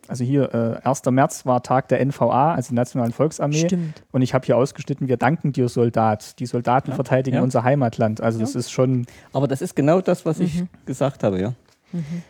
Also 0.07 0.23
hier, 0.23 0.53
äh, 0.83 0.87
1. 0.87 1.11
März 1.11 1.45
war 1.45 1.63
Tag 1.63 1.87
der 1.87 2.03
NVA, 2.05 2.53
also 2.53 2.69
der 2.69 2.75
Nationalen 2.75 3.13
Volksarmee. 3.13 3.65
Stimmt. 3.65 4.03
Und 4.11 4.21
ich 4.21 4.33
habe 4.33 4.45
hier 4.45 4.57
ausgeschnitten, 4.57 5.07
wir 5.07 5.17
danken 5.17 5.53
dir, 5.53 5.69
Soldat. 5.69 6.39
Die 6.39 6.45
Soldaten 6.45 6.89
ja, 6.89 6.95
verteidigen 6.95 7.37
ja. 7.37 7.43
unser 7.43 7.63
Heimatland. 7.63 8.21
Also 8.21 8.39
ja. 8.39 8.45
das 8.45 8.55
ist 8.55 8.71
schon. 8.71 9.05
Aber 9.31 9.47
das 9.47 9.61
ist 9.61 9.75
genau 9.75 10.01
das, 10.01 10.25
was 10.25 10.39
mhm. 10.39 10.45
ich 10.45 10.63
gesagt 10.85 11.23
habe, 11.23 11.39
ja. 11.39 11.53
Mhm. 11.91 12.23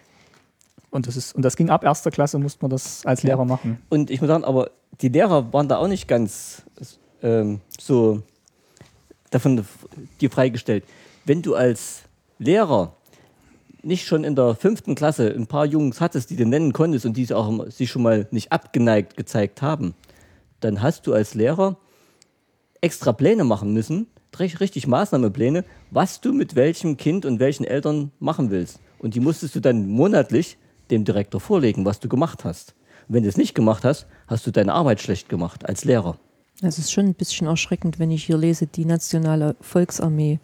Und 0.92 1.08
das, 1.08 1.18
ist, 1.18 1.34
und 1.36 1.42
das 1.42 1.56
ging 1.56 1.72
ab 1.72 1.84
erster 1.84 2.12
Klasse, 2.12 2.38
musste 2.38 2.64
man 2.64 2.70
das 2.70 3.04
als 3.06 3.24
Lehrer 3.24 3.46
machen. 3.46 3.80
Und 3.90 4.12
ich 4.12 4.22
muss 4.22 4.28
sagen, 4.28 4.44
aber 4.44 4.70
die 5.02 5.10
Lehrer 5.10 5.52
waren 5.52 5.68
da 5.68 5.78
auch 5.78 5.88
nicht 5.88 6.08
ganz 6.08 6.62
ähm, 7.24 7.62
so 7.80 8.22
davon 9.32 9.66
dir 10.22 10.30
freigestellt. 10.30 10.84
Wenn 11.26 11.42
du 11.42 11.56
als 11.56 12.04
Lehrer 12.38 12.96
nicht 13.84 14.08
schon 14.08 14.24
in 14.24 14.36
der 14.36 14.56
fünften 14.56 14.96
Klasse 14.96 15.34
ein 15.34 15.48
paar 15.48 15.66
Jungs 15.66 16.02
hattest, 16.02 16.30
die 16.30 16.36
du 16.36 16.46
nennen 16.46 16.74
konntest 16.74 17.06
und 17.06 17.18
die 17.18 17.32
auch 17.34 17.70
sich 17.70 17.90
schon 17.90 18.02
mal 18.02 18.28
nicht 18.32 18.52
abgeneigt 18.52 19.18
gezeigt 19.18 19.62
haben, 19.62 19.94
dann 20.62 20.82
hast 20.82 21.06
du 21.08 21.14
als 21.14 21.36
Lehrer 21.36 21.78
extra 22.82 23.14
Pläne 23.14 23.44
machen 23.44 23.74
müssen, 23.74 24.08
richtig 24.40 24.88
Maßnahmepläne, 24.88 25.64
was 25.92 26.22
du 26.22 26.34
mit 26.34 26.56
welchem 26.56 26.98
Kind 26.98 27.26
und 27.26 27.40
welchen 27.40 27.66
Eltern 27.66 28.12
machen 28.20 28.50
willst. 28.50 28.80
Und 29.00 29.16
die 29.16 29.20
musstest 29.20 29.56
du 29.56 29.60
dann 29.60 29.88
monatlich 29.88 30.58
dem 30.90 31.04
Direktor 31.04 31.40
vorlegen, 31.40 31.86
was 31.86 32.00
du 32.00 32.10
gemacht 32.10 32.44
hast. 32.44 32.74
Und 33.08 33.16
wenn 33.16 33.24
du 33.24 33.30
es 33.30 33.38
nicht 33.38 33.54
gemacht 33.54 33.84
hast, 33.84 34.08
hast 34.28 34.48
du 34.48 34.52
deine 34.52 34.74
Arbeit 34.74 35.02
schlecht 35.02 35.30
gemacht 35.30 35.68
als 35.68 35.86
Lehrer. 35.86 36.18
Es 36.62 36.78
ist 36.78 36.92
schon 36.92 37.06
ein 37.08 37.14
bisschen 37.14 37.48
erschreckend, 37.48 38.00
wenn 38.00 38.12
ich 38.12 38.24
hier 38.24 38.38
lese, 38.38 38.68
die 38.68 38.86
nationale 38.86 39.56
Volksarmee. 39.60 40.40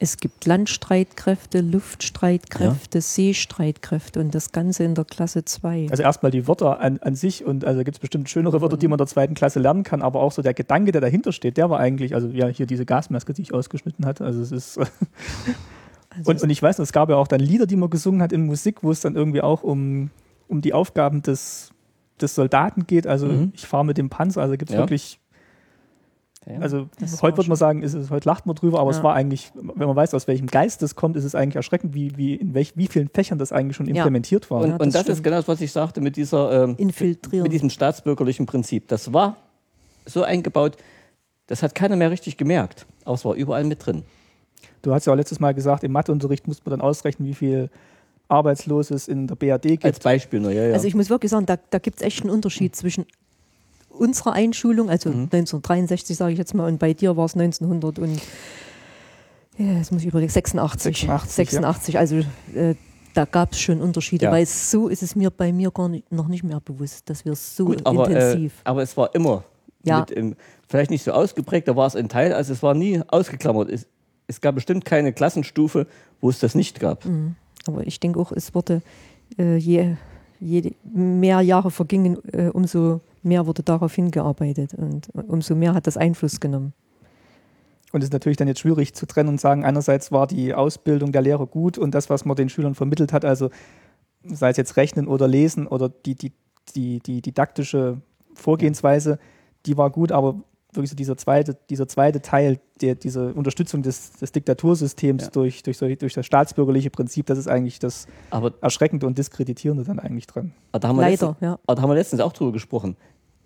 Es 0.00 0.18
gibt 0.18 0.46
Landstreitkräfte, 0.46 1.60
Luftstreitkräfte, 1.60 2.98
ja. 2.98 3.02
Seestreitkräfte 3.02 4.20
und 4.20 4.32
das 4.32 4.52
Ganze 4.52 4.84
in 4.84 4.94
der 4.94 5.04
Klasse 5.04 5.44
2. 5.44 5.88
Also 5.90 6.04
erstmal 6.04 6.30
die 6.30 6.46
Wörter 6.46 6.78
an, 6.78 6.98
an 6.98 7.16
sich 7.16 7.44
und 7.44 7.64
also 7.64 7.82
gibt 7.82 7.96
es 7.96 7.98
bestimmt 7.98 8.30
schönere 8.30 8.60
Wörter, 8.60 8.76
die 8.76 8.86
man 8.86 8.94
in 8.94 8.98
der 8.98 9.08
zweiten 9.08 9.34
Klasse 9.34 9.58
lernen 9.58 9.82
kann, 9.82 10.02
aber 10.02 10.20
auch 10.20 10.30
so 10.30 10.40
der 10.40 10.54
Gedanke, 10.54 10.92
der 10.92 11.00
dahinter 11.00 11.32
steht, 11.32 11.56
der 11.56 11.68
war 11.68 11.80
eigentlich, 11.80 12.14
also 12.14 12.28
ja, 12.28 12.46
hier 12.46 12.66
diese 12.66 12.86
Gasmaske, 12.86 13.32
die 13.32 13.42
ich 13.42 13.52
ausgeschnitten 13.52 14.06
hatte. 14.06 14.24
Also 14.24 14.40
es 14.40 14.52
ist. 14.52 14.78
also 16.10 16.30
und, 16.30 16.42
und 16.42 16.50
ich 16.50 16.62
weiß, 16.62 16.78
es 16.78 16.92
gab 16.92 17.10
ja 17.10 17.16
auch 17.16 17.26
dann 17.26 17.40
Lieder, 17.40 17.66
die 17.66 17.76
man 17.76 17.90
gesungen 17.90 18.22
hat 18.22 18.30
in 18.32 18.46
Musik, 18.46 18.84
wo 18.84 18.92
es 18.92 19.00
dann 19.00 19.16
irgendwie 19.16 19.40
auch 19.40 19.64
um, 19.64 20.10
um 20.46 20.60
die 20.60 20.74
Aufgaben 20.74 21.22
des, 21.22 21.72
des 22.20 22.36
Soldaten 22.36 22.86
geht. 22.86 23.08
Also 23.08 23.26
mhm. 23.26 23.52
ich 23.52 23.66
fahre 23.66 23.84
mit 23.84 23.98
dem 23.98 24.10
Panzer, 24.10 24.42
also 24.42 24.56
gibt 24.56 24.70
es 24.70 24.74
ja. 24.74 24.80
wirklich 24.80 25.18
ja, 26.46 26.60
also 26.60 26.88
heute 27.20 27.36
würde 27.36 27.48
man 27.48 27.56
sagen, 27.56 27.82
ist 27.82 27.94
es, 27.94 28.10
heute 28.10 28.28
lacht 28.28 28.46
man 28.46 28.54
drüber, 28.54 28.80
aber 28.80 28.90
ja. 28.90 28.96
es 28.96 29.02
war 29.02 29.14
eigentlich, 29.14 29.52
wenn 29.54 29.86
man 29.86 29.96
weiß, 29.96 30.14
aus 30.14 30.28
welchem 30.28 30.46
Geist 30.46 30.82
das 30.82 30.94
kommt, 30.94 31.16
ist 31.16 31.24
es 31.24 31.34
eigentlich 31.34 31.56
erschreckend, 31.56 31.94
wie, 31.94 32.16
wie 32.16 32.36
in 32.36 32.54
welch, 32.54 32.76
wie 32.76 32.86
vielen 32.86 33.08
Fächern 33.08 33.38
das 33.38 33.52
eigentlich 33.52 33.76
schon 33.76 33.86
implementiert 33.86 34.44
ja. 34.44 34.50
war. 34.50 34.60
Und, 34.62 34.72
und 34.72 34.94
das, 34.94 35.04
das 35.04 35.18
ist 35.18 35.24
genau 35.24 35.36
das, 35.36 35.48
was 35.48 35.60
ich 35.60 35.72
sagte 35.72 36.00
mit 36.00 36.16
dieser 36.16 36.64
ähm, 36.64 36.76
mit 36.78 37.52
diesem 37.52 37.70
staatsbürgerlichen 37.70 38.46
Prinzip. 38.46 38.88
Das 38.88 39.12
war 39.12 39.36
so 40.06 40.22
eingebaut, 40.22 40.76
das 41.48 41.62
hat 41.62 41.74
keiner 41.74 41.96
mehr 41.96 42.10
richtig 42.10 42.36
gemerkt, 42.36 42.86
aber 43.04 43.14
es 43.14 43.24
war 43.24 43.34
überall 43.34 43.64
mit 43.64 43.84
drin. 43.84 44.04
Du 44.82 44.94
hast 44.94 45.06
ja 45.06 45.12
auch 45.12 45.16
letztes 45.16 45.40
Mal 45.40 45.54
gesagt, 45.54 45.84
im 45.84 45.92
Matheunterricht 45.92 46.46
muss 46.46 46.64
man 46.64 46.70
dann 46.70 46.80
ausrechnen, 46.80 47.28
wie 47.28 47.34
viel 47.34 47.68
Arbeitsloses 48.28 49.08
in 49.08 49.26
der 49.26 49.34
BRD 49.34 49.62
gibt. 49.62 49.84
Als 49.84 50.00
Beispiel 50.00 50.40
nur, 50.40 50.52
ja, 50.52 50.64
ja. 50.64 50.74
Also 50.74 50.86
ich 50.86 50.94
muss 50.94 51.10
wirklich 51.10 51.30
sagen, 51.30 51.46
da, 51.46 51.56
da 51.70 51.78
gibt 51.78 51.96
es 51.96 52.02
echt 52.02 52.22
einen 52.22 52.30
Unterschied 52.30 52.76
zwischen 52.76 53.06
unserer 53.98 54.32
Einschulung, 54.32 54.90
also 54.90 55.10
mhm. 55.10 55.24
1963 55.32 56.16
sage 56.16 56.32
ich 56.32 56.38
jetzt 56.38 56.54
mal, 56.54 56.66
und 56.66 56.78
bei 56.78 56.94
dir 56.94 57.16
war 57.16 57.26
es 57.26 57.34
1900 57.34 57.98
und 57.98 58.20
ja, 59.58 59.72
jetzt 59.72 59.90
muss 59.90 60.02
ich 60.02 60.08
überlegen, 60.08 60.30
86. 60.30 61.00
86, 61.00 61.34
86 61.34 61.94
ja. 61.94 62.00
also 62.00 62.16
äh, 62.54 62.74
da 63.14 63.24
gab 63.24 63.52
es 63.52 63.60
schon 63.60 63.80
Unterschiede, 63.80 64.26
ja. 64.26 64.32
weil 64.32 64.46
so 64.46 64.88
ist 64.88 65.02
es 65.02 65.16
mir 65.16 65.30
bei 65.30 65.52
mir 65.52 65.72
gar 65.72 65.88
nicht, 65.88 66.10
noch 66.12 66.28
nicht 66.28 66.44
mehr 66.44 66.60
bewusst, 66.60 67.10
dass 67.10 67.24
wir 67.24 67.34
so 67.34 67.64
Gut, 67.64 67.84
aber, 67.84 68.08
äh, 68.08 68.12
intensiv. 68.12 68.52
Äh, 68.58 68.68
aber 68.68 68.82
es 68.82 68.96
war 68.96 69.12
immer 69.14 69.42
ja. 69.82 70.06
ähm, 70.14 70.36
vielleicht 70.68 70.90
nicht 70.90 71.02
so 71.02 71.12
ausgeprägt, 71.12 71.66
da 71.68 71.76
war 71.76 71.86
es 71.86 71.96
ein 71.96 72.08
Teil, 72.08 72.32
also 72.32 72.52
es 72.52 72.62
war 72.62 72.74
nie 72.74 73.02
ausgeklammert. 73.08 73.70
Es, 73.70 73.86
es 74.26 74.40
gab 74.40 74.54
bestimmt 74.54 74.84
keine 74.84 75.12
Klassenstufe, 75.12 75.86
wo 76.20 76.30
es 76.30 76.38
das 76.38 76.54
nicht 76.54 76.80
gab. 76.80 77.04
Mhm. 77.04 77.34
Aber 77.66 77.86
ich 77.86 77.98
denke 78.00 78.20
auch, 78.20 78.32
es 78.32 78.54
wurde 78.54 78.82
äh, 79.38 79.56
je, 79.56 79.96
je 80.40 80.72
mehr 80.84 81.40
Jahre 81.40 81.70
vergingen, 81.70 82.18
äh, 82.32 82.48
umso 82.48 83.00
mehr 83.22 83.46
wurde 83.46 83.62
darauf 83.62 83.94
hingearbeitet 83.94 84.74
und 84.74 85.08
umso 85.14 85.54
mehr 85.54 85.74
hat 85.74 85.86
das 85.86 85.96
Einfluss 85.96 86.40
genommen. 86.40 86.72
Und 87.92 88.02
es 88.02 88.08
ist 88.08 88.12
natürlich 88.12 88.36
dann 88.36 88.48
jetzt 88.48 88.60
schwierig 88.60 88.94
zu 88.94 89.06
trennen 89.06 89.30
und 89.30 89.40
sagen, 89.40 89.64
einerseits 89.64 90.12
war 90.12 90.26
die 90.26 90.54
Ausbildung 90.54 91.12
der 91.12 91.22
Lehrer 91.22 91.46
gut 91.46 91.78
und 91.78 91.94
das, 91.94 92.10
was 92.10 92.24
man 92.24 92.36
den 92.36 92.48
Schülern 92.48 92.74
vermittelt 92.74 93.12
hat, 93.12 93.24
also 93.24 93.50
sei 94.24 94.50
es 94.50 94.56
jetzt 94.56 94.76
Rechnen 94.76 95.08
oder 95.08 95.26
Lesen 95.26 95.66
oder 95.66 95.88
die, 95.88 96.14
die, 96.14 96.32
die, 96.74 97.00
die 97.00 97.22
didaktische 97.22 98.02
Vorgehensweise, 98.34 99.18
die 99.64 99.76
war 99.76 99.90
gut, 99.90 100.12
aber 100.12 100.42
wirklich 100.78 100.90
so 100.90 100.96
dieser 100.96 101.16
zweite, 101.16 101.56
dieser 101.68 101.86
zweite 101.86 102.22
Teil, 102.22 102.60
der, 102.80 102.94
diese 102.94 103.34
Unterstützung 103.34 103.82
des, 103.82 104.12
des 104.12 104.32
Diktatursystems 104.32 105.24
ja. 105.24 105.30
durch, 105.30 105.62
durch, 105.62 105.78
durch 105.78 106.14
das 106.14 106.24
staatsbürgerliche 106.24 106.90
Prinzip, 106.90 107.26
das 107.26 107.38
ist 107.38 107.48
eigentlich 107.48 107.78
das 107.78 108.06
aber 108.30 108.54
Erschreckende 108.60 109.06
und 109.06 109.18
Diskreditierende 109.18 109.84
dann 109.84 109.98
eigentlich 109.98 110.26
dran. 110.26 110.52
Da 110.72 110.90
Leider, 110.90 111.10
letztens, 111.10 111.36
ja. 111.40 111.58
Aber 111.66 111.74
da 111.74 111.82
haben 111.82 111.90
wir 111.90 111.94
letztens 111.94 112.22
auch 112.22 112.32
drüber 112.32 112.52
gesprochen. 112.52 112.96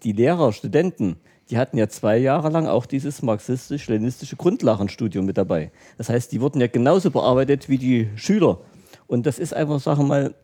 Die 0.04 0.12
Lehrer, 0.12 0.52
Studenten, 0.52 1.16
die 1.50 1.58
hatten 1.58 1.76
ja 1.76 1.88
zwei 1.88 2.18
Jahre 2.18 2.50
lang 2.50 2.66
auch 2.66 2.86
dieses 2.86 3.22
marxistisch-leninistische 3.22 4.36
Grundlagenstudium 4.36 5.26
mit 5.26 5.38
dabei. 5.38 5.72
Das 5.98 6.08
heißt, 6.08 6.32
die 6.32 6.40
wurden 6.40 6.60
ja 6.60 6.66
genauso 6.66 7.10
bearbeitet 7.10 7.68
wie 7.68 7.78
die 7.78 8.08
Schüler. 8.14 8.60
Und 9.06 9.26
das 9.26 9.38
ist 9.38 9.52
einfach, 9.54 9.80
sagen 9.80 10.02
wir 10.02 10.06
mal, 10.06 10.34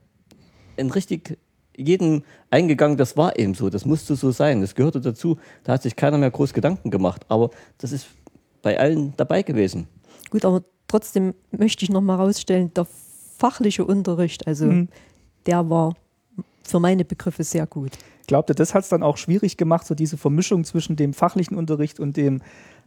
ein 0.77 0.91
richtig 0.91 1.39
jeden 1.79 2.25
eingegangen, 2.51 2.97
das 2.97 3.17
war 3.17 3.39
eben 3.39 3.55
so, 3.55 3.71
das 3.71 3.85
musste 3.85 4.17
so 4.17 4.31
sein, 4.31 4.61
das 4.61 4.75
gehörte 4.75 5.01
dazu, 5.01 5.39
da 5.65 5.73
hat 5.75 5.83
sich 5.83 5.97
keiner 5.97 6.19
mehr 6.19 6.31
groß 6.31 6.53
Gedanken 6.53 6.91
gemacht, 6.91 7.25
aber 7.29 7.51
das 7.79 7.93
ist 7.93 8.09
bei 8.63 8.79
allen 8.79 9.15
dabei 9.17 9.43
gewesen. 9.43 9.87
Gut, 10.31 10.45
aber 10.45 10.63
trotzdem 10.89 11.35
möchte 11.51 11.85
ich 11.85 11.91
noch 11.91 12.01
mal 12.01 12.17
rausstellen, 12.17 12.73
der 12.75 12.87
fachliche 13.39 13.85
Unterricht, 13.85 14.47
also 14.47 14.67
mhm. 14.67 14.89
der 15.47 15.71
war 15.71 15.95
für 16.65 16.81
meine 16.81 17.05
Begriffe 17.05 17.45
sehr 17.45 17.67
gut. 17.67 17.93
Glaubte, 18.27 18.55
das 18.55 18.75
hat 18.75 18.83
es 18.83 18.91
dann 18.91 19.03
auch 19.03 19.17
schwierig 19.17 19.57
gemacht, 19.57 19.87
so 19.87 19.95
diese 19.95 20.19
Vermischung 20.19 20.65
zwischen 20.65 20.97
dem 20.97 21.15
fachlichen 21.15 21.57
Unterricht 21.57 21.99
und 21.99 22.17
dem 22.17 22.43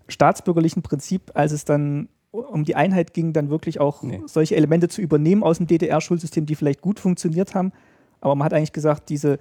staatsbürgerlichen 0.07 0.83
Prinzip, 0.83 1.31
als 1.33 1.51
es 1.51 1.65
dann 1.65 2.09
um 2.31 2.63
die 2.63 2.75
Einheit 2.75 3.13
ging, 3.13 3.33
dann 3.33 3.49
wirklich 3.49 3.79
auch 3.79 4.03
nee. 4.03 4.21
solche 4.25 4.55
Elemente 4.55 4.87
zu 4.87 5.01
übernehmen 5.01 5.43
aus 5.43 5.57
dem 5.57 5.67
DDR-Schulsystem, 5.67 6.45
die 6.45 6.55
vielleicht 6.55 6.81
gut 6.81 6.99
funktioniert 6.99 7.55
haben, 7.55 7.71
aber 8.21 8.35
man 8.35 8.45
hat 8.45 8.53
eigentlich 8.53 8.73
gesagt, 8.73 9.09
diese, 9.09 9.39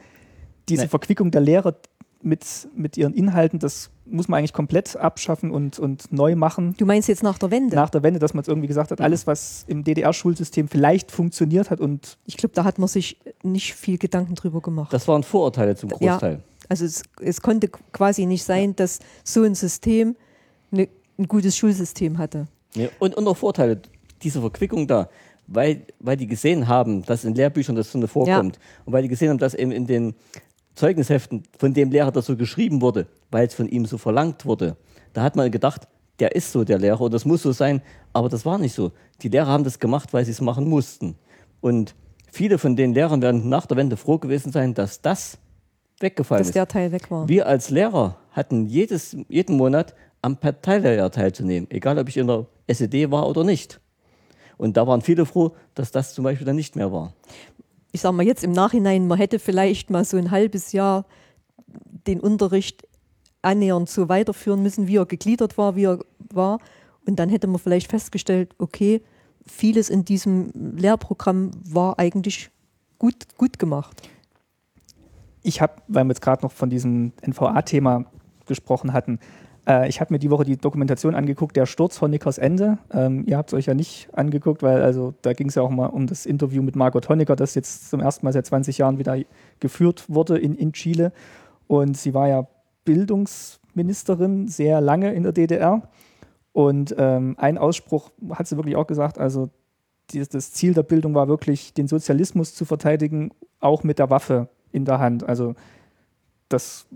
diese 0.69 0.89
Verquickung 0.89 1.31
der 1.31 1.41
Lehrer, 1.41 1.77
mit, 2.23 2.69
mit 2.75 2.97
ihren 2.97 3.15
Inhalten, 3.15 3.59
das 3.59 3.91
muss 4.05 4.29
man 4.29 4.39
eigentlich 4.39 4.53
komplett 4.53 4.97
abschaffen 4.97 5.51
und, 5.51 5.79
und 5.79 6.13
neu 6.13 6.37
machen. 6.37 6.75
Du 6.77 6.85
meinst 6.85 7.09
jetzt 7.09 7.23
nach 7.23 7.39
der 7.39 7.51
Wende? 7.51 7.77
Nach 7.77 7.91
der 7.91 8.03
Wende, 8.03 8.19
dass 8.19 8.35
man 8.35 8.43
es 8.43 8.49
irgendwie 8.49 8.69
gesagt 8.69 8.91
hat, 8.91 9.01
alles, 9.01 9.27
was 9.27 9.65
im 9.69 9.85
DDR-Schulsystem 9.85 10.69
vielleicht 10.69 11.11
funktioniert 11.11 11.71
hat 11.71 11.81
und 11.81 12.19
ich 12.27 12.37
glaube, 12.37 12.55
da 12.55 12.65
hat 12.65 12.79
man 12.79 12.89
sich 12.89 13.19
nicht 13.43 13.75
viel 13.75 13.99
Gedanken 13.99 14.35
drüber 14.35 14.61
gemacht. 14.61 14.93
Das 14.93 15.07
waren 15.09 15.23
Vorurteile 15.23 15.77
zum 15.77 15.91
Großteil. 15.91 16.35
Ja, 16.35 16.41
also 16.69 16.85
es, 16.85 17.03
es 17.21 17.41
konnte 17.41 17.69
quasi 17.69 18.27
nicht 18.27 18.45
sein, 18.45 18.77
dass 18.77 18.99
so 19.25 19.43
ein 19.43 19.55
System 19.55 20.17
ne, 20.71 20.89
ein 21.19 21.27
gutes 21.27 21.57
Schulsystem 21.57 22.19
hatte. 22.19 22.49
Ja, 22.75 22.89
und, 22.99 23.15
und 23.15 23.27
auch 23.27 23.37
Vorteile, 23.37 23.81
diese 24.23 24.41
Verquickung 24.41 24.87
da, 24.87 25.09
weil, 25.51 25.83
weil 25.99 26.17
die 26.17 26.27
gesehen 26.27 26.69
haben, 26.69 27.03
dass 27.05 27.25
in 27.25 27.35
Lehrbüchern 27.35 27.75
das 27.77 27.93
so 27.93 28.07
vorkommt 28.07 28.59
und 28.85 28.93
weil 28.93 29.03
die 29.03 29.09
gesehen 29.09 29.31
haben, 29.31 29.39
dass 29.39 29.55
eben 29.55 29.73
in 29.73 29.87
den 29.87 30.15
Zeugnisheften 30.77 31.43
von 31.59 31.75
dem 31.75 31.91
Lehrer 31.91 32.13
das 32.13 32.27
so 32.27 32.37
geschrieben 32.37 32.81
wurde, 32.81 33.07
weil 33.31 33.47
es 33.47 33.55
von 33.55 33.69
ihm 33.69 33.85
so 33.85 33.99
verlangt 33.99 34.47
wurde. 34.47 34.77
Da 35.13 35.23
hat 35.23 35.37
man 35.37 35.51
gedacht, 35.51 35.89
der 36.21 36.35
ist 36.37 36.53
so 36.53 36.65
der 36.65 36.79
Lehrer 36.79 37.01
und 37.01 37.13
das 37.13 37.25
muss 37.25 37.43
so 37.43 37.53
sein, 37.53 37.83
aber 38.13 38.29
das 38.29 38.47
war 38.47 38.59
nicht 38.59 38.75
so. 38.75 38.93
Die 39.23 39.29
Lehrer 39.29 39.49
haben 39.49 39.65
das 39.65 39.79
gemacht, 39.79 40.13
weil 40.13 40.25
sie 40.25 40.31
es 40.31 40.41
machen 40.41 40.69
mussten. 40.69 41.17
Und 41.61 41.95
viele 42.31 42.59
von 42.59 42.77
den 42.77 42.95
Lehrern 42.95 43.21
werden 43.21 43.49
nach 43.49 43.67
der 43.67 43.77
Wende 43.77 43.97
froh 43.97 44.19
gewesen 44.19 44.53
sein, 44.53 44.75
dass 44.75 45.03
das 45.03 45.39
weggefallen 45.99 46.41
Dass 46.41 46.49
ist. 46.49 46.55
der 46.55 46.69
Teil 46.69 46.93
weg 46.93 47.11
war. 47.11 47.29
Wir 47.29 47.47
als 47.47 47.71
Lehrer 47.71 48.17
hatten 48.31 48.67
jedes, 48.67 49.17
jeden 49.29 49.57
Monat 49.57 49.95
am 50.23 50.37
Parteilehrjahr 50.37 51.11
teilzunehmen, 51.11 51.69
egal 51.71 51.99
ob 51.99 52.09
ich 52.09 52.17
in 52.17 52.29
der 52.29 52.47
SED 52.69 53.11
war 53.11 53.29
oder 53.29 53.43
nicht. 53.43 53.81
Und 54.61 54.77
da 54.77 54.87
waren 54.87 55.01
viele 55.01 55.25
froh, 55.25 55.53
dass 55.75 55.91
das 55.91 56.13
zum 56.13 56.23
Beispiel 56.23 56.45
dann 56.45 56.57
nicht 56.57 56.77
mehr 56.77 56.93
war. 56.93 57.15
ich 57.93 58.03
sage 58.03 58.15
mal 58.15 58.27
jetzt 58.27 58.45
im 58.45 58.53
Nachhinein, 58.53 59.09
man 59.09 59.17
hätte 59.17 59.39
vielleicht 59.39 59.89
mal 59.89 60.05
so 60.05 60.19
ein 60.19 60.31
halbes 60.31 60.73
Jahr 60.73 61.07
den 62.07 62.21
Unterricht 62.21 62.87
annähernd 63.41 63.89
so 63.89 64.11
weiterführen 64.11 64.63
müssen, 64.63 64.87
wie 64.87 64.99
er 64.99 65.07
gegliedert 65.07 65.57
war, 65.57 65.77
wie 65.77 65.87
er 65.87 66.01
war. 66.31 66.59
Und 67.07 67.19
dann 67.19 67.31
hätte 67.31 67.47
man 67.47 67.59
vielleicht 67.59 67.91
festgestellt, 67.91 68.55
okay, 68.59 69.01
vieles 69.47 69.89
in 69.89 70.05
diesem 70.05 70.51
Lehrprogramm 70.77 71.53
war 71.65 71.99
eigentlich 71.99 72.51
gut, 72.99 73.17
gut 73.39 73.59
gemacht. 73.59 74.03
ich 75.43 75.63
habe, 75.63 75.73
weil 75.89 76.05
wir 76.05 76.11
jetzt 76.11 76.21
gerade 76.21 76.43
noch 76.43 76.53
von 76.53 76.69
diesem 76.69 77.15
NVA-Thema 77.27 78.05
gesprochen 78.45 78.93
hatten, 78.93 79.21
äh, 79.71 79.89
ich 79.89 80.01
habe 80.01 80.13
mir 80.13 80.19
die 80.19 80.31
Woche 80.31 80.45
die 80.45 80.57
Dokumentation 80.57 81.15
angeguckt, 81.15 81.57
der 81.57 81.67
Sturz 81.67 81.97
von 81.97 82.11
Nickers 82.11 82.39
Ende. 82.39 82.79
Ähm, 82.93 83.25
ihr 83.27 83.37
habt 83.37 83.51
es 83.51 83.55
euch 83.55 83.67
ja 83.67 83.75
nicht 83.75 84.09
angeguckt, 84.13 84.63
weil 84.63 84.83
also 84.83 85.15
da 85.23 85.33
ging 85.33 85.49
es 85.49 85.55
ja 85.55 85.63
auch 85.63 85.71
mal 85.71 85.87
um 85.87 86.07
das 86.07 86.27
Interview 86.27 86.63
mit 86.63 86.75
Margot 86.75 87.09
Honecker, 87.09 87.37
das 87.37 87.55
jetzt 87.55 87.89
zum 87.89 88.01
ersten 88.01 88.27
Mal 88.27 88.33
seit 88.33 88.47
20 88.47 88.79
Jahren 88.79 88.99
wieder 88.99 89.17
geführt 89.61 90.05
wurde 90.09 90.39
in, 90.39 90.55
in 90.57 90.73
Chile. 90.73 91.13
Und 91.69 91.97
sie 91.97 92.15
war 92.15 92.29
ja 92.29 92.49
Bildungsministerin 92.85 94.49
sehr 94.49 94.81
lange 94.81 95.13
in 95.13 95.23
der 95.23 95.33
DDR. 95.33 95.83
Und 96.53 96.95
ähm, 96.99 97.37
ein 97.39 97.59
Ausspruch 97.59 98.11
hat 98.33 98.49
sie 98.49 98.57
wirklich 98.57 98.75
auch 98.75 98.89
gesagt, 98.89 99.19
also 99.19 99.51
die, 100.11 100.27
das 100.27 100.53
Ziel 100.53 100.75
der 100.75 100.83
Bildung 100.83 101.15
war 101.15 101.29
wirklich, 101.29 101.75
den 101.75 101.87
Sozialismus 101.87 102.55
zu 102.55 102.65
verteidigen, 102.65 103.31
auch 103.61 103.85
mit 103.85 104.01
der 104.01 104.11
Waffe 104.11 104.49
in 104.73 104.85
der 104.85 104.99
Hand. 104.99 105.29
Also 105.29 105.55
das 106.49 106.89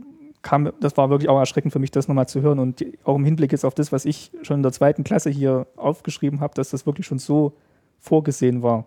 kam, 0.44 0.70
das 0.78 0.96
war 0.96 1.10
wirklich 1.10 1.28
auch 1.28 1.38
erschreckend 1.38 1.72
für 1.72 1.80
mich, 1.80 1.90
das 1.90 2.06
nochmal 2.06 2.28
zu 2.28 2.40
hören. 2.42 2.60
Und 2.60 2.84
auch 3.02 3.16
im 3.16 3.24
Hinblick 3.24 3.50
jetzt 3.50 3.64
auf 3.64 3.74
das, 3.74 3.90
was 3.90 4.04
ich 4.04 4.30
schon 4.42 4.58
in 4.58 4.62
der 4.62 4.70
zweiten 4.70 5.02
Klasse 5.02 5.30
hier 5.30 5.66
aufgeschrieben 5.74 6.38
habe, 6.38 6.54
dass 6.54 6.70
das 6.70 6.86
wirklich 6.86 7.06
schon 7.06 7.18
so 7.18 7.54
vorgesehen 7.98 8.62
war. 8.62 8.84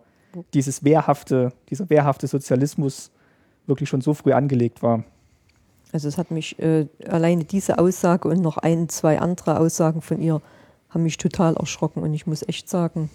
Dieses 0.54 0.84
wehrhafte, 0.84 1.52
dieser 1.68 1.90
wehrhafte 1.90 2.26
Sozialismus 2.26 3.10
wirklich 3.66 3.88
schon 3.88 4.00
so 4.00 4.14
früh 4.14 4.32
angelegt 4.32 4.82
war. 4.82 5.04
Also 5.92 6.08
es 6.08 6.16
hat 6.16 6.30
mich 6.30 6.58
äh, 6.58 6.86
alleine 7.06 7.44
diese 7.44 7.78
Aussage 7.78 8.28
und 8.28 8.40
noch 8.40 8.58
ein, 8.58 8.88
zwei 8.88 9.18
andere 9.18 9.58
Aussagen 9.58 10.00
von 10.00 10.20
ihr 10.20 10.40
haben 10.90 11.02
mich 11.02 11.18
total 11.18 11.54
erschrocken 11.56 12.02
und 12.02 12.14
ich 12.14 12.26
muss 12.26 12.46
echt 12.46 12.68
sagen, 12.68 13.10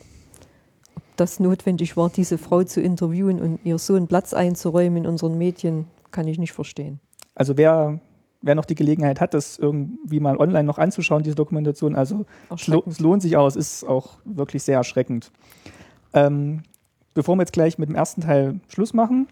ob 0.95 1.03
das 1.17 1.39
notwendig 1.39 1.97
war, 1.97 2.09
diese 2.09 2.37
Frau 2.37 2.63
zu 2.63 2.81
interviewen 2.81 3.41
und 3.41 3.59
ihr 3.63 3.77
so 3.77 3.95
einen 3.95 4.07
Platz 4.07 4.33
einzuräumen 4.33 5.03
in 5.03 5.07
unseren 5.07 5.37
Medien, 5.37 5.85
kann 6.11 6.27
ich 6.27 6.37
nicht 6.37 6.53
verstehen. 6.53 6.99
Also 7.35 7.57
wer, 7.57 7.99
wer 8.43 8.55
noch 8.55 8.65
die 8.65 8.75
Gelegenheit 8.75 9.19
hat, 9.19 9.33
das 9.33 9.57
irgendwie 9.57 10.19
mal 10.19 10.37
online 10.37 10.65
noch 10.65 10.77
anzuschauen, 10.77 11.23
diese 11.23 11.35
Dokumentation, 11.35 11.95
also 11.95 12.25
es, 12.53 12.67
lo 12.67 12.83
es 12.87 12.99
lohnt 12.99 13.21
sich 13.21 13.37
auch, 13.37 13.47
es 13.47 13.55
ist 13.55 13.83
auch 13.85 14.17
wirklich 14.25 14.61
sehr 14.63 14.77
erschreckend. 14.77 15.31
Ähm, 16.13 16.61
bevor 17.13 17.35
wir 17.35 17.41
jetzt 17.41 17.53
gleich 17.53 17.79
mit 17.79 17.89
dem 17.89 17.95
ersten 17.95 18.21
Teil 18.21 18.59
Schluss 18.67 18.93
machen, 18.93 19.27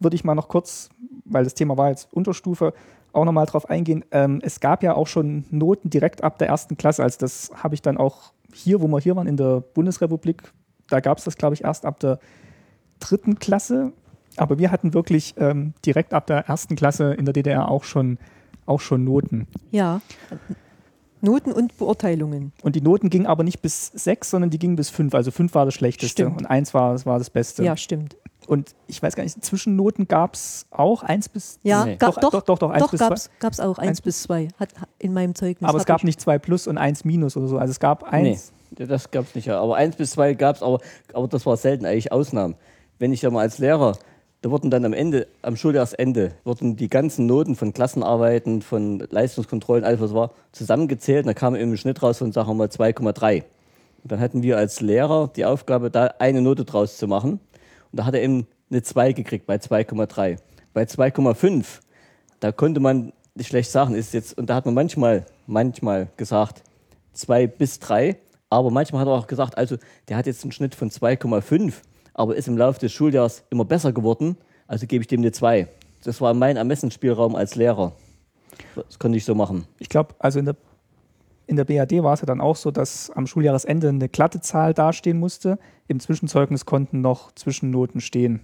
würde 0.00 0.16
ich 0.16 0.24
mal 0.24 0.34
noch 0.34 0.48
kurz, 0.48 0.90
weil 1.24 1.44
das 1.44 1.54
Thema 1.54 1.78
war 1.78 1.90
jetzt 1.90 2.12
Unterstufe, 2.12 2.74
auch 3.12 3.24
nochmal 3.24 3.46
drauf 3.46 3.70
eingehen. 3.70 4.04
Ähm, 4.10 4.40
es 4.42 4.60
gab 4.60 4.82
ja 4.82 4.94
auch 4.94 5.06
schon 5.06 5.44
Noten 5.50 5.88
direkt 5.88 6.22
ab 6.22 6.38
der 6.38 6.48
ersten 6.48 6.76
Klasse. 6.76 7.02
Also 7.02 7.18
das 7.18 7.50
habe 7.54 7.74
ich 7.74 7.80
dann 7.80 7.96
auch 7.96 8.32
hier, 8.52 8.82
wo 8.82 8.88
wir 8.88 8.98
hier 8.98 9.16
waren, 9.16 9.26
in 9.26 9.36
der 9.36 9.60
Bundesrepublik, 9.60 10.52
da 10.88 11.00
gab 11.00 11.18
es 11.18 11.24
das, 11.24 11.36
glaube 11.36 11.54
ich, 11.54 11.64
erst 11.64 11.86
ab 11.86 11.98
der 12.00 12.18
dritten 13.00 13.38
Klasse. 13.38 13.92
Aber 14.36 14.58
wir 14.58 14.70
hatten 14.70 14.92
wirklich 14.92 15.34
ähm, 15.38 15.72
direkt 15.84 16.12
ab 16.12 16.26
der 16.26 16.46
ersten 16.46 16.76
Klasse 16.76 17.14
in 17.14 17.24
der 17.24 17.32
DDR 17.32 17.70
auch 17.70 17.84
schon, 17.84 18.18
auch 18.66 18.80
schon 18.80 19.04
Noten. 19.04 19.46
Ja, 19.70 20.00
Noten 21.22 21.52
und 21.52 21.76
Beurteilungen. 21.78 22.52
Und 22.62 22.76
die 22.76 22.80
Noten 22.80 23.10
gingen 23.10 23.26
aber 23.26 23.42
nicht 23.42 23.62
bis 23.62 23.86
sechs, 23.94 24.30
sondern 24.30 24.50
die 24.50 24.58
gingen 24.58 24.76
bis 24.76 24.90
fünf. 24.90 25.14
Also 25.14 25.30
fünf 25.30 25.54
war 25.54 25.64
das 25.64 25.74
Schlechteste 25.74 26.22
Stimmt. 26.24 26.38
und 26.42 26.46
eins 26.46 26.74
war, 26.74 26.92
das 26.92 27.06
war 27.06 27.18
das 27.18 27.30
Beste. 27.30 27.64
Ja, 27.64 27.76
stimmt. 27.76 28.16
Und 28.46 28.76
ich 28.86 29.02
weiß 29.02 29.16
gar 29.16 29.24
nicht, 29.24 29.44
Zwischennoten 29.44 30.06
gab 30.06 30.34
es 30.34 30.66
auch 30.70 31.02
eins 31.02 31.28
bis 31.28 31.58
Ja, 31.64 31.84
Nee. 31.84 31.96
gab, 31.96 32.14
Doch, 32.14 32.20
doch, 32.20 32.30
doch, 32.30 32.42
doch, 32.42 32.58
doch, 32.58 32.70
eins 32.70 32.84
doch 32.84 32.90
bis 32.92 33.00
gab's, 33.00 33.30
gab's 33.40 33.60
auch 33.60 33.78
eins 33.78 33.88
Eins 33.88 34.00
bis 34.02 34.22
zwei. 34.22 34.48
Hat, 34.60 34.68
in 35.00 35.12
meinem 35.14 35.34
Zeugnis. 35.34 35.68
Aber 35.68 35.78
es 35.78 35.86
gab 35.86 35.98
ich, 36.00 36.04
nicht 36.04 36.20
zwei 36.20 36.38
plus 36.38 36.66
und 36.68 36.78
eins 36.78 37.04
minus 37.04 37.36
oder 37.36 37.48
so. 37.48 37.58
Also 37.58 37.72
es 37.72 37.80
gab 37.80 38.04
eins. 38.04 38.52
Nee, 38.78 38.86
das 38.86 39.10
gab 39.10 39.24
es 39.24 39.34
nicht. 39.34 39.46
Ja. 39.46 39.60
Aber 39.60 39.74
eins 39.76 39.96
bis 39.96 40.12
zwei 40.12 40.34
gab 40.34 40.56
es, 40.56 40.62
aber, 40.62 40.80
aber 41.12 41.26
das 41.26 41.44
war 41.44 41.56
selten, 41.56 41.86
eigentlich 41.86 42.12
Ausnahmen. 42.12 42.54
Wenn 42.98 43.12
ich 43.12 43.22
ja 43.22 43.30
mal 43.30 43.40
als 43.40 43.58
Lehrer, 43.58 43.98
da 44.46 44.52
wurden 44.52 44.70
dann 44.70 44.84
am 44.84 44.92
Ende, 44.92 45.26
am 45.42 45.56
Schuljahresende, 45.56 46.30
wurden 46.44 46.76
die 46.76 46.88
ganzen 46.88 47.26
Noten 47.26 47.56
von 47.56 47.72
Klassenarbeiten, 47.72 48.62
von 48.62 49.00
Leistungskontrollen, 49.10 49.82
alles 49.82 50.00
was 50.00 50.14
war, 50.14 50.30
zusammengezählt. 50.52 51.24
Und 51.24 51.26
da 51.26 51.34
kam 51.34 51.56
eben 51.56 51.72
ein 51.72 51.76
Schnitt 51.76 52.00
raus 52.00 52.18
von, 52.18 52.30
sagen 52.30 52.50
wir 52.50 52.54
mal, 52.54 52.68
2,3. 52.68 53.42
Und 54.04 54.12
dann 54.12 54.20
hatten 54.20 54.44
wir 54.44 54.56
als 54.56 54.80
Lehrer 54.80 55.28
die 55.34 55.44
Aufgabe, 55.44 55.90
da 55.90 56.14
eine 56.20 56.42
Note 56.42 56.64
draus 56.64 56.96
zu 56.96 57.08
machen. 57.08 57.40
Und 57.90 57.98
da 57.98 58.04
hat 58.04 58.14
er 58.14 58.22
eben 58.22 58.46
eine 58.70 58.82
2 58.84 59.14
gekriegt 59.14 59.46
bei 59.46 59.56
2,3. 59.56 60.36
Bei 60.72 60.84
2,5, 60.84 61.80
da 62.38 62.52
konnte 62.52 62.78
man 62.78 63.12
nicht 63.34 63.48
schlecht 63.48 63.72
sagen, 63.72 63.96
ist 63.96 64.14
jetzt, 64.14 64.38
und 64.38 64.48
da 64.48 64.54
hat 64.54 64.64
man 64.64 64.74
manchmal, 64.74 65.26
manchmal 65.48 66.06
gesagt, 66.16 66.62
2 67.14 67.48
bis 67.48 67.80
3, 67.80 68.14
aber 68.48 68.70
manchmal 68.70 69.00
hat 69.00 69.08
er 69.08 69.14
auch 69.14 69.26
gesagt, 69.26 69.58
also 69.58 69.76
der 70.08 70.16
hat 70.16 70.26
jetzt 70.26 70.44
einen 70.44 70.52
Schnitt 70.52 70.76
von 70.76 70.88
2,5, 70.88 71.72
aber 72.16 72.34
ist 72.34 72.48
im 72.48 72.56
Laufe 72.56 72.80
des 72.80 72.92
Schuljahres 72.92 73.44
immer 73.50 73.64
besser 73.64 73.92
geworden, 73.92 74.36
also 74.66 74.86
gebe 74.86 75.02
ich 75.02 75.08
dem 75.08 75.20
eine 75.20 75.32
2. 75.32 75.68
Das 76.02 76.20
war 76.20 76.32
mein 76.34 76.56
Ermessensspielraum 76.56 77.36
als 77.36 77.56
Lehrer. 77.56 77.92
Das 78.74 78.98
konnte 78.98 79.18
ich 79.18 79.24
so 79.24 79.34
machen. 79.34 79.66
Ich 79.78 79.90
glaube, 79.90 80.14
also 80.18 80.38
in 80.38 80.46
der, 80.46 80.56
in 81.46 81.56
der 81.56 81.64
BAD 81.64 82.02
war 82.02 82.14
es 82.14 82.22
ja 82.22 82.26
dann 82.26 82.40
auch 82.40 82.56
so, 82.56 82.70
dass 82.70 83.10
am 83.10 83.26
Schuljahresende 83.26 83.90
eine 83.90 84.08
glatte 84.08 84.40
Zahl 84.40 84.72
dastehen 84.72 85.18
musste. 85.18 85.58
Im 85.88 86.00
Zwischenzeugnis 86.00 86.64
konnten 86.64 87.02
noch 87.02 87.32
Zwischennoten 87.32 88.00
stehen. 88.00 88.40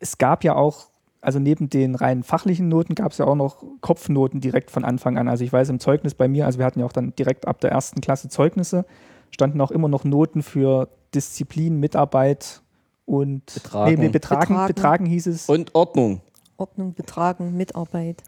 Es 0.00 0.18
gab 0.18 0.42
ja 0.42 0.56
auch, 0.56 0.88
also 1.20 1.38
neben 1.38 1.70
den 1.70 1.94
rein 1.94 2.24
fachlichen 2.24 2.68
Noten 2.68 2.96
gab 2.96 3.12
es 3.12 3.18
ja 3.18 3.26
auch 3.26 3.36
noch 3.36 3.62
Kopfnoten 3.80 4.40
direkt 4.40 4.72
von 4.72 4.84
Anfang 4.84 5.16
an. 5.16 5.28
Also 5.28 5.44
ich 5.44 5.52
weiß 5.52 5.68
im 5.68 5.78
Zeugnis 5.78 6.14
bei 6.14 6.26
mir, 6.26 6.46
also 6.46 6.58
wir 6.58 6.66
hatten 6.66 6.80
ja 6.80 6.86
auch 6.86 6.92
dann 6.92 7.14
direkt 7.14 7.46
ab 7.46 7.60
der 7.60 7.70
ersten 7.70 8.00
Klasse 8.00 8.28
Zeugnisse, 8.28 8.84
standen 9.32 9.60
auch 9.60 9.70
immer 9.70 9.88
noch 9.88 10.04
Noten 10.04 10.42
für 10.42 10.88
Disziplin, 11.14 11.80
Mitarbeit 11.80 12.62
und 13.04 13.46
Betragen. 13.46 13.94
Nee, 13.94 14.00
nee, 14.06 14.08
betragen, 14.08 14.40
Betragen. 14.54 14.66
betragen 14.68 15.06
hieß 15.06 15.26
es. 15.26 15.48
Und 15.48 15.74
Ordnung. 15.74 16.20
Ordnung, 16.56 16.94
Betragen, 16.94 17.56
Mitarbeit. 17.56 18.22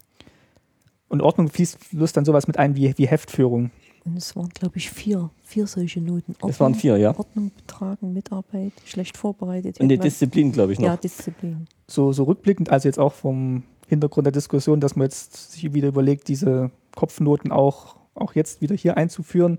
Und 1.07 1.21
Ordnung 1.21 1.49
fließt, 1.49 1.77
fließt 1.85 2.17
dann 2.17 2.25
sowas 2.25 2.47
mit 2.47 2.57
ein 2.57 2.75
wie, 2.75 2.93
wie 2.97 3.07
Heftführung. 3.07 3.71
Und 4.03 4.17
es 4.17 4.35
waren, 4.35 4.49
glaube 4.49 4.77
ich, 4.77 4.91
vier, 4.91 5.31
vier 5.43 5.65
solche 5.65 5.99
Noten. 6.01 6.33
Ordnung, 6.33 6.49
Es 6.51 6.59
waren 6.59 6.75
vier, 6.75 6.97
ja. 6.97 7.17
Ordnung, 7.17 7.51
Betragen, 7.55 8.13
Mitarbeit, 8.13 8.73
schlecht 8.85 9.17
vorbereitet. 9.17 9.79
Und 9.79 9.89
die. 9.89 9.97
Disziplin, 9.97 10.51
glaube 10.51 10.73
ich, 10.73 10.79
noch. 10.79 10.87
Ja, 10.87 10.97
Disziplin. 10.97 11.67
so, 11.87 12.11
so 12.11 12.23
rückblickend, 12.25 12.69
also 12.69 12.87
jetzt 12.87 12.99
auch 12.99 13.13
vom 13.13 13.63
Hintergrund 13.87 14.25
der 14.25 14.31
Diskussion, 14.31 14.79
dass 14.79 14.95
man 14.95 15.05
jetzt 15.05 15.53
sich 15.53 15.73
wieder 15.73 15.87
überlegt, 15.87 16.27
diese 16.27 16.71
Kopfnoten 16.95 17.51
auch, 17.51 17.95
auch 18.13 18.35
jetzt 18.35 18.61
wieder 18.61 18.75
hier 18.75 18.97
einzuführen, 18.97 19.57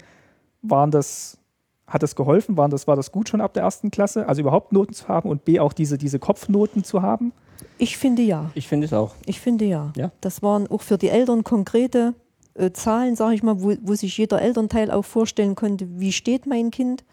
waren 0.71 0.91
das, 0.91 1.39
hat 1.87 2.03
das 2.03 2.17
geholfen? 2.17 2.57
Waren 2.57 2.71
das, 2.71 2.87
war 2.87 2.97
das 2.97 3.13
gut 3.13 3.29
schon 3.29 3.41
ab 3.41 3.55
der 3.55 3.63
ersten 3.63 3.91
Klasse? 3.91 4.29
Also 4.29 4.41
überhaupt 4.41 4.73
Noten 4.73 4.93
zu 4.93 5.09
haben 5.09 5.29
und 5.29 5.45
B 5.45 5.61
auch 5.61 5.73
diese, 5.73 5.99
diese 5.99 6.19
Kopfnoten 6.19 6.85
zu 6.85 7.03
haben? 7.03 7.33
Ich 7.79 7.97
finde 7.97 8.23
ja. 8.23 8.51
Ich 8.55 8.69
finde 8.69 8.87
es 8.87 8.93
auch. 8.93 9.15
Ich 9.27 9.41
finde 9.41 9.65
ja. 9.65 9.93
Ja. 9.97 10.13
Das 10.21 10.43
waren 10.43 10.67
auch 10.69 10.83
für 10.83 10.99
die 10.99 11.09
Eltern 11.09 11.45
konkrete 11.45 12.15
äh, 12.55 12.73
Zahlen, 12.73 13.17
sage 13.17 13.35
ich 13.35 13.43
mal, 13.43 13.63
wo, 13.63 13.75
wo 13.83 13.95
sich 13.95 14.17
jeder 14.17 14.41
Elternteil 14.41 14.91
auch 14.91 15.05
vorstellen 15.05 15.55
konnte, 15.55 15.87
wie 15.99 16.13
steht 16.13 16.47
mein 16.47 16.71
Kind. 16.71 17.05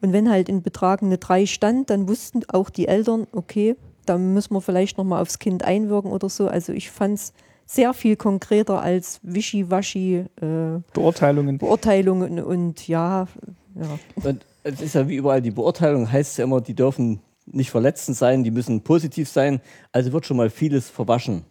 Und 0.00 0.12
wenn 0.12 0.30
halt 0.30 0.48
in 0.48 0.62
Betragen 0.62 1.06
eine 1.06 1.18
3 1.18 1.46
stand, 1.46 1.90
dann 1.90 2.08
wussten 2.08 2.42
auch 2.48 2.70
die 2.70 2.88
Eltern, 2.88 3.26
okay, 3.32 3.76
da 4.06 4.18
müssen 4.18 4.54
wir 4.54 4.60
vielleicht 4.60 4.98
nochmal 4.98 5.20
aufs 5.22 5.38
Kind 5.38 5.62
einwirken 5.62 6.10
oder 6.10 6.28
so. 6.28 6.48
Also 6.48 6.72
ich 6.72 6.90
fand 6.90 7.14
es 7.14 7.32
sehr 7.70 7.94
viel 7.94 8.16
konkreter 8.16 8.82
als 8.82 9.20
Wischiwaschi 9.22 10.24
äh, 10.40 10.80
Beurteilungen. 10.92 11.58
Beurteilungen 11.58 12.40
und 12.40 12.88
ja, 12.88 13.28
ja. 13.76 13.98
Und 14.16 14.44
es 14.64 14.80
ist 14.80 14.94
ja 14.96 15.08
wie 15.08 15.14
überall 15.14 15.40
die 15.40 15.52
Beurteilung, 15.52 16.10
heißt 16.10 16.38
ja 16.38 16.44
immer, 16.44 16.60
die 16.60 16.74
dürfen 16.74 17.20
nicht 17.46 17.70
verletzend 17.70 18.16
sein, 18.16 18.42
die 18.42 18.50
müssen 18.50 18.82
positiv 18.82 19.28
sein. 19.28 19.60
Also 19.92 20.12
wird 20.12 20.26
schon 20.26 20.36
mal 20.36 20.50
vieles 20.50 20.90
verwaschen. 20.90 21.44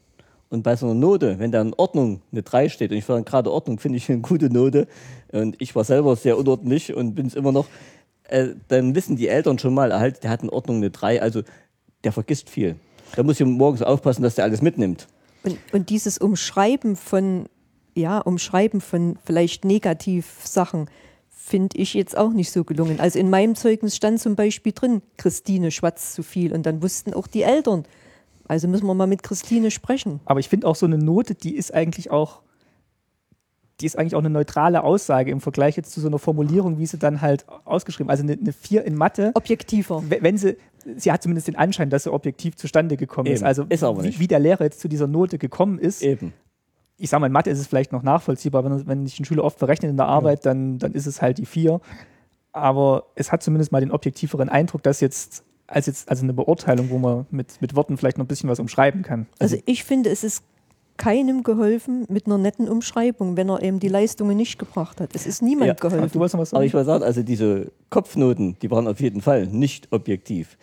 Und 0.50 0.64
bei 0.64 0.76
so 0.76 0.88
einer 0.88 0.96
Note, 0.96 1.40
wenn 1.40 1.52
da 1.52 1.62
in 1.62 1.74
Ordnung 1.76 2.22
eine 2.32 2.44
3 2.44 2.70
steht, 2.70 2.92
und 2.92 2.98
ich 2.98 3.06
fand 3.06 3.26
gerade 3.26 3.52
Ordnung, 3.52 3.80
finde 3.80 3.98
ich 3.98 4.10
eine 4.10 4.20
gute 4.20 4.52
Note, 4.52 4.88
und 5.32 5.56
ich 5.60 5.76
war 5.76 5.84
selber 5.84 6.16
sehr 6.16 6.38
unordentlich 6.38 6.94
und 6.94 7.16
bin 7.16 7.28
es 7.28 7.36
immer 7.36 7.52
noch, 7.52 7.68
äh, 8.24 8.50
dann 8.68 8.94
wissen 8.94 9.16
die 9.16 9.28
Eltern 9.28 9.58
schon 9.58 9.74
mal, 9.74 9.98
halt, 9.98 10.24
der 10.24 10.32
hat 10.32 10.44
in 10.44 10.50
Ordnung 10.50 10.78
eine 10.78 10.90
3, 10.90 11.22
also 11.22 11.44
der 12.04 12.12
vergisst 12.12 12.50
viel. 12.50 12.76
Da 13.16 13.24
muss 13.24 13.40
ich 13.40 13.46
morgens 13.46 13.82
aufpassen, 13.82 14.24
dass 14.24 14.36
der 14.36 14.44
alles 14.44 14.62
mitnimmt. 14.62 15.08
Und, 15.44 15.58
und 15.72 15.90
dieses 15.90 16.18
Umschreiben 16.18 16.96
von, 16.96 17.48
ja, 17.96 18.20
Umschreiben 18.20 18.82
von 18.82 19.18
vielleicht 19.24 19.66
Negativsachen 19.66 20.90
finde 21.50 21.78
ich 21.78 21.94
jetzt 21.96 22.16
auch 22.16 22.32
nicht 22.32 22.52
so 22.52 22.64
gelungen. 22.64 23.00
Also 23.00 23.18
in 23.18 23.30
meinem 23.30 23.56
Zeugnis 23.56 23.96
stand 23.96 24.20
zum 24.20 24.36
Beispiel 24.36 24.72
drin, 24.72 25.02
Christine 25.18 25.72
schwatzt 25.72 26.14
zu 26.14 26.22
viel 26.22 26.54
und 26.54 26.66
dann 26.66 26.84
wussten 26.84 27.14
auch 27.14 27.28
die 27.28 27.42
Eltern. 27.42 27.86
Also 28.48 28.68
müssen 28.68 28.86
wir 28.86 28.94
mal 28.94 29.08
mit 29.08 29.24
Christine 29.24 29.72
sprechen. 29.72 30.20
Aber 30.26 30.40
ich 30.40 30.50
finde 30.50 30.68
auch 30.68 30.76
so 30.76 30.86
eine 30.86 30.98
Note, 30.98 31.36
die 31.36 31.56
ist 31.56 31.74
eigentlich 31.74 32.12
auch, 32.12 32.42
die 33.82 33.86
ist 33.86 33.98
eigentlich 33.98 34.16
auch 34.16 34.20
eine 34.20 34.30
neutrale 34.30 34.84
Aussage 34.84 35.32
im 35.32 35.42
Vergleich 35.42 35.78
jetzt 35.78 35.92
zu 35.92 36.02
so 36.02 36.08
einer 36.08 36.20
Formulierung, 36.20 36.78
wie 36.80 36.86
sie 36.86 36.98
dann 36.98 37.22
halt 37.22 37.46
ausgeschrieben. 37.66 38.10
Also 38.10 38.24
eine, 38.24 38.34
eine 38.34 38.52
4 38.54 38.84
in 38.86 38.96
Mathe. 38.96 39.32
Objektiver. 39.36 40.04
we- 40.10 40.20
Wenn 40.22 40.38
sie, 40.38 40.58
sie 40.98 41.12
hat 41.12 41.22
zumindest 41.24 41.48
den 41.48 41.56
Anschein, 41.56 41.90
dass 41.90 42.04
sie 42.04 42.12
objektiv 42.14 42.56
zustande 42.56 42.98
gekommen 42.98 43.28
ist. 43.32 43.40
Eben. 43.40 43.48
Also 43.48 43.64
Ist 43.70 43.84
aber 43.84 44.04
wie, 44.04 44.08
nicht. 44.08 44.20
wie 44.20 44.28
der 44.28 44.40
Lehrer 44.40 44.64
jetzt 44.66 44.80
zu 44.82 44.88
dieser 44.88 45.08
Note 45.08 45.38
gekommen 45.38 45.80
ist. 45.80 46.02
Eben. 46.02 46.34
Ich 46.98 47.10
sage 47.10 47.22
mal, 47.22 47.28
in 47.28 47.34
Mathe 47.34 47.50
ist 47.50 47.60
es 47.60 47.68
vielleicht 47.68 47.94
noch 47.94 48.04
nachvollziehbar, 48.04 48.66
wenn, 48.66 48.86
wenn 48.88 49.08
sich 49.08 49.20
ein 49.20 49.26
Schüler 49.26 49.46
oft 49.46 49.58
verrechnet 49.60 49.90
in 49.92 49.96
der 49.98 50.08
Arbeit, 50.08 50.46
dann, 50.46 50.80
dann 50.80 50.92
ist 50.94 51.06
es 51.08 51.22
halt 51.22 51.38
die 51.38 51.46
4. 51.46 51.80
Aber 52.52 53.04
es 53.16 53.32
hat 53.32 53.44
zumindest 53.44 53.72
mal 53.72 53.80
den 53.80 53.92
objektiveren 53.92 54.50
Eindruck, 54.50 54.84
dass 54.84 55.00
jetzt 55.00 55.44
als 55.68 55.86
jetzt 55.86 56.10
also 56.10 56.24
eine 56.24 56.34
Beurteilung, 56.34 56.90
wo 56.90 56.98
man 56.98 57.28
mit, 57.30 57.62
mit 57.62 57.76
Worten 57.76 57.96
vielleicht 57.96 58.18
noch 58.18 58.26
ein 58.26 58.28
bisschen 58.28 58.50
was 58.50 58.60
umschreiben 58.60 59.04
kann. 59.04 59.28
Also 59.38 59.56
ich 59.66 59.84
finde, 59.84 60.10
es 60.10 60.24
ist 60.24 60.44
keinem 61.00 61.42
geholfen 61.42 62.06
mit 62.10 62.28
einer 62.28 62.38
netten 62.38 62.70
Umschreibung, 62.70 63.36
wenn 63.38 63.50
er 63.50 63.64
eben 63.64 63.80
die 63.80 63.88
Leistungen 63.88 64.38
nicht 64.38 64.60
gebracht 64.60 65.02
hat. 65.02 65.16
Es 65.16 65.26
ist 65.26 65.42
niemand 65.42 65.68
Ja. 65.68 65.74
Ach, 65.74 65.80
du 65.80 65.90
geholfen. 65.90 66.18
noch 66.20 66.22
was 66.22 66.34
Aber 66.36 66.46
sagen? 66.46 66.64
ich 66.66 66.74
will 66.76 66.86
sagen, 66.86 67.04
also 67.04 67.24
diese 67.24 67.72
Kopfnoten, 67.90 68.58
die 68.62 68.70
waren 68.70 68.88
auf 68.88 69.00
jeden 69.00 69.22
Fall 69.22 69.48
nicht 69.48 69.88
objektiv. 69.92 70.58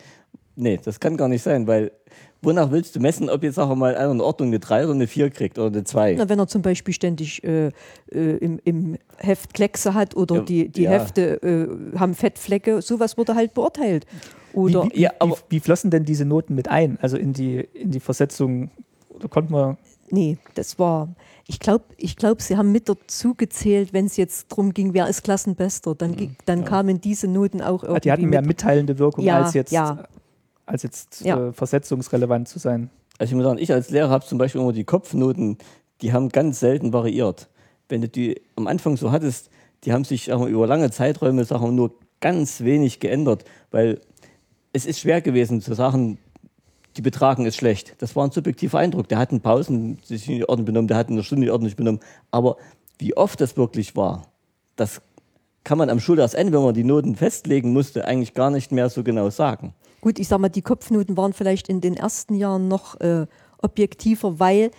Nee, 0.55 0.79
das 0.83 0.99
kann 0.99 1.17
gar 1.17 1.27
nicht 1.27 1.43
sein, 1.43 1.67
weil 1.67 1.91
wonach 2.41 2.71
willst 2.71 2.95
du 2.95 2.99
messen, 2.99 3.29
ob 3.29 3.43
jetzt, 3.43 3.55
sagen 3.55 3.69
wir 3.69 3.75
mal, 3.75 3.95
einer 3.95 4.11
in 4.11 4.21
Ordnung 4.21 4.47
eine 4.49 4.59
3 4.59 4.85
oder 4.85 4.93
eine 4.93 5.07
4 5.07 5.29
kriegt 5.31 5.57
oder 5.59 5.67
eine 5.67 5.83
2? 5.83 6.15
Na, 6.17 6.29
wenn 6.29 6.39
er 6.39 6.47
zum 6.47 6.61
Beispiel 6.61 6.93
ständig 6.93 7.43
äh, 7.43 7.67
äh, 8.11 8.37
im, 8.37 8.59
im 8.63 8.97
Heft 9.17 9.53
Kleckse 9.53 9.93
hat 9.93 10.15
oder 10.15 10.35
Ja, 10.37 10.41
die, 10.41 10.69
die 10.69 10.83
ja. 10.83 10.91
Hefte 10.91 11.41
äh, 11.43 11.97
haben 11.97 12.13
Fettflecke, 12.15 12.81
sowas 12.81 13.17
wurde 13.17 13.35
halt 13.35 13.53
beurteilt. 13.53 14.05
Oder 14.53 14.85
wie, 14.85 14.91
wie, 14.95 15.01
Ja, 15.01 15.11
aber- 15.19 15.37
wie, 15.49 15.57
wie 15.57 15.59
flossen 15.59 15.91
denn 15.91 16.05
diese 16.05 16.25
Noten 16.25 16.55
mit 16.55 16.67
ein? 16.69 16.97
Also 17.01 17.17
in 17.17 17.33
die, 17.33 17.57
in 17.73 17.91
die 17.91 17.99
Versetzung, 17.99 18.71
da 19.19 19.27
konnte 19.27 19.51
man, 19.51 19.77
nee, 20.09 20.37
das 20.55 20.77
war, 20.79 21.09
ich 21.47 21.59
glaube, 21.59 21.85
ich 21.97 22.15
glaub, 22.15 22.41
sie 22.41 22.57
haben 22.57 22.71
mit 22.71 22.89
dazu 22.89 23.33
gezählt, 23.35 23.93
wenn 23.93 24.05
es 24.05 24.17
jetzt 24.17 24.51
darum 24.51 24.73
ging, 24.73 24.93
wer 24.93 25.07
ist 25.07 25.23
Klassenbester, 25.23 25.95
dann, 25.95 26.15
ging- 26.15 26.35
dann 26.45 26.65
kamen 26.65 26.99
diese 27.01 27.27
Noten 27.27 27.61
auch 27.61 27.83
irgendwie 27.83 27.97
Ah, 27.97 27.99
die 27.99 28.11
hatten 28.11 28.29
mehr 28.29 28.41
mit. 28.41 28.49
mitteilende 28.49 28.99
Wirkung, 28.99 29.23
Ja, 29.23 29.41
als 29.43 29.53
jetzt, 29.53 29.71
ja. 29.71 30.03
als 30.65 30.83
jetzt 30.83 31.21
Ja. 31.21 31.47
äh, 31.47 31.53
versetzungsrelevant 31.53 32.47
zu 32.47 32.59
sein. 32.59 32.89
Also 33.19 33.31
ich 33.31 33.35
muss 33.35 33.45
sagen, 33.45 33.59
ich 33.59 33.71
als 33.73 33.89
Lehrer 33.89 34.09
habe 34.09 34.25
zum 34.25 34.37
Beispiel 34.37 34.61
immer 34.61 34.73
die 34.73 34.83
Kopfnoten, 34.83 35.57
die 36.01 36.13
haben 36.13 36.29
ganz 36.29 36.59
selten 36.59 36.93
variiert. 36.93 37.47
Wenn 37.89 38.01
du 38.01 38.09
die 38.09 38.39
am 38.55 38.67
Anfang 38.67 38.97
so 38.97 39.11
hattest, 39.11 39.49
die 39.85 39.93
haben 39.93 40.03
sich 40.03 40.25
sagen 40.25 40.41
wir, 40.41 40.47
über 40.49 40.67
lange 40.67 40.91
Zeiträume 40.91 41.45
sagen 41.45 41.63
wir, 41.65 41.71
nur 41.71 41.91
ganz 42.19 42.61
wenig 42.61 42.99
geändert, 42.99 43.45
weil 43.71 44.01
es 44.73 44.85
ist 44.85 44.99
schwer 44.99 45.21
gewesen 45.21 45.61
zu 45.61 45.73
sagen, 45.73 46.17
die 46.97 47.01
Betragen 47.01 47.45
ist 47.45 47.55
schlecht. 47.55 47.95
Das 47.99 48.15
war 48.15 48.25
ein 48.25 48.31
subjektiver 48.31 48.79
Eindruck. 48.79 49.07
Der 49.07 49.19
hat 49.19 49.31
in 49.31 49.41
Pausen 49.41 49.99
sich 50.03 50.27
in 50.27 50.35
die 50.35 50.49
Ordnung 50.49 50.65
benommen, 50.65 50.87
der 50.87 50.97
hat 50.97 51.09
in 51.09 51.15
der 51.15 51.23
Stunde 51.23 51.45
die 51.45 51.51
Ordnung 51.51 51.73
benommen. 51.75 52.01
Aber 52.31 52.57
wie 52.97 53.15
oft 53.15 53.39
das 53.39 53.55
wirklich 53.55 53.95
war, 53.95 54.23
das 54.75 55.01
kann 55.63 55.77
man 55.77 55.89
am 55.89 55.99
Schuljahresende, 55.99 56.53
wenn 56.53 56.63
man 56.63 56.73
die 56.73 56.83
Noten 56.83 57.15
festlegen 57.15 57.73
musste, 57.73 58.05
eigentlich 58.05 58.33
gar 58.33 58.49
nicht 58.49 58.71
mehr 58.71 58.89
so 58.89 59.03
genau 59.03 59.29
sagen. 59.29 59.73
Gut, 60.01 60.19
ich 60.19 60.27
sag 60.27 60.39
mal, 60.39 60.49
die 60.49 60.61
Kopfnoten 60.61 61.17
waren 61.17 61.33
vielleicht 61.33 61.69
in 61.69 61.81
den 61.81 61.95
ersten 61.95 62.35
Jahren 62.35 62.67
noch 62.67 62.99
äh, 63.01 63.27
objektiver, 63.61 64.39
weil 64.39 64.71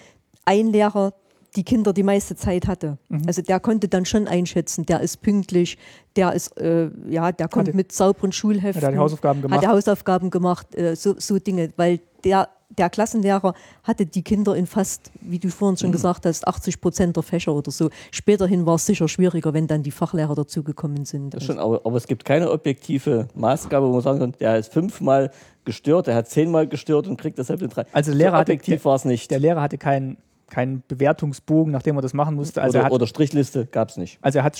ein 0.44 0.68
Lehrer 0.68 1.12
die 1.56 1.64
Kinder 1.64 1.92
die 1.92 2.02
meiste 2.02 2.36
Zeit 2.36 2.66
hatte. 2.66 2.98
Mhm. 3.08 3.22
Also 3.26 3.42
der 3.42 3.58
konnte 3.60 3.88
dann 3.88 4.04
schon 4.04 4.28
einschätzen, 4.28 4.84
der 4.86 5.00
ist 5.00 5.22
pünktlich, 5.22 5.78
der 6.16 6.32
ist, 6.34 6.56
äh, 6.60 6.90
ja, 7.08 7.32
der 7.32 7.48
kommt 7.48 7.68
Hatte- 7.68 7.76
mit 7.76 7.92
sauberen 7.92 8.32
Schulheften. 8.32 8.76
Hat 8.82 8.82
er 8.82 8.92
die 8.92 8.98
Hausaufgaben 8.98 9.42
gemacht? 9.42 9.56
Hat 9.58 9.64
er 9.64 9.72
Hausaufgaben 9.72 10.30
gemacht, 10.30 10.74
äh, 10.74 10.94
so, 10.94 11.14
so 11.18 11.38
Dinge, 11.38 11.72
weil 11.76 12.00
der, 12.24 12.48
der 12.76 12.90
Klassenlehrer 12.90 13.54
hatte 13.82 14.04
die 14.04 14.22
Kinder 14.22 14.54
in 14.54 14.66
fast, 14.66 15.10
wie 15.22 15.38
du 15.38 15.48
vorhin 15.48 15.72
Mhm. 15.74 15.78
schon 15.78 15.92
gesagt 15.92 16.26
hast, 16.26 16.46
80 16.46 16.80
Prozent 16.82 17.16
der 17.16 17.22
Fächer 17.22 17.54
oder 17.54 17.70
so. 17.70 17.88
Späterhin 18.10 18.66
war 18.66 18.74
es 18.74 18.84
sicher 18.84 19.08
schwieriger, 19.08 19.54
wenn 19.54 19.66
dann 19.66 19.82
die 19.82 19.90
Fachlehrer 19.90 20.34
dazugekommen 20.34 21.04
sind. 21.06 21.32
Das 21.32 21.44
schon, 21.44 21.58
aber, 21.58 21.80
aber 21.84 21.96
es 21.96 22.06
gibt 22.06 22.24
keine 22.26 22.50
objektive 22.50 23.28
Maßgabe, 23.34 23.86
wo 23.88 23.92
man 23.92 24.02
sagen 24.02 24.18
kann, 24.18 24.32
der 24.38 24.58
ist 24.58 24.72
fünfmal 24.72 25.30
gestört, 25.64 26.08
der 26.08 26.14
hat 26.14 26.28
zehnmal 26.28 26.66
gestört 26.66 27.06
und 27.08 27.16
kriegt 27.18 27.38
deshalb 27.38 27.60
eine 27.60 27.68
drei. 27.68 27.84
Also 27.92 28.12
Lehrer 28.12 28.32
so 28.32 28.36
hatte- 28.36 28.52
objektiv 28.52 28.84
war 28.84 28.96
es 28.96 29.04
nicht. 29.06 29.30
Der 29.30 29.38
Lehrer 29.38 29.62
hatte 29.62 29.78
keinen 29.78 30.18
keinen 30.50 30.82
Bewertungsbogen, 30.88 31.72
nachdem 31.72 31.96
er 31.96 32.02
das 32.02 32.14
machen 32.14 32.34
musste. 32.34 32.62
Also 32.62 32.78
oder, 32.78 32.82
er 32.82 32.86
hat 32.86 32.92
oder 32.92 33.06
Strichliste 33.06 33.66
gab 33.66 33.88
es 33.90 33.96
nicht. 33.96 34.18
also 34.22 34.38
er 34.38 34.44
hat 34.44 34.58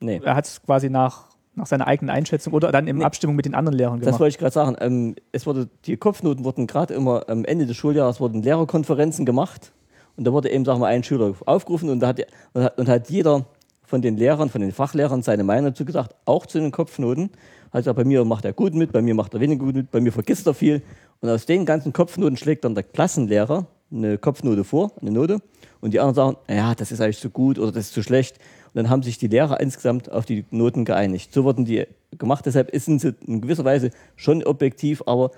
Nee. 0.00 0.20
er 0.24 0.38
es 0.38 0.62
quasi 0.62 0.90
nach, 0.90 1.26
nach 1.54 1.66
seiner 1.66 1.86
eigenen 1.88 2.10
Einschätzung 2.10 2.52
oder 2.52 2.70
dann 2.70 2.86
in 2.86 2.98
Nee. 2.98 3.04
Abstimmung 3.04 3.34
mit 3.36 3.46
den 3.46 3.54
anderen 3.54 3.76
Lehrern 3.76 3.98
Das 3.98 4.06
gemacht. 4.06 4.20
wollte 4.20 4.30
ich 4.30 4.38
gerade 4.38 4.52
sagen. 4.54 4.76
Ähm, 4.80 5.16
es 5.32 5.44
wurde, 5.46 5.68
die 5.86 5.96
Kopfnoten 5.96 6.44
wurden 6.44 6.66
gerade 6.66 6.94
immer 6.94 7.28
am 7.28 7.44
Ende 7.44 7.66
des 7.66 7.76
Schuljahres 7.76 8.20
wurden 8.20 8.42
Lehrerkonferenzen 8.42 9.26
gemacht 9.26 9.72
und 10.16 10.24
da 10.26 10.32
wurde 10.32 10.50
eben, 10.50 10.64
sagen 10.64 10.80
wir, 10.80 10.86
ein 10.86 11.02
Schüler 11.02 11.34
aufgerufen 11.46 11.90
und 11.90 12.00
da 12.00 12.08
hat, 12.08 12.20
und 12.52 12.62
hat, 12.64 12.78
und 12.78 12.88
hat 12.88 13.10
jeder 13.10 13.46
von 13.84 14.02
den 14.02 14.16
Lehrern, 14.16 14.50
von 14.50 14.60
den 14.60 14.70
Fachlehrern 14.72 15.22
seine 15.22 15.44
Meinung 15.44 15.70
dazu 15.72 15.84
gesagt, 15.84 16.14
auch 16.26 16.44
zu 16.46 16.60
den 16.60 16.70
Kopfnoten. 16.70 17.30
Also 17.70 17.92
bei 17.94 18.04
mir 18.04 18.24
macht 18.24 18.44
er 18.44 18.52
gut 18.52 18.74
mit, 18.74 18.92
bei 18.92 19.02
mir 19.02 19.14
macht 19.14 19.34
er 19.34 19.40
weniger 19.40 19.64
gut 19.64 19.74
mit, 19.74 19.90
bei 19.90 20.00
mir 20.00 20.12
vergisst 20.12 20.46
er 20.46 20.54
viel. 20.54 20.82
Und 21.20 21.28
aus 21.28 21.46
den 21.46 21.64
ganzen 21.66 21.92
Kopfnoten 21.92 22.36
schlägt 22.36 22.64
dann 22.64 22.74
der 22.74 22.84
Klassenlehrer 22.84 23.66
eine 23.92 24.18
Kopfnote 24.18 24.64
vor, 24.64 24.92
eine 25.00 25.10
Note. 25.10 25.40
Und 25.80 25.92
die 25.94 26.00
anderen 26.00 26.14
sagen, 26.14 26.36
ja, 26.48 26.74
das 26.74 26.90
ist 26.92 27.00
eigentlich 27.00 27.20
zu 27.20 27.30
gut 27.30 27.58
oder 27.58 27.72
das 27.72 27.86
ist 27.86 27.94
zu 27.94 28.02
schlecht. 28.02 28.38
Und 28.66 28.74
dann 28.76 28.90
haben 28.90 29.02
sich 29.02 29.18
die 29.18 29.28
Lehrer 29.28 29.60
insgesamt 29.60 30.10
auf 30.10 30.26
die 30.26 30.44
Noten 30.50 30.84
geeinigt. 30.84 31.32
So 31.32 31.44
wurden 31.44 31.64
die 31.64 31.86
gemacht. 32.18 32.44
Deshalb 32.46 32.70
sind 32.74 33.00
sie 33.00 33.14
in 33.26 33.40
gewisser 33.40 33.64
Weise 33.64 33.90
schon 34.16 34.42
objektiv, 34.44 35.02
aber 35.06 35.30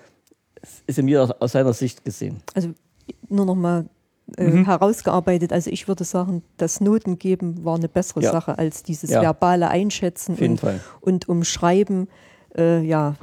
es 0.62 0.82
ist 0.86 0.98
in 0.98 1.05
mir 1.07 1.34
aus, 1.40 1.53
seiner 1.53 1.72
Sicht 1.72 2.05
gesehen. 2.05 2.42
also 2.55 2.70
nur 3.28 3.46
noch 3.46 3.55
mal 3.55 3.86
äh, 4.36 4.44
Mhm. 4.44 4.64
herausgearbeitet. 4.64 5.53
Also 5.53 5.70
ich 5.70 5.88
würde 5.88 6.05
sagen, 6.05 6.42
das 6.57 6.80
Noten 6.80 7.18
geben 7.18 7.64
war 7.64 7.74
eine 7.76 7.88
bessere 7.88 8.22
Ja. 8.22 8.30
Sache 8.32 8.57
als 8.59 8.82
dieses 8.84 9.11
Ja. 9.11 9.22
verbale 9.22 9.68
Einschätzen 9.68 10.36
und, 10.36 10.62
und 11.01 11.28
Umschreiben. 11.28 12.09
Äh, 12.57 12.82
ja, 12.82 13.16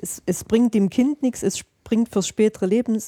es, 0.00 0.22
es 0.26 0.44
bringt 0.44 0.74
dem 0.74 0.90
Kind 0.90 1.22
nichts, 1.22 1.42
es 1.42 1.60
bringt 1.84 2.10
fürs 2.10 2.26
spätere 2.28 2.66
Leben 2.66 3.00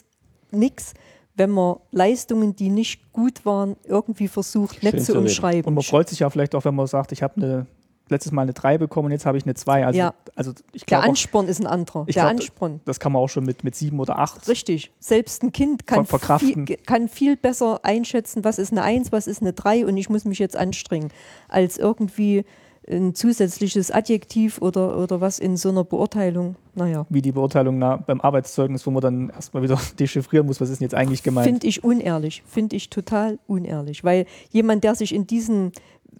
nichts, 0.51 0.95
wenn 1.41 1.49
man 1.51 1.76
Leistungen, 1.91 2.55
die 2.55 2.68
nicht 2.68 3.14
gut 3.14 3.47
waren, 3.47 3.76
irgendwie 3.86 4.28
versucht, 4.28 4.82
nicht 4.82 5.01
zu 5.03 5.16
umschreiben. 5.16 5.64
Und 5.64 5.72
man 5.74 5.82
freut 5.82 6.07
sich 6.11 6.18
ja 6.18 6.28
vielleicht 6.28 6.55
auch, 6.55 6.66
wenn 6.66 6.74
man 6.74 6.86
sagt, 6.86 7.12
ich 7.12 7.22
habe 7.22 7.36
eine 7.36 7.66
letztes 8.11 8.30
Mal 8.32 8.43
eine 8.43 8.53
3 8.53 8.76
bekommen 8.76 9.07
und 9.07 9.12
jetzt 9.12 9.24
habe 9.24 9.38
ich 9.38 9.45
eine 9.45 9.55
2. 9.55 9.86
Also, 9.86 9.99
Ja. 9.99 10.12
also 10.36 10.53
ich 10.72 10.84
Der 10.84 11.03
Ansporn 11.03 11.49
ist 11.49 11.61
ein 11.61 11.66
anderer. 11.66 12.05
Ich 12.09 12.14
Der 12.14 12.24
glaub, 12.24 12.32
Ansporn. 12.32 12.80
das 12.84 13.01
kann 13.01 13.12
man 13.12 13.22
auch 13.22 13.28
schon 13.28 13.45
mit, 13.45 13.64
mit 13.64 13.74
7 13.74 13.99
oder 14.01 14.18
8. 14.18 14.49
Richtig. 14.49 14.91
Selbst 14.99 15.43
ein 15.43 15.53
Kind 15.53 15.86
kann 15.86 16.05
Ver- 16.05 16.18
verkraften. 16.18 16.66
viel, 16.66 16.76
kann 16.76 17.09
viel 17.09 17.36
besser 17.38 17.80
einschätzen, 17.84 18.45
was 18.45 18.59
ist 18.59 18.72
eine 18.72 18.82
1, 18.82 19.12
was 19.12 19.26
ist 19.26 19.41
eine 19.41 19.55
3 19.55 19.86
und 19.86 19.97
ich 19.97 20.11
muss 20.11 20.24
mich 20.26 20.41
jetzt 20.41 20.57
anstrengen, 20.57 21.11
als 21.49 21.78
irgendwie 21.78 22.45
ein 22.91 23.14
zusätzliches 23.14 23.91
Adjektiv 23.91 24.61
oder, 24.61 24.99
oder 24.99 25.20
was 25.20 25.38
in 25.38 25.57
so 25.57 25.68
einer 25.68 25.84
Beurteilung. 25.84 26.57
Naja, 26.74 27.07
Wie 27.09 27.22
die 27.22 27.32
Beurteilung 27.32 27.78
na, 27.78 27.97
beim 27.97 28.20
Arbeitszeugnis, 28.20 28.86
wo 28.86 28.91
man 28.91 29.01
dann 29.01 29.30
erstmal 29.30 29.62
wieder 29.62 29.78
dechiffrieren 29.99 30.47
muss, 30.47 30.61
was 30.61 30.70
ist 30.70 30.80
denn 30.80 30.86
jetzt 30.86 30.95
eigentlich 30.95 31.22
gemeint. 31.22 31.47
finde 31.47 31.66
ich 31.66 31.84
unehrlich. 31.84 32.43
Finde 32.47 32.76
ich 32.76 32.91
total 32.91 33.38
unehrlich. 33.47 34.05
Weil 34.05 34.26
jemand, 34.51 34.84
der 34.84 34.95
sich 34.95 35.14
in 35.14 35.26
diesen 35.26 35.72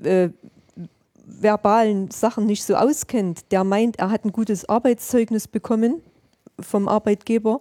äh, 0.03 0.31
verbalen 1.27 2.11
Sachen 2.11 2.47
nicht 2.47 2.65
so 2.65 2.75
auskennt, 2.75 3.51
der 3.53 3.65
meint, 3.65 3.99
er 3.99 4.11
hat 4.11 4.25
ein 4.25 4.33
gutes 4.33 4.69
Arbeitszeugnis 4.69 5.49
bekommen 5.49 6.01
vom 6.61 6.89
Arbeitgeber. 6.89 7.61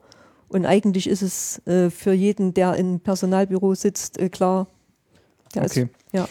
Und 0.50 0.66
eigentlich 0.66 1.08
ist 1.08 1.22
es 1.22 1.66
äh, 1.68 1.90
für 1.90 2.14
jeden, 2.14 2.54
der 2.54 2.76
im 2.76 3.00
Personalbüro 3.00 3.76
sitzt, 3.76 4.20
äh, 4.20 4.30
klar. 4.30 4.68
Der 5.56 5.64
Okay. 5.64 5.84
Ist, 5.84 5.90
ja. 6.14 6.28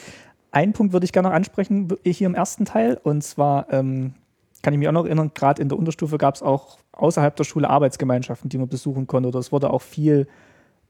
Einen 0.50 0.72
Punkt 0.72 0.92
würde 0.92 1.04
ich 1.04 1.12
gerne 1.12 1.28
noch 1.28 1.34
ansprechen, 1.34 1.88
hier 2.04 2.26
im 2.26 2.34
ersten 2.34 2.64
Teil. 2.64 2.98
Und 3.02 3.22
zwar 3.22 3.72
ähm, 3.72 4.14
kann 4.62 4.72
ich 4.72 4.78
mich 4.78 4.88
auch 4.88 4.92
noch 4.92 5.04
erinnern, 5.04 5.32
gerade 5.34 5.60
in 5.62 5.68
der 5.68 5.78
Unterstufe 5.78 6.18
gab 6.18 6.34
es 6.34 6.42
auch 6.42 6.78
außerhalb 6.92 7.36
der 7.36 7.44
Schule 7.44 7.68
Arbeitsgemeinschaften, 7.70 8.48
die 8.48 8.58
man 8.58 8.68
besuchen 8.68 9.06
konnte. 9.06 9.28
Oder 9.28 9.38
es 9.38 9.52
wurde 9.52 9.70
auch 9.70 9.82
viel, 9.82 10.26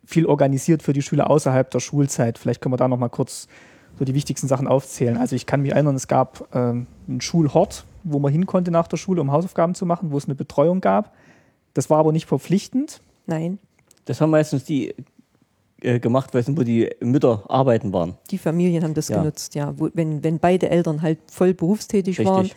viel 0.04 0.26
organisiert 0.26 0.82
für 0.82 0.92
die 0.92 1.02
Schüler 1.02 1.30
außerhalb 1.30 1.70
der 1.70 1.80
Schulzeit. 1.80 2.38
Vielleicht 2.38 2.60
können 2.60 2.72
wir 2.72 2.78
da 2.78 2.88
noch 2.88 2.98
mal 2.98 3.08
kurz 3.08 3.48
so 3.98 4.04
die 4.04 4.14
wichtigsten 4.14 4.46
Sachen 4.46 4.68
aufzählen. 4.68 5.16
Also 5.16 5.34
ich 5.34 5.46
kann 5.46 5.62
mich 5.62 5.72
erinnern, 5.72 5.96
es 5.96 6.06
gab 6.06 6.48
ähm, 6.54 6.86
einen 7.08 7.20
Schulhort, 7.20 7.84
wo 8.04 8.18
man 8.20 8.32
hin 8.32 8.46
konnte 8.46 8.70
nach 8.70 8.86
der 8.86 8.96
Schule, 8.96 9.20
um 9.20 9.32
Hausaufgaben 9.32 9.74
zu 9.74 9.86
machen, 9.86 10.12
wo 10.12 10.18
es 10.18 10.26
eine 10.26 10.34
Betreuung 10.36 10.80
gab. 10.80 11.14
Das 11.74 11.90
war 11.90 11.98
aber 11.98 12.12
nicht 12.12 12.26
verpflichtend. 12.26 13.00
Nein, 13.26 13.58
Das 14.04 14.20
haben 14.20 14.30
meistens 14.30 14.64
die 14.64 14.94
äh, 15.82 16.00
gemacht, 16.00 16.34
weil 16.34 16.40
es 16.42 16.48
wo 16.56 16.62
die 16.62 16.90
Mütter 17.00 17.44
arbeiten 17.48 17.92
waren. 17.92 18.16
die 18.30 18.38
Familien 18.38 18.82
haben 18.84 18.94
das 18.94 19.08
Ja. 19.08 19.18
genutzt, 19.20 19.54
ja. 19.54 19.74
Wo, 19.78 19.88
wenn, 19.94 20.22
wenn 20.24 20.38
beide 20.38 20.70
Eltern 20.70 21.02
halt 21.02 21.18
voll 21.30 21.54
berufstätig 21.54 22.18
Richtig. 22.18 22.26
waren, 22.26 22.50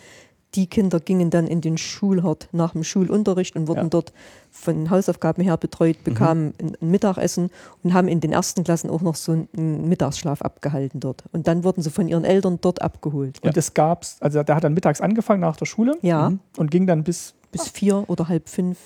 die 0.55 0.67
Kinder 0.67 0.99
gingen 0.99 1.29
dann 1.29 1.47
in 1.47 1.61
den 1.61 1.77
Schulhort 1.77 2.49
nach 2.51 2.73
dem 2.73 2.83
Schulunterricht 2.83 3.55
und 3.55 3.69
wurden 3.69 3.77
Ja. 3.77 3.83
Mhm. 3.85 3.89
dort 3.91 4.11
von 4.49 4.89
Hausaufgaben 4.89 5.41
her 5.43 5.55
betreut, 5.55 6.03
bekamen 6.03 6.53
ein, 6.61 6.75
ein 6.81 6.89
Mittagessen 6.91 7.51
und 7.83 7.93
haben 7.93 8.09
in 8.09 8.19
den 8.19 8.33
ersten 8.33 8.65
Klassen 8.65 8.89
auch 8.89 9.01
noch 9.01 9.15
so 9.15 9.31
einen, 9.31 9.87
Mittagsschlaf 9.87 10.41
abgehalten 10.41 10.99
dort. 10.99 11.23
Und 11.31 11.47
dann 11.47 11.63
wurden 11.63 11.81
sie 11.81 11.89
von 11.89 12.09
ihren 12.09 12.25
Eltern 12.25 12.57
dort 12.59 12.81
abgeholt. 12.81 13.39
Und 13.41 13.55
es 13.55 13.73
gab's, 13.73 14.17
also 14.19 14.43
der 14.43 14.55
hat 14.55 14.65
dann 14.65 14.73
mittags 14.73 14.99
angefangen 14.99 15.39
nach 15.39 15.55
der 15.55 15.65
Schule 15.67 15.97
Ja, 16.01 16.33
und 16.57 16.69
ging 16.71 16.85
dann 16.85 17.03
bis 17.05 17.33
bis 17.53 17.67
vier 17.69 18.03
oder 18.09 18.27
halb 18.29 18.47
fünf, 18.49 18.77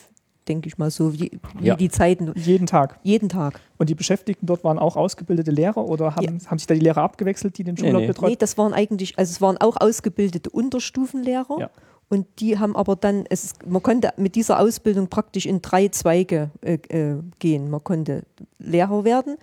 denke 0.47 0.67
ich 0.67 0.77
mal 0.77 0.91
so, 0.91 1.13
wie, 1.13 1.31
wie 1.59 1.65
Ja. 1.65 1.75
die 1.75 1.89
Zeiten, 1.89 2.31
jeden 2.35 2.67
Tag. 2.67 2.99
jeden 3.03 3.29
Tag. 3.29 3.59
Und 3.77 3.89
die 3.89 3.95
Beschäftigten 3.95 4.45
dort 4.45 4.63
waren 4.63 4.79
auch 4.79 4.95
ausgebildete 4.95 5.51
Lehrer 5.51 5.85
oder 5.85 6.15
haben, 6.15 6.39
haben 6.47 6.57
sich 6.57 6.67
da 6.67 6.73
die 6.73 6.79
Lehrer 6.79 7.01
abgewechselt, 7.01 7.57
die 7.57 7.63
den 7.63 7.77
Schulort 7.77 8.01
nee. 8.01 8.07
betreut? 8.07 8.29
Nee, 8.29 8.35
das 8.37 8.57
waren 8.57 8.73
eigentlich, 8.73 9.17
also 9.17 9.31
es 9.31 9.41
waren 9.41 9.57
auch 9.57 9.77
ausgebildete 9.79 10.49
Unterstufenlehrer. 10.49 11.59
Ja. 11.59 11.69
Und 12.07 12.27
die 12.39 12.59
haben 12.59 12.75
aber 12.75 12.95
dann, 12.95 13.25
es 13.29 13.53
man 13.65 13.81
konnte 13.81 14.13
mit 14.17 14.35
dieser 14.35 14.59
Ausbildung 14.59 15.07
praktisch 15.07 15.45
in 15.47 15.61
drei 15.61 15.87
Zweige 15.87 16.51
äh, 16.61 16.73
äh, 16.89 17.17
gehen. 17.39 17.69
Man 17.69 17.83
konnte 17.83 18.23
Lehrer 18.59 19.03
werden, 19.03 19.37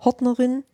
Hortnerin, 0.00 0.64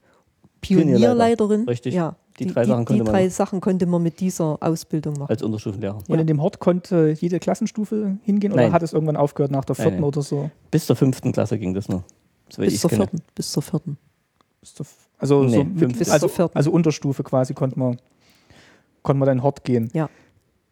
Pionierleiterin. 0.62 1.64
Richtig. 1.64 1.94
Ja, 1.94 2.16
Die 2.48 2.52
drei 2.52 2.64
Sachen 2.64 2.80
die 2.80 2.84
konnte 2.86 3.04
man 3.04 3.12
drei. 3.12 3.28
Sachen 3.28 3.60
konnte 3.60 3.86
man 3.86 4.02
mit 4.02 4.20
dieser 4.20 4.58
Ausbildung 4.60 5.14
machen. 5.14 5.30
als 5.30 5.42
Unterstufenlehrer. 5.42 5.98
Und 6.08 6.18
in 6.18 6.26
dem 6.26 6.40
Hort 6.42 6.58
konnte 6.58 7.14
jede 7.18 7.38
Klassenstufe 7.38 8.16
hingehen 8.22 8.52
oder 8.52 8.62
Nein. 8.62 8.72
hat 8.72 8.82
es 8.82 8.92
irgendwann 8.92 9.16
aufgehört 9.16 9.50
nach 9.52 9.64
der 9.64 9.76
Nein, 9.76 9.82
vierten 9.84 9.96
nein. 10.00 10.04
oder 10.08 10.22
so? 10.22 10.50
Bis 10.70 10.86
zur 10.86 10.96
fünften 10.96 11.32
Klasse 11.32 11.58
ging 11.58 11.74
das 11.74 11.88
nur. 11.88 12.02
So 12.48 12.62
wie 12.62 12.66
bis 12.66 12.80
zur 12.80 12.90
vierten. 12.90 13.22
Bis 13.34 13.52
zur 13.52 13.62
vierten. 13.62 13.96
Bis 14.60 14.74
zur 14.74 14.86
Also, 15.18 15.44
Nee, 15.44 15.50
so 15.56 15.64
mit, 15.64 15.98
bis 15.98 16.10
also, 16.10 16.26
zur 16.26 16.34
vierten. 16.36 16.56
also 16.56 16.70
Unterstufe 16.72 17.22
quasi 17.22 17.54
konnte 17.54 17.78
man, 17.78 17.98
konnte 19.02 19.18
man 19.20 19.26
dann 19.26 19.42
Hort 19.42 19.64
gehen. 19.64 19.90
Ja. 19.92 20.08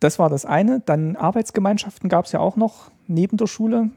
Das 0.00 0.18
war 0.18 0.28
das 0.30 0.44
eine. 0.44 0.80
Dann 0.86 1.16
Arbeitsgemeinschaften 1.16 2.08
gab 2.08 2.24
es 2.26 2.32
ja 2.32 2.40
auch 2.40 2.56
noch 2.56 2.90
neben 3.06 3.36
der 3.36 3.46
Schule. 3.46 3.90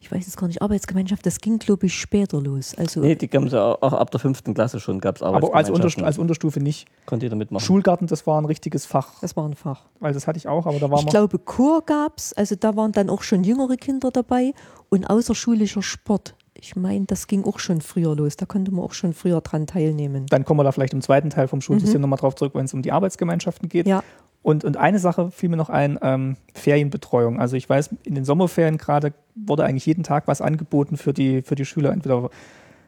Ich 0.00 0.12
weiß 0.12 0.26
jetzt 0.26 0.36
gar 0.36 0.46
nicht, 0.48 0.60
Arbeitsgemeinschaft, 0.60 1.24
das 1.24 1.40
ging, 1.40 1.58
glaube 1.58 1.86
ich, 1.86 1.98
später 1.98 2.40
los. 2.40 2.74
Also 2.76 3.00
Nee, 3.00 3.14
die 3.14 3.28
gab 3.28 3.44
es 3.44 3.54
auch, 3.54 3.80
auch 3.80 3.92
ab 3.94 4.10
der 4.10 4.20
fünften 4.20 4.52
Klasse 4.52 4.78
schon, 4.78 5.00
gab 5.00 5.16
es 5.16 5.22
Aber 5.22 5.36
als, 5.36 5.44
Unterstu 5.44 5.54
Arbeitsgemeinschaften. 5.70 6.04
als 6.04 6.18
Unterstufe 6.18 6.60
nicht. 6.60 6.86
Konnte 7.06 7.26
jeder 7.26 7.36
mitmachen. 7.36 7.64
Schulgarten, 7.64 8.06
das 8.06 8.26
war 8.26 8.38
ein 8.40 8.44
richtiges 8.44 8.84
Fach. 8.84 9.20
das 9.20 9.34
war 9.36 9.48
ein 9.48 9.54
Fach. 9.54 9.82
Weil 10.00 10.12
das 10.12 10.26
hatte 10.26 10.36
ich 10.36 10.46
auch, 10.46 10.66
aber 10.66 10.78
da 10.78 10.90
war 10.90 10.98
Ich 11.00 11.06
glaube, 11.06 11.38
Chor 11.38 11.82
gab 11.86 12.18
es, 12.18 12.32
also 12.34 12.54
da 12.54 12.76
waren 12.76 12.92
dann 12.92 13.08
auch 13.08 13.22
schon 13.22 13.44
jüngere 13.44 13.76
Kinder 13.76 14.10
dabei 14.10 14.52
und 14.90 15.06
außerschulischer 15.08 15.82
Sport. 15.82 16.34
Ich 16.56 16.76
meine, 16.76 17.04
das 17.06 17.26
ging 17.26 17.44
auch 17.44 17.58
schon 17.58 17.80
früher 17.80 18.14
los. 18.14 18.36
Da 18.36 18.46
konnte 18.46 18.70
man 18.72 18.84
auch 18.84 18.92
schon 18.92 19.12
früher 19.12 19.40
dran 19.40 19.66
teilnehmen. 19.66 20.26
Dann 20.30 20.44
kommen 20.44 20.60
wir 20.60 20.64
da 20.64 20.72
vielleicht 20.72 20.92
im 20.94 21.02
zweiten 21.02 21.28
Teil 21.30 21.48
vom 21.48 21.60
Schulsystem 21.60 22.00
nochmal 22.00 22.18
drauf 22.18 22.36
zurück, 22.36 22.54
wenn 22.54 22.64
es 22.64 22.72
um 22.72 22.80
die 22.80 22.92
Arbeitsgemeinschaften 22.92 23.68
geht. 23.68 23.86
Mhm. 23.86 23.90
Ja, 23.90 24.04
Und, 24.44 24.62
und 24.62 24.76
eine 24.76 24.98
Sache 24.98 25.30
fiel 25.30 25.48
mir 25.48 25.56
noch 25.56 25.70
ein, 25.70 25.98
ähm, 26.02 26.36
Ferienbetreuung. 26.52 27.40
Also 27.40 27.56
ich 27.56 27.66
weiß, 27.66 27.88
in 28.04 28.14
den 28.14 28.26
Sommerferien 28.26 28.76
gerade 28.76 29.14
wurde 29.34 29.64
eigentlich 29.64 29.86
jeden 29.86 30.04
Tag 30.04 30.28
was 30.28 30.42
angeboten 30.42 30.98
für 30.98 31.14
die, 31.14 31.40
für 31.40 31.54
die 31.54 31.64
Schüler. 31.64 31.92
Entweder 31.92 32.28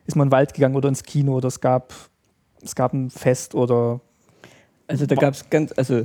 ist 0.04 0.16
man 0.16 0.26
in 0.26 0.28
den 0.28 0.32
Wald 0.32 0.52
gegangen 0.52 0.76
oder 0.76 0.90
ins 0.90 1.02
Kino 1.02 1.34
oder 1.34 1.48
es 1.48 1.62
gab, 1.62 1.94
es 2.62 2.74
gab 2.74 2.92
ein 2.92 3.08
Fest 3.08 3.54
oder 3.54 4.02
Also 4.86 5.06
da 5.06 5.14
gab 5.14 5.32
es 5.32 5.48
ganz, 5.48 5.72
also 5.78 6.04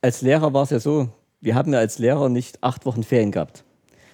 als 0.00 0.22
Lehrer 0.22 0.54
war 0.54 0.62
es 0.62 0.70
ja 0.70 0.80
so, 0.80 1.10
wir 1.42 1.54
haben 1.54 1.70
ja 1.70 1.78
als 1.78 1.98
Lehrer 1.98 2.30
nicht 2.30 2.62
acht 2.62 2.86
Wochen 2.86 3.02
Ferien 3.02 3.30
gehabt. 3.30 3.64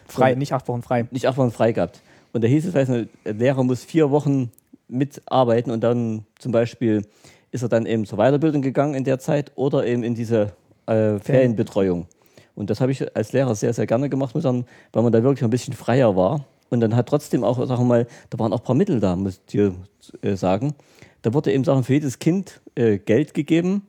frei, 0.08 0.34
nicht 0.34 0.52
acht 0.52 0.66
Wochen 0.66 0.82
frei. 0.82 1.06
Nicht 1.12 1.28
acht 1.28 1.36
Wochen 1.36 1.52
frei 1.52 1.70
gehabt. 1.70 2.02
Und 2.32 2.42
da 2.42 2.48
hieß 2.48 2.66
es, 2.66 2.74
weiß 2.74 2.88
nicht, 2.88 3.10
der 3.24 3.34
Lehrer 3.34 3.62
muss 3.62 3.84
vier 3.84 4.10
Wochen 4.10 4.50
mitarbeiten 4.88 5.70
und 5.70 5.84
dann 5.84 6.26
zum 6.40 6.50
Beispiel 6.50 7.06
ist 7.50 7.62
er 7.62 7.68
dann 7.68 7.86
eben 7.86 8.04
zur 8.04 8.18
Weiterbildung 8.18 8.62
gegangen 8.62 8.94
in 8.94 9.04
der 9.04 9.18
Zeit 9.18 9.52
oder 9.54 9.86
eben 9.86 10.02
in 10.02 10.14
diese 10.14 10.52
äh, 10.86 11.18
Ferienbetreuung. 11.18 12.06
Und 12.54 12.70
das 12.70 12.80
habe 12.80 12.92
ich 12.92 13.16
als 13.16 13.32
Lehrer 13.32 13.54
sehr, 13.54 13.72
sehr 13.72 13.86
gerne 13.86 14.08
gemacht, 14.08 14.34
muss 14.34 14.42
sagen, 14.42 14.66
weil 14.92 15.02
man 15.02 15.12
da 15.12 15.22
wirklich 15.22 15.44
ein 15.44 15.50
bisschen 15.50 15.74
freier 15.74 16.16
war. 16.16 16.44
Und 16.70 16.80
dann 16.80 16.96
hat 16.96 17.08
trotzdem 17.08 17.44
auch, 17.44 17.56
sagen 17.66 17.82
wir 17.82 17.86
mal, 17.86 18.06
da 18.30 18.38
waren 18.38 18.52
auch 18.52 18.58
ein 18.58 18.64
paar 18.64 18.74
Mittel 18.74 19.00
da, 19.00 19.16
muss 19.16 19.34
ich 19.34 19.44
dir 19.46 19.74
äh, 20.22 20.34
sagen. 20.34 20.74
Da 21.22 21.32
wurde 21.32 21.52
eben 21.52 21.64
sagen, 21.64 21.84
für 21.84 21.94
jedes 21.94 22.18
Kind 22.18 22.60
äh, 22.74 22.98
Geld 22.98 23.32
gegeben, 23.32 23.86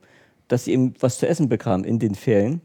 dass 0.48 0.66
sie 0.66 0.74
eben 0.74 0.94
was 1.00 1.20
zu 1.20 1.28
essen 1.28 1.50
bekamen 1.50 1.84
in 1.84 2.00
den 2.00 2.16
Ferien. 2.16 2.62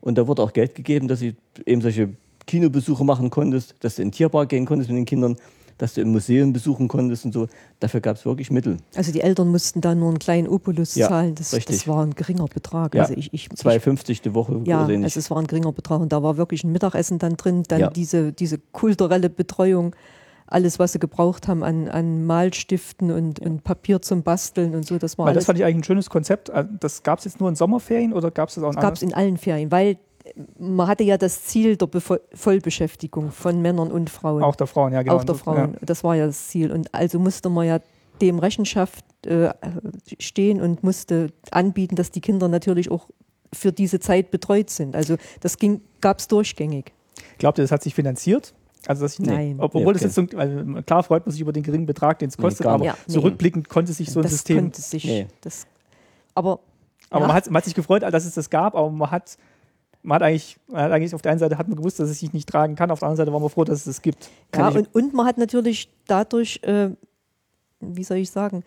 Und 0.00 0.18
da 0.18 0.26
wurde 0.26 0.42
auch 0.42 0.52
Geld 0.52 0.74
gegeben, 0.74 1.08
dass 1.08 1.20
sie 1.20 1.36
eben 1.64 1.80
solche 1.80 2.10
Kinobesuche 2.46 3.04
machen 3.04 3.30
konntest, 3.30 3.74
dass 3.80 3.96
du 3.96 4.02
in 4.02 4.08
den 4.08 4.12
Tierpark 4.12 4.48
gehen 4.48 4.66
konntest 4.66 4.88
mit 4.90 4.96
den 4.98 5.04
Kindern, 5.04 5.36
dass 5.78 5.92
du 5.94 6.00
im 6.00 6.10
Museum 6.10 6.52
besuchen 6.54 6.88
konntest 6.88 7.24
und 7.26 7.32
so. 7.34 7.48
Dafür 7.80 8.00
gab 8.00 8.16
es 8.16 8.24
wirklich 8.24 8.50
Mittel. 8.50 8.78
also 8.94 9.12
die 9.12 9.20
Eltern 9.20 9.48
mussten 9.48 9.80
da 9.82 9.94
nur 9.94 10.08
einen 10.08 10.18
kleinen 10.18 10.48
Opulus 10.48 10.94
Ja, 10.94 11.08
zahlen. 11.08 11.34
Das, 11.34 11.50
das 11.50 11.86
war 11.86 12.02
ein 12.04 12.14
geringer 12.14 12.46
Betrag. 12.46 12.94
Ja, 12.94 13.02
Also 13.02 13.14
ich, 13.14 13.32
ich, 13.34 13.48
ich, 13.52 13.58
2,50 13.58 14.22
die 14.22 14.32
Woche 14.34 14.58
ja, 14.64 14.86
also 14.86 15.18
es 15.18 15.30
war 15.30 15.36
ein 15.38 15.46
geringer 15.46 15.72
Betrag 15.72 16.00
und 16.00 16.12
da 16.12 16.22
war 16.22 16.38
wirklich 16.38 16.64
ein 16.64 16.72
Mittagessen 16.72 17.18
dann 17.18 17.36
drin, 17.36 17.64
dann 17.68 17.80
Ja. 17.80 17.90
diese, 17.90 18.32
diese 18.32 18.58
kulturelle 18.72 19.28
Betreuung, 19.28 19.94
alles, 20.46 20.78
was 20.78 20.92
sie 20.92 20.98
gebraucht 21.00 21.48
haben 21.48 21.62
an, 21.64 21.88
an 21.88 22.24
Malstiften 22.24 23.10
und, 23.10 23.40
und 23.40 23.64
Papier 23.64 24.00
zum 24.00 24.22
Basteln 24.22 24.74
und 24.76 24.86
so, 24.86 24.96
das 24.96 25.18
war 25.18 25.26
Weil 25.26 25.34
das 25.34 25.40
alles. 25.40 25.46
fand 25.46 25.58
ich 25.58 25.64
eigentlich 25.64 25.78
ein 25.78 25.84
schönes 25.84 26.08
Konzept. 26.08 26.50
Also 26.50 26.70
Das 26.78 27.02
gab 27.02 27.18
es 27.18 27.24
jetzt 27.26 27.40
nur 27.40 27.48
in 27.48 27.56
Sommerferien 27.56 28.12
oder 28.12 28.30
gab 28.30 28.48
es 28.48 28.54
das 28.54 28.62
auch 28.64 28.68
in 28.70 28.76
Das 28.76 28.82
gab 28.82 28.94
es 28.94 29.02
in 29.02 29.12
allen 29.12 29.36
Ferien, 29.38 29.70
weil 29.72 29.98
man 30.58 30.86
hatte 30.86 31.04
ja 31.04 31.16
das 31.18 31.44
Ziel 31.44 31.76
der 31.76 31.86
Befo 31.86 32.16
Vollbeschäftigung 32.34 33.30
von 33.30 33.62
Männern 33.62 33.90
und 33.90 34.10
Frauen. 34.10 34.42
Auch 34.42 34.56
der 34.56 34.66
Frauen, 34.66 34.92
ja 34.92 35.02
genau. 35.02 35.16
auch 35.16 35.24
der 35.24 35.34
Frauen. 35.34 35.76
Das 35.80 36.04
war 36.04 36.14
ja 36.16 36.26
das 36.26 36.48
Ziel. 36.48 36.70
Und 36.72 36.92
also 36.94 37.18
musste 37.18 37.48
man 37.48 37.66
ja 37.66 37.80
dem 38.20 38.38
Rechenschaft 38.38 39.04
äh, 39.26 39.50
stehen 40.18 40.60
und 40.60 40.82
musste 40.82 41.32
anbieten, 41.50 41.96
dass 41.96 42.10
die 42.10 42.20
Kinder 42.20 42.48
natürlich 42.48 42.90
auch 42.90 43.08
für 43.52 43.72
diese 43.72 44.00
Zeit 44.00 44.30
betreut 44.30 44.70
sind. 44.70 44.94
Also 44.96 45.16
das 45.40 45.56
gab 46.00 46.18
es 46.18 46.28
durchgängig. 46.28 46.92
Glaubt 47.38 47.58
ihr, 47.58 47.64
das 47.64 47.72
hat 47.72 47.82
sich 47.82 47.94
finanziert? 47.94 48.54
Also 48.86 49.04
dass 49.04 49.18
ich, 49.18 49.26
Nein. 49.26 49.56
Ob- 49.58 49.74
Obwohl 49.74 49.86
Nee, 49.86 49.92
das 49.94 50.02
jetzt 50.02 50.14
so, 50.14 50.26
also 50.38 50.82
klar 50.82 51.02
freut 51.02 51.26
man 51.26 51.32
sich 51.32 51.40
über 51.40 51.52
den 51.52 51.62
geringen 51.62 51.86
Betrag, 51.86 52.18
den 52.18 52.28
es 52.28 52.38
Nee, 52.38 52.42
kostet, 52.42 52.64
gar 52.64 52.74
aber. 52.74 52.84
Ja, 52.84 52.96
so 53.06 53.18
nee. 53.20 53.24
rückblickend 53.26 53.68
konnte 53.68 53.92
sich 53.92 54.10
so 54.10 54.20
ein 54.20 54.22
das 54.24 54.32
System. 54.32 54.56
konnte 54.58 54.80
sich. 54.80 55.04
Nee. 55.04 55.26
Das, 55.40 55.66
aber 56.34 56.60
Aber 57.10 57.22
ja, 57.22 57.26
man, 57.28 57.36
hat, 57.36 57.46
man 57.46 57.56
hat 57.56 57.64
sich 57.64 57.74
gefreut, 57.74 58.02
dass 58.02 58.24
es 58.24 58.34
das 58.34 58.48
gab, 58.50 58.74
aber 58.74 58.90
man 58.90 59.10
hat, 59.10 59.36
man 60.06 60.16
hat 60.16 60.22
eigentlich, 60.22 60.56
man 60.68 60.82
hat 60.82 60.92
eigentlich 60.92 61.14
auf 61.14 61.22
der 61.22 61.32
einen 61.32 61.38
Seite 61.40 61.58
hat 61.58 61.66
man 61.68 61.76
gewusst, 61.76 61.98
dass 61.98 62.08
es 62.08 62.20
sich 62.20 62.32
nicht 62.32 62.48
tragen 62.48 62.76
kann, 62.76 62.90
auf 62.90 63.00
der 63.00 63.08
anderen 63.08 63.16
Seite 63.26 63.32
war 63.32 63.40
man 63.40 63.50
froh, 63.50 63.64
dass 63.64 63.80
es 63.80 63.84
das 63.84 64.02
gibt. 64.02 64.30
Kann 64.52 64.72
ja, 64.72 64.78
und, 64.80 64.94
und 64.94 65.12
man 65.14 65.26
hat 65.26 65.36
natürlich 65.36 65.90
dadurch, 66.06 66.60
äh, 66.62 66.90
wie 67.80 68.04
soll 68.04 68.18
ich 68.18 68.30
sagen, 68.30 68.62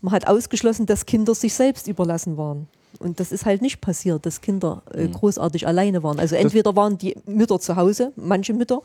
man 0.00 0.12
hat 0.12 0.26
ausgeschlossen, 0.26 0.86
dass 0.86 1.04
Kinder 1.06 1.34
sich 1.34 1.52
selbst 1.54 1.86
überlassen 1.86 2.36
waren. 2.38 2.66
Und 2.98 3.20
das 3.20 3.30
ist 3.30 3.44
halt 3.44 3.62
nicht 3.62 3.80
passiert, 3.80 4.24
dass 4.26 4.40
Kinder 4.40 4.82
äh, 4.92 5.04
Mhm. 5.06 5.12
großartig 5.12 5.66
alleine 5.66 6.02
waren. 6.02 6.18
Also 6.18 6.34
entweder 6.36 6.74
waren 6.74 6.96
die 6.98 7.16
Mütter 7.26 7.60
zu 7.60 7.76
Hause, 7.76 8.12
manche 8.16 8.52
Mütter, 8.54 8.80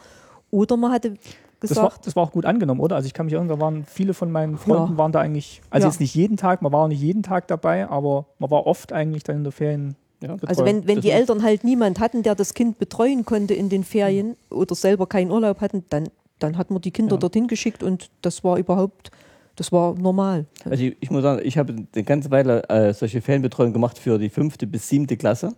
oder 0.52 0.78
man 0.78 0.92
hatte 0.92 1.16
das, 1.62 1.76
war, 1.78 1.86
gesagt, 1.86 2.06
das 2.08 2.16
war 2.16 2.24
auch 2.24 2.32
gut 2.32 2.46
angenommen, 2.46 2.82
oder? 2.82 2.98
Also 2.98 3.08
ich 3.08 3.14
kann 3.14 3.26
mich 3.26 3.34
erinnern, 3.34 3.58
da 3.58 3.64
waren 3.64 3.86
viele 3.86 4.14
von 4.14 4.30
meinen 4.32 4.58
Freunden 4.58 4.92
Ja. 4.94 4.98
waren 4.98 5.12
da 5.14 5.22
eigentlich, 5.22 5.62
also 5.70 5.86
Ja. 5.88 5.92
jetzt 5.92 6.00
nicht 6.02 6.14
jeden 6.14 6.36
Tag, 6.38 6.62
man 6.62 6.72
war 6.74 6.82
auch 6.84 6.88
nicht 6.90 7.02
jeden 7.02 7.24
Tag 7.24 7.48
dabei, 7.48 7.88
aber 7.90 8.26
man 8.38 8.52
war 8.52 8.68
oft 8.68 8.92
eigentlich 8.94 9.24
dann 9.24 9.38
in 9.38 9.44
der 9.44 9.54
Ferien. 9.54 9.96
Ja. 10.26 10.38
Also 10.46 10.66
wenn, 10.66 10.88
wenn 10.88 11.02
die 11.02 11.12
Eltern 11.12 11.44
halt 11.44 11.64
niemand 11.64 12.00
hatten, 12.00 12.24
der 12.24 12.36
das 12.36 12.54
Kind 12.54 12.80
betreuen 12.80 13.26
konnte 13.26 13.54
in 13.54 13.70
den 13.70 13.84
Ferien 13.84 14.36
oder 14.50 14.76
selber 14.76 15.08
keinen 15.08 15.32
Urlaub 15.32 15.62
hatten, 15.62 15.84
dann, 15.90 16.10
dann 16.40 16.58
hat 16.58 16.72
man 16.72 16.82
die 16.82 16.92
Kinder 16.92 17.16
Ja. 17.16 17.20
dorthin 17.20 17.48
geschickt 17.48 17.84
und 17.84 18.10
das 18.22 18.44
war 18.44 18.58
überhaupt, 18.58 19.12
das 19.56 19.72
war 19.72 19.96
normal. 19.96 20.46
Also 20.66 20.84
ich, 20.84 20.98
ich 21.00 21.12
muss 21.12 21.22
sagen, 21.24 21.42
ich 21.44 21.58
habe 21.58 21.74
eine 21.94 22.04
ganze 22.04 22.32
Weile 22.32 22.68
äh, 22.70 22.94
solche 22.94 23.22
Ferienbetreuung 23.22 23.74
gemacht 23.74 23.98
für 24.00 24.18
die 24.18 24.30
fünfte 24.30 24.68
bis 24.68 24.90
siebte 24.90 25.16
Klasse. 25.18 25.54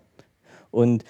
Und 0.71 1.03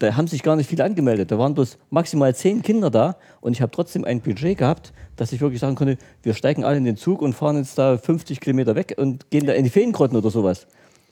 da 0.00 0.16
haben 0.16 0.26
sich 0.26 0.42
gar 0.42 0.56
nicht 0.56 0.68
viele 0.68 0.82
angemeldet. 0.84 1.30
Da 1.30 1.38
waren 1.38 1.54
bloß 1.54 1.78
maximal 1.90 2.34
zehn 2.34 2.62
Kinder 2.62 2.90
da 2.90 3.16
und 3.40 3.52
ich 3.52 3.62
habe 3.62 3.70
trotzdem 3.70 4.04
ein 4.04 4.20
Budget 4.20 4.58
gehabt, 4.58 4.92
dass 5.16 5.32
ich 5.32 5.40
wirklich 5.40 5.60
sagen 5.60 5.76
konnte, 5.76 5.98
wir 6.22 6.34
steigen 6.34 6.64
alle 6.64 6.78
in 6.78 6.84
den 6.84 6.96
Zug 6.96 7.22
und 7.22 7.32
fahren 7.34 7.56
jetzt 7.56 7.78
da 7.78 7.96
50 7.96 8.40
Kilometer 8.40 8.74
weg 8.74 8.94
und 8.98 9.30
gehen 9.30 9.46
da 9.46 9.52
in 9.52 9.62
die 9.64 9.70
Feriengrotten 9.70 10.16
oder 10.16 10.30
sowas. 10.30 10.66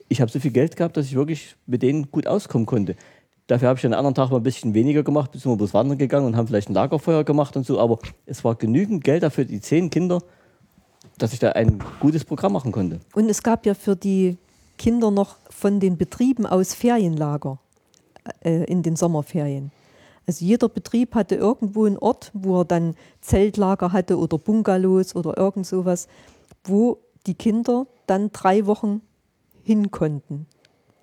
Ich 0.09 0.21
habe 0.21 0.31
so 0.31 0.39
viel 0.39 0.51
Geld 0.51 0.75
gehabt, 0.75 0.97
dass 0.97 1.05
ich 1.05 1.15
wirklich 1.15 1.55
mit 1.65 1.81
denen 1.81 2.11
gut 2.11 2.27
auskommen 2.27 2.65
konnte. 2.65 2.95
Dafür 3.47 3.67
habe 3.67 3.77
ich 3.77 3.81
dann 3.81 3.93
einen 3.93 3.99
anderen 3.99 4.15
Tag 4.15 4.31
mal 4.31 4.37
ein 4.37 4.43
bisschen 4.43 4.73
weniger 4.73 5.03
gemacht, 5.03 5.31
bis 5.31 5.45
wir 5.45 5.55
bloß 5.55 5.73
wandern 5.73 5.97
gegangen 5.97 6.27
und 6.27 6.37
haben 6.37 6.47
vielleicht 6.47 6.69
ein 6.69 6.73
Lagerfeuer 6.73 7.23
gemacht 7.23 7.57
und 7.57 7.65
so. 7.65 7.79
Aber 7.79 7.99
es 8.25 8.43
war 8.43 8.55
genügend 8.55 9.03
Geld 9.03 9.23
dafür, 9.23 9.45
die 9.45 9.59
zehn 9.59 9.89
Kinder, 9.89 10.21
dass 11.17 11.33
ich 11.33 11.39
da 11.39 11.49
ein 11.51 11.83
gutes 11.99 12.23
Programm 12.23 12.53
machen 12.53 12.71
konnte. 12.71 12.99
Und 13.13 13.29
es 13.29 13.43
gab 13.43 13.65
ja 13.65 13.73
für 13.73 13.95
die 13.95 14.37
Kinder 14.77 15.11
noch 15.11 15.37
von 15.49 15.79
den 15.79 15.97
Betrieben 15.97 16.45
aus 16.45 16.73
Ferienlager 16.73 17.59
äh, 18.43 18.63
in 18.65 18.81
den 18.81 18.95
Sommerferien. 18.95 19.71
Also 20.25 20.45
jeder 20.45 20.69
Betrieb 20.69 21.15
hatte 21.15 21.35
irgendwo 21.35 21.85
einen 21.85 21.97
Ort, 21.97 22.31
wo 22.33 22.61
er 22.61 22.65
dann 22.65 22.95
Zeltlager 23.21 23.91
hatte 23.91 24.17
oder 24.17 24.37
Bungalows 24.37 25.15
oder 25.15 25.37
irgend 25.37 25.67
sowas, 25.67 26.07
wo 26.63 26.97
die 27.27 27.33
Kinder 27.33 27.87
dann 28.07 28.31
drei 28.31 28.65
Wochen 28.65 29.01
hin 29.63 29.91
konnten. 29.91 30.45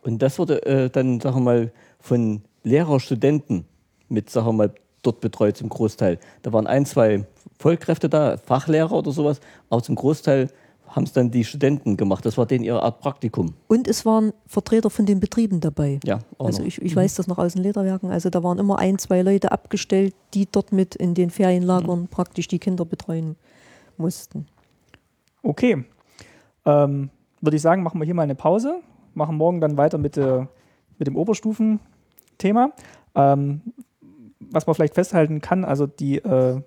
Und 0.03 0.23
das 0.23 0.39
wurde 0.39 0.65
äh, 0.65 0.91
dann, 0.91 1.21
sagen 1.21 1.37
wir 1.39 1.43
mal, 1.43 1.73
von 1.99 2.43
Lehrer, 2.63 3.01
Studenten 3.01 3.65
mit, 4.09 4.31
sagen 4.31 4.47
wir 4.49 4.53
mal, 4.53 4.75
dort 5.03 5.21
betreut 5.21 5.57
zum 5.57 5.69
Großteil. 5.69 6.19
Da 6.43 6.53
waren 6.53 6.67
ein, 6.67 6.87
zwei 6.87 7.27
Vollkräfte 7.59 8.09
da, 8.09 8.37
Fachlehrer 8.37 8.93
oder 8.93 9.13
sowas, 9.13 9.41
aber 9.69 9.83
zum 9.83 9.95
Großteil 9.95 10.51
haben 10.89 11.05
es 11.05 11.13
dann 11.13 11.31
die 11.31 11.45
Studenten 11.45 11.97
gemacht. 11.97 12.27
Das 12.27 12.37
war 12.37 12.47
denen 12.47 12.65
ihre 12.65 12.83
Art 12.83 13.01
Praktikum. 13.01 13.55
Und 13.69 13.87
es 13.87 14.05
waren 14.05 14.33
Vertreter 14.47 14.91
von 14.91 15.07
den 15.07 15.21
Betrieben 15.21 15.61
dabei. 15.61 16.01
Ja, 16.05 16.19
auch 16.37 16.47
Also 16.47 16.63
noch. 16.63 16.67
ich, 16.67 16.83
ich 16.83 16.97
weiß 16.97 17.15
das 17.15 17.29
noch 17.29 17.39
aus 17.39 17.53
den 17.53 17.63
Lederwerken. 17.63 18.11
Also 18.11 18.29
da 18.29 18.43
waren 18.43 18.59
immer 18.59 18.79
ein, 18.79 18.99
zwei 18.99 19.23
Leute 19.23 19.53
abgestellt, 19.53 20.15
die 20.35 20.49
dort 20.51 20.73
mit 20.73 20.97
in 20.97 21.15
den 21.15 21.31
Ferienlagern 21.31 22.09
praktisch 22.09 22.49
die 22.49 22.59
Kinder 22.59 22.85
betreuen 22.85 23.37
mussten. 23.99 24.47
Okay. 25.43 25.85
Ähm, 26.67 27.11
Würde 27.41 27.57
ich 27.57 27.63
sagen, 27.63 27.83
machen 27.83 28.01
wir 28.01 28.05
hier 28.05 28.15
mal 28.15 28.23
eine 28.23 28.35
Pause. 28.35 28.81
Machen 29.15 29.37
morgen 29.37 29.61
dann 29.61 29.77
weiter 29.77 29.99
mit, 29.99 30.17
äh, 30.17 30.47
mit 30.99 31.07
dem 31.07 31.17
Oberstufenthema. 31.17 32.73
Ähm, 33.15 33.63
was 34.39 34.67
man 34.67 34.75
vielleicht 34.75 34.95
festhalten 34.95 35.41
kann, 35.41 35.65
also 35.65 35.87
die, 35.87 36.17
äh, 36.17 36.61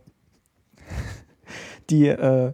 die 1.90 2.08
äh, 2.08 2.54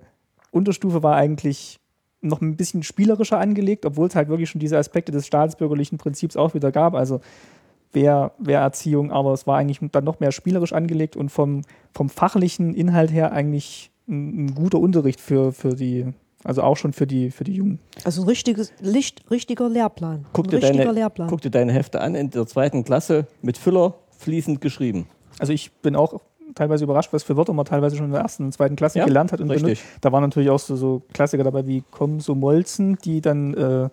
Unterstufe 0.52 1.04
war 1.04 1.16
eigentlich 1.16 1.80
noch 2.22 2.42
ein 2.42 2.58
bisschen 2.58 2.84
spielerischer 2.84 3.40
angelegt, 3.40 3.86
obwohl 3.86 4.08
es 4.08 4.16
halt 4.16 4.28
wirklich 4.30 4.50
schon 4.50 4.60
diese 4.60 4.78
Aspekte 4.78 5.12
des 5.12 5.28
staatsbürgerlichen 5.28 5.98
Prinzips 5.98 6.36
auch 6.36 6.54
wieder 6.54 6.72
gab. 6.72 6.96
Also 6.96 7.22
Wehr, 7.92 8.34
Wehrerziehung, 8.38 9.12
aber 9.12 9.34
es 9.34 9.48
war 9.48 9.58
eigentlich 9.58 9.80
dann 9.92 10.04
noch 10.04 10.20
mehr 10.20 10.32
spielerisch 10.32 10.74
angelegt 10.74 11.16
und 11.16 11.30
vom, 11.30 11.62
vom 11.94 12.10
fachlichen 12.10 12.74
Inhalt 12.76 13.12
her 13.12 13.32
eigentlich 13.32 13.92
ein, 14.08 14.46
ein 14.46 14.56
guter 14.56 14.80
Unterricht 14.80 15.22
für, 15.22 15.52
für 15.52 15.76
die, 15.76 16.08
also 16.44 16.62
auch 16.64 16.78
schon 16.78 16.94
für 16.94 17.06
die, 17.08 17.32
für 17.32 17.44
die 17.44 17.54
Jungen. 17.54 17.80
Also 18.04 18.22
ein 18.22 18.28
richtiges, 18.28 18.72
Licht, 18.80 19.24
richtiger 19.30 19.68
Lehrplan. 19.70 20.26
Guck 20.34 20.48
ein 20.48 20.50
dir, 20.52 20.58
richtiger 20.58 20.84
deine, 20.86 20.92
Lehrplan. 20.94 21.28
guck 21.30 21.42
dir 21.42 21.52
deine 21.52 21.74
Hefte 21.74 22.02
an, 22.02 22.16
in 22.16 22.30
der 22.30 22.48
zweiten 22.48 22.84
Klasse 22.84 23.28
mit 23.42 23.58
Füller 23.58 23.96
fließend 24.18 24.62
geschrieben. 24.62 25.08
Also 25.40 25.54
ich 25.54 25.72
bin 25.72 25.96
auch 25.96 26.22
teilweise 26.56 26.84
überrascht, 26.84 27.14
was 27.14 27.24
für 27.24 27.38
Wörter 27.38 27.54
man 27.54 27.66
teilweise 27.66 27.96
schon 27.96 28.08
in 28.08 28.12
der 28.12 28.22
ersten 28.22 28.46
und 28.46 28.52
zweiten 28.54 28.76
Klasse 28.76 29.00
Ja, 29.00 29.06
gelernt 29.06 29.32
hat. 29.32 29.42
Und 29.42 29.50
richtig. 29.52 29.80
benutzt. 29.82 29.98
Da 30.02 30.12
waren 30.12 30.24
natürlich 30.24 30.50
auch 30.50 30.60
so, 30.60 30.76
so 30.76 31.02
Klassiker 31.14 31.44
dabei 31.44 31.68
wie 31.68 31.84
Komm 31.92 32.20
so 32.20 32.36
Molzen, 32.36 32.98
die 33.04 33.22
dann 33.22 33.54
äh, 33.54 33.90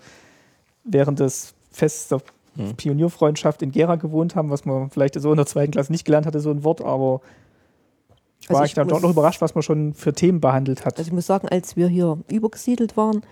während 0.85 1.21
des 1.21 1.55
Fests 1.71 2.09
der 2.09 2.21
Hm. 2.57 2.75
Pionierfreundschaft 2.75 3.61
in 3.61 3.71
Gera 3.71 3.97
gewohnt 3.97 4.35
haben, 4.35 4.49
was 4.49 4.65
man 4.65 4.89
vielleicht 4.89 5.21
so 5.21 5.31
in 5.31 5.37
der 5.37 5.45
zweiten 5.45 5.73
Klasse 5.73 5.93
nicht 5.93 6.07
gelernt 6.07 6.27
hatte, 6.27 6.41
so 6.41 6.51
ein 6.51 6.65
Wort, 6.65 6.81
aber 6.83 7.21
war 8.49 8.57
Also 8.57 8.65
ich, 8.65 8.71
ich 8.71 8.75
dann 8.75 8.89
doch 8.89 9.01
noch 9.01 9.11
überrascht, 9.11 9.41
was 9.41 9.55
man 9.55 9.63
schon 9.63 9.95
für 9.95 10.13
Themen 10.13 10.41
behandelt 10.41 10.85
hat. 10.85 10.99
Also 10.99 11.09
ich 11.09 11.13
muss 11.13 11.27
sagen, 11.27 11.49
als 11.49 11.77
wir 11.77 11.89
hier 11.89 12.19
übergesiedelt 12.31 12.97
waren, 12.97 13.23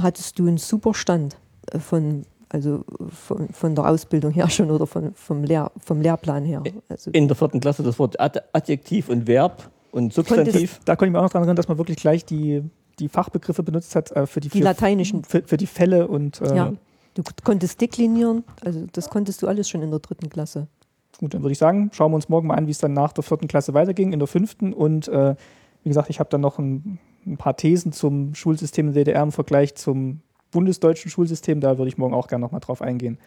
hattest 0.00 0.38
du 0.38 0.46
einen 0.46 0.58
super 0.58 0.94
Stand 0.94 1.36
äh, 1.72 1.78
von, 1.78 2.24
also 2.48 2.84
von, 3.08 3.48
von 3.48 3.74
der 3.74 3.88
Ausbildung 3.88 4.32
her 4.32 4.48
schon 4.50 4.70
oder 4.70 4.86
von, 4.86 5.14
vom, 5.14 5.44
Lehr, 5.44 5.70
vom 5.78 6.00
Lehrplan 6.00 6.44
her. 6.44 6.62
Also 6.88 7.10
In 7.10 7.28
der 7.28 7.36
vierten 7.36 7.60
Klasse 7.60 7.82
das 7.82 7.98
Wort 7.98 8.18
Ad 8.20 8.40
Adjektiv 8.52 9.08
und 9.08 9.26
Verb 9.26 9.70
und 9.92 10.12
Substantiv. 10.12 10.80
da 10.84 10.96
konnte 10.96 11.06
ich 11.06 11.12
mich 11.12 11.18
auch 11.18 11.24
noch 11.24 11.30
daran 11.30 11.42
erinnern, 11.42 11.56
dass 11.56 11.68
man 11.68 11.78
wirklich 11.78 11.96
gleich 11.96 12.24
die, 12.24 12.62
die 12.98 13.08
Fachbegriffe 13.08 13.62
benutzt 13.62 13.94
hat 13.96 14.10
äh, 14.12 14.26
für 14.26 14.40
die, 14.40 14.48
Die 14.48 14.58
für, 14.58 14.64
lateinischen. 14.64 15.24
für, 15.24 15.42
für 15.42 15.56
die 15.56 15.66
Fälle 15.66 16.06
und 16.06 16.40
äh, 16.40 16.54
ja, 16.54 16.72
du 17.14 17.22
konntest 17.42 17.80
deklinieren, 17.80 18.44
also 18.64 18.86
das 18.92 19.10
konntest 19.10 19.42
du 19.42 19.48
alles 19.48 19.68
schon 19.68 19.82
in 19.82 19.90
der 19.90 20.00
dritten 20.00 20.28
Klasse. 20.30 20.68
Gut, 21.20 21.34
dann 21.34 21.42
würde 21.42 21.52
ich 21.52 21.58
sagen, 21.58 21.90
schauen 21.92 22.12
wir 22.12 22.16
uns 22.16 22.30
morgen 22.30 22.48
mal 22.48 22.54
an, 22.54 22.66
wie 22.66 22.70
es 22.70 22.78
dann 22.78 22.94
nach 22.94 23.12
der 23.12 23.22
vierten 23.22 23.46
Klasse 23.46 23.74
weiterging, 23.74 24.14
in 24.14 24.18
der 24.18 24.26
fünften. 24.26 24.72
Und 24.72 25.06
äh, 25.08 25.34
wie 25.84 25.90
gesagt, 25.90 26.08
ich 26.08 26.18
habe 26.18 26.30
dann 26.30 26.40
noch 26.40 26.58
ein, 26.58 26.98
ein 27.26 27.36
paar 27.36 27.56
Thesen 27.58 27.92
zum 27.92 28.34
Schulsystem 28.34 28.88
in 28.88 28.94
der 28.94 29.04
DDR 29.04 29.22
im 29.22 29.30
Vergleich 29.30 29.74
zum 29.74 30.22
bundesdeutschen 30.50 31.10
Schulsystem. 31.10 31.60
Da 31.60 31.76
würde 31.76 31.88
ich 31.90 31.98
morgen 31.98 32.14
auch 32.14 32.26
gerne 32.26 32.40
nochmal 32.42 32.60
drauf 32.60 32.80
eingehen. 32.80 33.18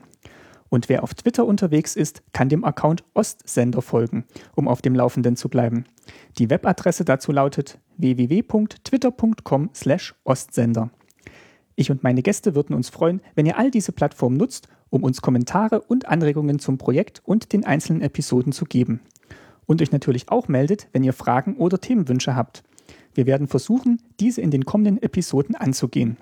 Und 0.70 0.90
wer 0.90 1.04
auf 1.04 1.14
Twitter 1.14 1.46
unterwegs 1.46 1.96
ist, 1.96 2.24
kann 2.34 2.50
dem 2.50 2.66
Account 2.66 3.06
Ostsender 3.14 3.82
folgen, 3.82 4.26
um 4.56 4.68
auf 4.68 4.82
dem 4.82 4.96
Laufenden 4.96 5.38
zu 5.38 5.50
bleiben. 5.50 5.86
Die 6.38 6.50
Webadresse 6.50 7.06
dazu 7.06 7.32
lautet 7.32 7.80
www.twitter.com/ostsender. 7.98 10.90
Ich 11.76 11.92
und 11.92 12.04
meine 12.04 12.24
Gäste 12.24 12.56
würden 12.56 12.76
uns 12.76 12.90
freuen, 12.90 13.22
wenn 13.36 13.46
ihr 13.46 13.58
all 13.58 13.72
diese 13.72 13.92
Plattformen 13.92 14.38
nutzt, 14.38 14.70
um 14.90 15.04
uns 15.04 15.22
Kommentare 15.22 15.82
und 15.82 16.08
Anregungen 16.08 16.60
zum 16.60 16.78
Projekt 16.78 17.22
und 17.24 17.54
den 17.54 17.66
einzelnen 17.66 18.02
Episoden 18.02 18.52
zu 18.52 18.66
geben. 18.66 19.02
Und 19.66 19.82
euch 19.82 19.92
natürlich 19.92 20.30
auch 20.30 20.48
meldet, 20.48 20.88
wenn 20.92 21.04
ihr 21.04 21.14
Fragen 21.14 21.58
oder 21.58 21.80
Themenwünsche 21.80 22.36
habt. 22.36 22.64
Wir 23.14 23.26
werden 23.26 23.48
versuchen, 23.48 24.02
diese 24.20 24.42
in 24.42 24.52
den 24.52 24.66
kommenden 24.66 25.02
Episoden 25.02 25.56
anzugehen. 25.56 26.18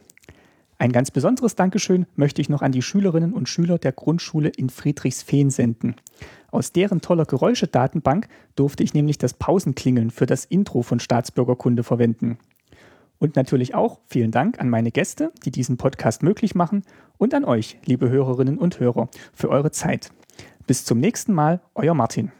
Ein 0.78 0.92
ganz 0.92 1.10
besonderes 1.10 1.56
Dankeschön 1.56 2.06
möchte 2.16 2.42
ich 2.42 2.50
noch 2.50 2.62
an 2.62 2.74
die 2.74 2.82
Schülerinnen 2.82 3.34
und 3.34 3.48
Schüler 3.48 3.78
der 3.78 3.94
Grundschule 3.94 4.50
in 4.50 4.70
Friedrichsfehn 4.70 5.50
senden. 5.50 5.96
Aus 6.52 6.74
deren 6.74 7.02
toller 7.02 7.26
Geräuschedatenbank 7.26 8.28
durfte 8.56 8.84
ich 8.84 8.94
nämlich 8.94 9.18
das 9.18 9.34
Pausenklingeln 9.34 10.12
für 10.12 10.26
das 10.26 10.44
Intro 10.44 10.82
von 10.82 11.00
Staatsbürgerkunde 11.00 11.84
verwenden. 11.84 12.38
Und 13.20 13.38
natürlich 13.38 13.74
auch 13.74 14.00
vielen 14.08 14.32
Dank 14.32 14.60
an 14.60 14.70
meine 14.70 14.92
Gäste, 14.92 15.32
die 15.46 15.52
diesen 15.52 15.78
Podcast 15.78 16.24
möglich 16.24 16.56
machen 16.56 16.84
und 17.18 17.34
an 17.34 17.46
euch, 17.46 17.78
liebe 17.86 18.10
Hörerinnen 18.10 18.58
und 18.58 18.80
Hörer, 18.82 19.10
für 19.34 19.50
eure 19.50 19.72
Zeit. 19.72 20.12
Bis 20.68 20.84
zum 20.84 21.00
nächsten 21.00 21.34
Mal, 21.34 21.62
euer 21.76 21.94
Martin. 21.94 22.34